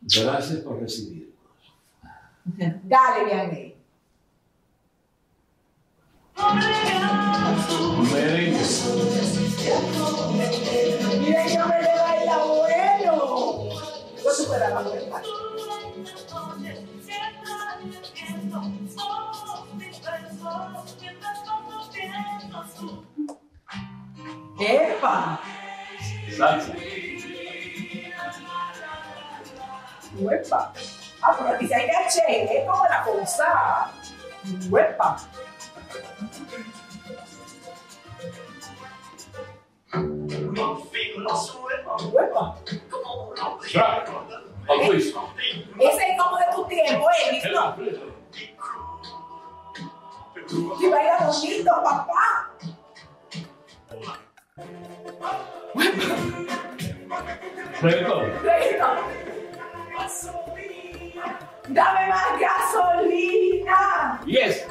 Gracias 0.00 0.60
por 0.60 0.80
recibir. 0.80 1.31
Dale, 2.82 3.24
Vianney. 3.24 3.76
Miren 11.20 11.46
que 11.48 11.58
me 11.58 11.82
le 11.82 11.94
baila 11.98 12.36
bueno. 12.44 13.14
¿Cuál 14.22 14.36
tú 14.36 14.46
puedes 14.46 14.62
hablar, 14.62 15.22
¡Epa! 24.58 25.40
Salsa. 26.36 26.72
¡Epa! 30.18 30.72
Ah, 31.22 31.54
aquí 31.54 31.72
hay 31.72 31.88
caché, 31.88 32.58
es 32.58 32.68
como 32.68 32.84
la 32.84 33.02
cosa. 33.04 33.90
¡Epa! 34.44 35.16
¡Epa! 42.22 42.56
Ese 45.78 46.10
es 46.10 46.22
como 46.22 46.38
de 46.38 46.44
tu 46.54 46.66
tiempo, 46.66 47.06
Elvis, 47.24 47.44
¿no? 47.52 47.76
Y 50.80 50.88
baila 50.90 51.18
bonito, 51.26 51.70
papá. 51.82 52.50
Reggaetón. 57.80 58.32
Dame 61.68 62.08
más 62.08 62.40
gasolina. 62.40 64.20
Yes. 64.26 64.66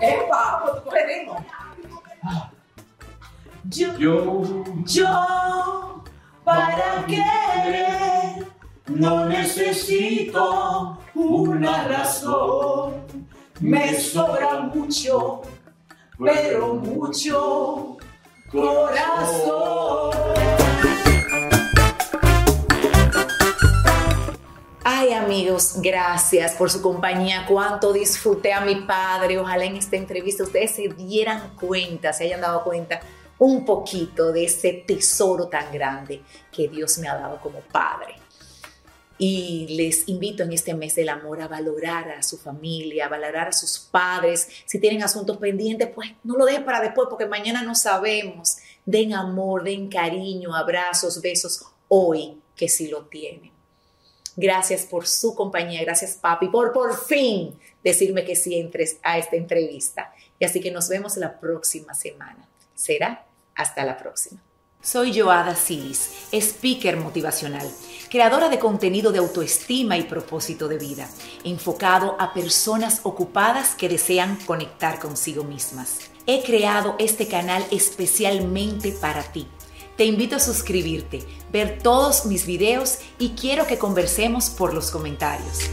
Epa. 0.00 0.82
Yo, 3.70 3.96
Yo, 3.98 4.42
yo, 4.84 6.04
para 6.44 7.04
querer, 7.06 8.46
no 8.86 9.26
necesito 9.26 10.98
una 11.14 11.88
razón. 11.88 13.04
me 13.60 13.94
sobra 13.94 14.60
mucho, 14.60 15.42
pero 16.18 16.74
mucho 16.74 17.96
corazón. 18.52 20.12
Ay, 24.86 25.14
amigo. 25.14 25.24
amigos, 25.24 25.76
gracias 25.80 26.56
por 26.56 26.70
su 26.70 26.82
compañía. 26.82 27.46
Cuánto 27.48 27.90
disfruté 27.90 28.52
a 28.52 28.60
mi 28.60 28.82
padre. 28.82 29.38
Ojalá 29.38 29.64
en 29.64 29.76
esta 29.76 29.96
entrevista 29.96 30.42
ustedes 30.42 30.72
se 30.72 30.88
dieran 30.88 31.56
cuenta, 31.56 32.12
se 32.12 32.24
hayan 32.24 32.42
dado 32.42 32.62
cuenta 32.62 33.00
un 33.38 33.64
poquito 33.64 34.30
de 34.30 34.44
ese 34.44 34.84
tesoro 34.86 35.48
tan 35.48 35.72
grande 35.72 36.20
que 36.52 36.68
Dios 36.68 36.98
me 36.98 37.08
ha 37.08 37.14
dado 37.14 37.40
como 37.40 37.60
padre. 37.60 38.16
Y 39.16 39.68
les 39.74 40.06
invito 40.06 40.42
en 40.42 40.52
este 40.52 40.74
mes 40.74 40.94
del 40.94 41.08
amor 41.08 41.40
a 41.40 41.48
valorar 41.48 42.10
a 42.10 42.22
su 42.22 42.36
familia, 42.36 43.06
a 43.06 43.08
valorar 43.08 43.48
a 43.48 43.52
sus 43.52 43.78
padres. 43.78 44.48
Si 44.66 44.78
tienen 44.78 45.02
asuntos 45.02 45.38
pendientes, 45.38 45.88
pues 45.94 46.10
no 46.24 46.36
lo 46.36 46.44
dejen 46.44 46.66
para 46.66 46.82
después 46.82 47.08
porque 47.08 47.24
mañana 47.24 47.62
no 47.62 47.74
sabemos. 47.74 48.58
Den 48.84 49.14
amor, 49.14 49.64
den 49.64 49.88
cariño, 49.88 50.54
abrazos, 50.54 51.22
besos 51.22 51.64
hoy 51.88 52.38
que 52.54 52.68
sí 52.68 52.88
lo 52.88 53.06
tienen. 53.06 53.53
Gracias 54.36 54.84
por 54.86 55.06
su 55.06 55.34
compañía, 55.34 55.82
gracias 55.82 56.16
papi 56.16 56.48
por 56.48 56.72
por 56.72 56.96
fin 56.96 57.56
decirme 57.82 58.24
que 58.24 58.34
sí 58.34 58.58
entres 58.58 58.98
a 59.02 59.18
esta 59.18 59.36
entrevista. 59.36 60.12
Y 60.38 60.44
así 60.44 60.60
que 60.60 60.70
nos 60.70 60.88
vemos 60.88 61.16
la 61.16 61.38
próxima 61.38 61.94
semana. 61.94 62.48
Será 62.74 63.26
hasta 63.54 63.84
la 63.84 63.96
próxima. 63.96 64.42
Soy 64.84 65.18
Joada 65.18 65.54
Silis, 65.54 66.28
speaker 66.30 66.98
motivacional, 66.98 67.66
creadora 68.10 68.50
de 68.50 68.58
contenido 68.58 69.12
de 69.12 69.18
autoestima 69.18 69.96
y 69.96 70.02
propósito 70.02 70.68
de 70.68 70.76
vida, 70.76 71.08
enfocado 71.42 72.16
a 72.18 72.34
personas 72.34 73.00
ocupadas 73.04 73.74
que 73.74 73.88
desean 73.88 74.36
conectar 74.44 74.98
consigo 74.98 75.42
mismas. 75.42 76.00
He 76.26 76.42
creado 76.42 76.96
este 76.98 77.28
canal 77.28 77.64
especialmente 77.70 78.92
para 78.92 79.22
ti. 79.22 79.48
Te 79.96 80.04
invito 80.04 80.34
a 80.34 80.40
suscribirte, 80.40 81.22
ver 81.52 81.78
todos 81.80 82.26
mis 82.26 82.46
videos 82.46 82.98
y 83.20 83.30
quiero 83.30 83.68
que 83.68 83.78
conversemos 83.78 84.50
por 84.50 84.74
los 84.74 84.90
comentarios. 84.90 85.70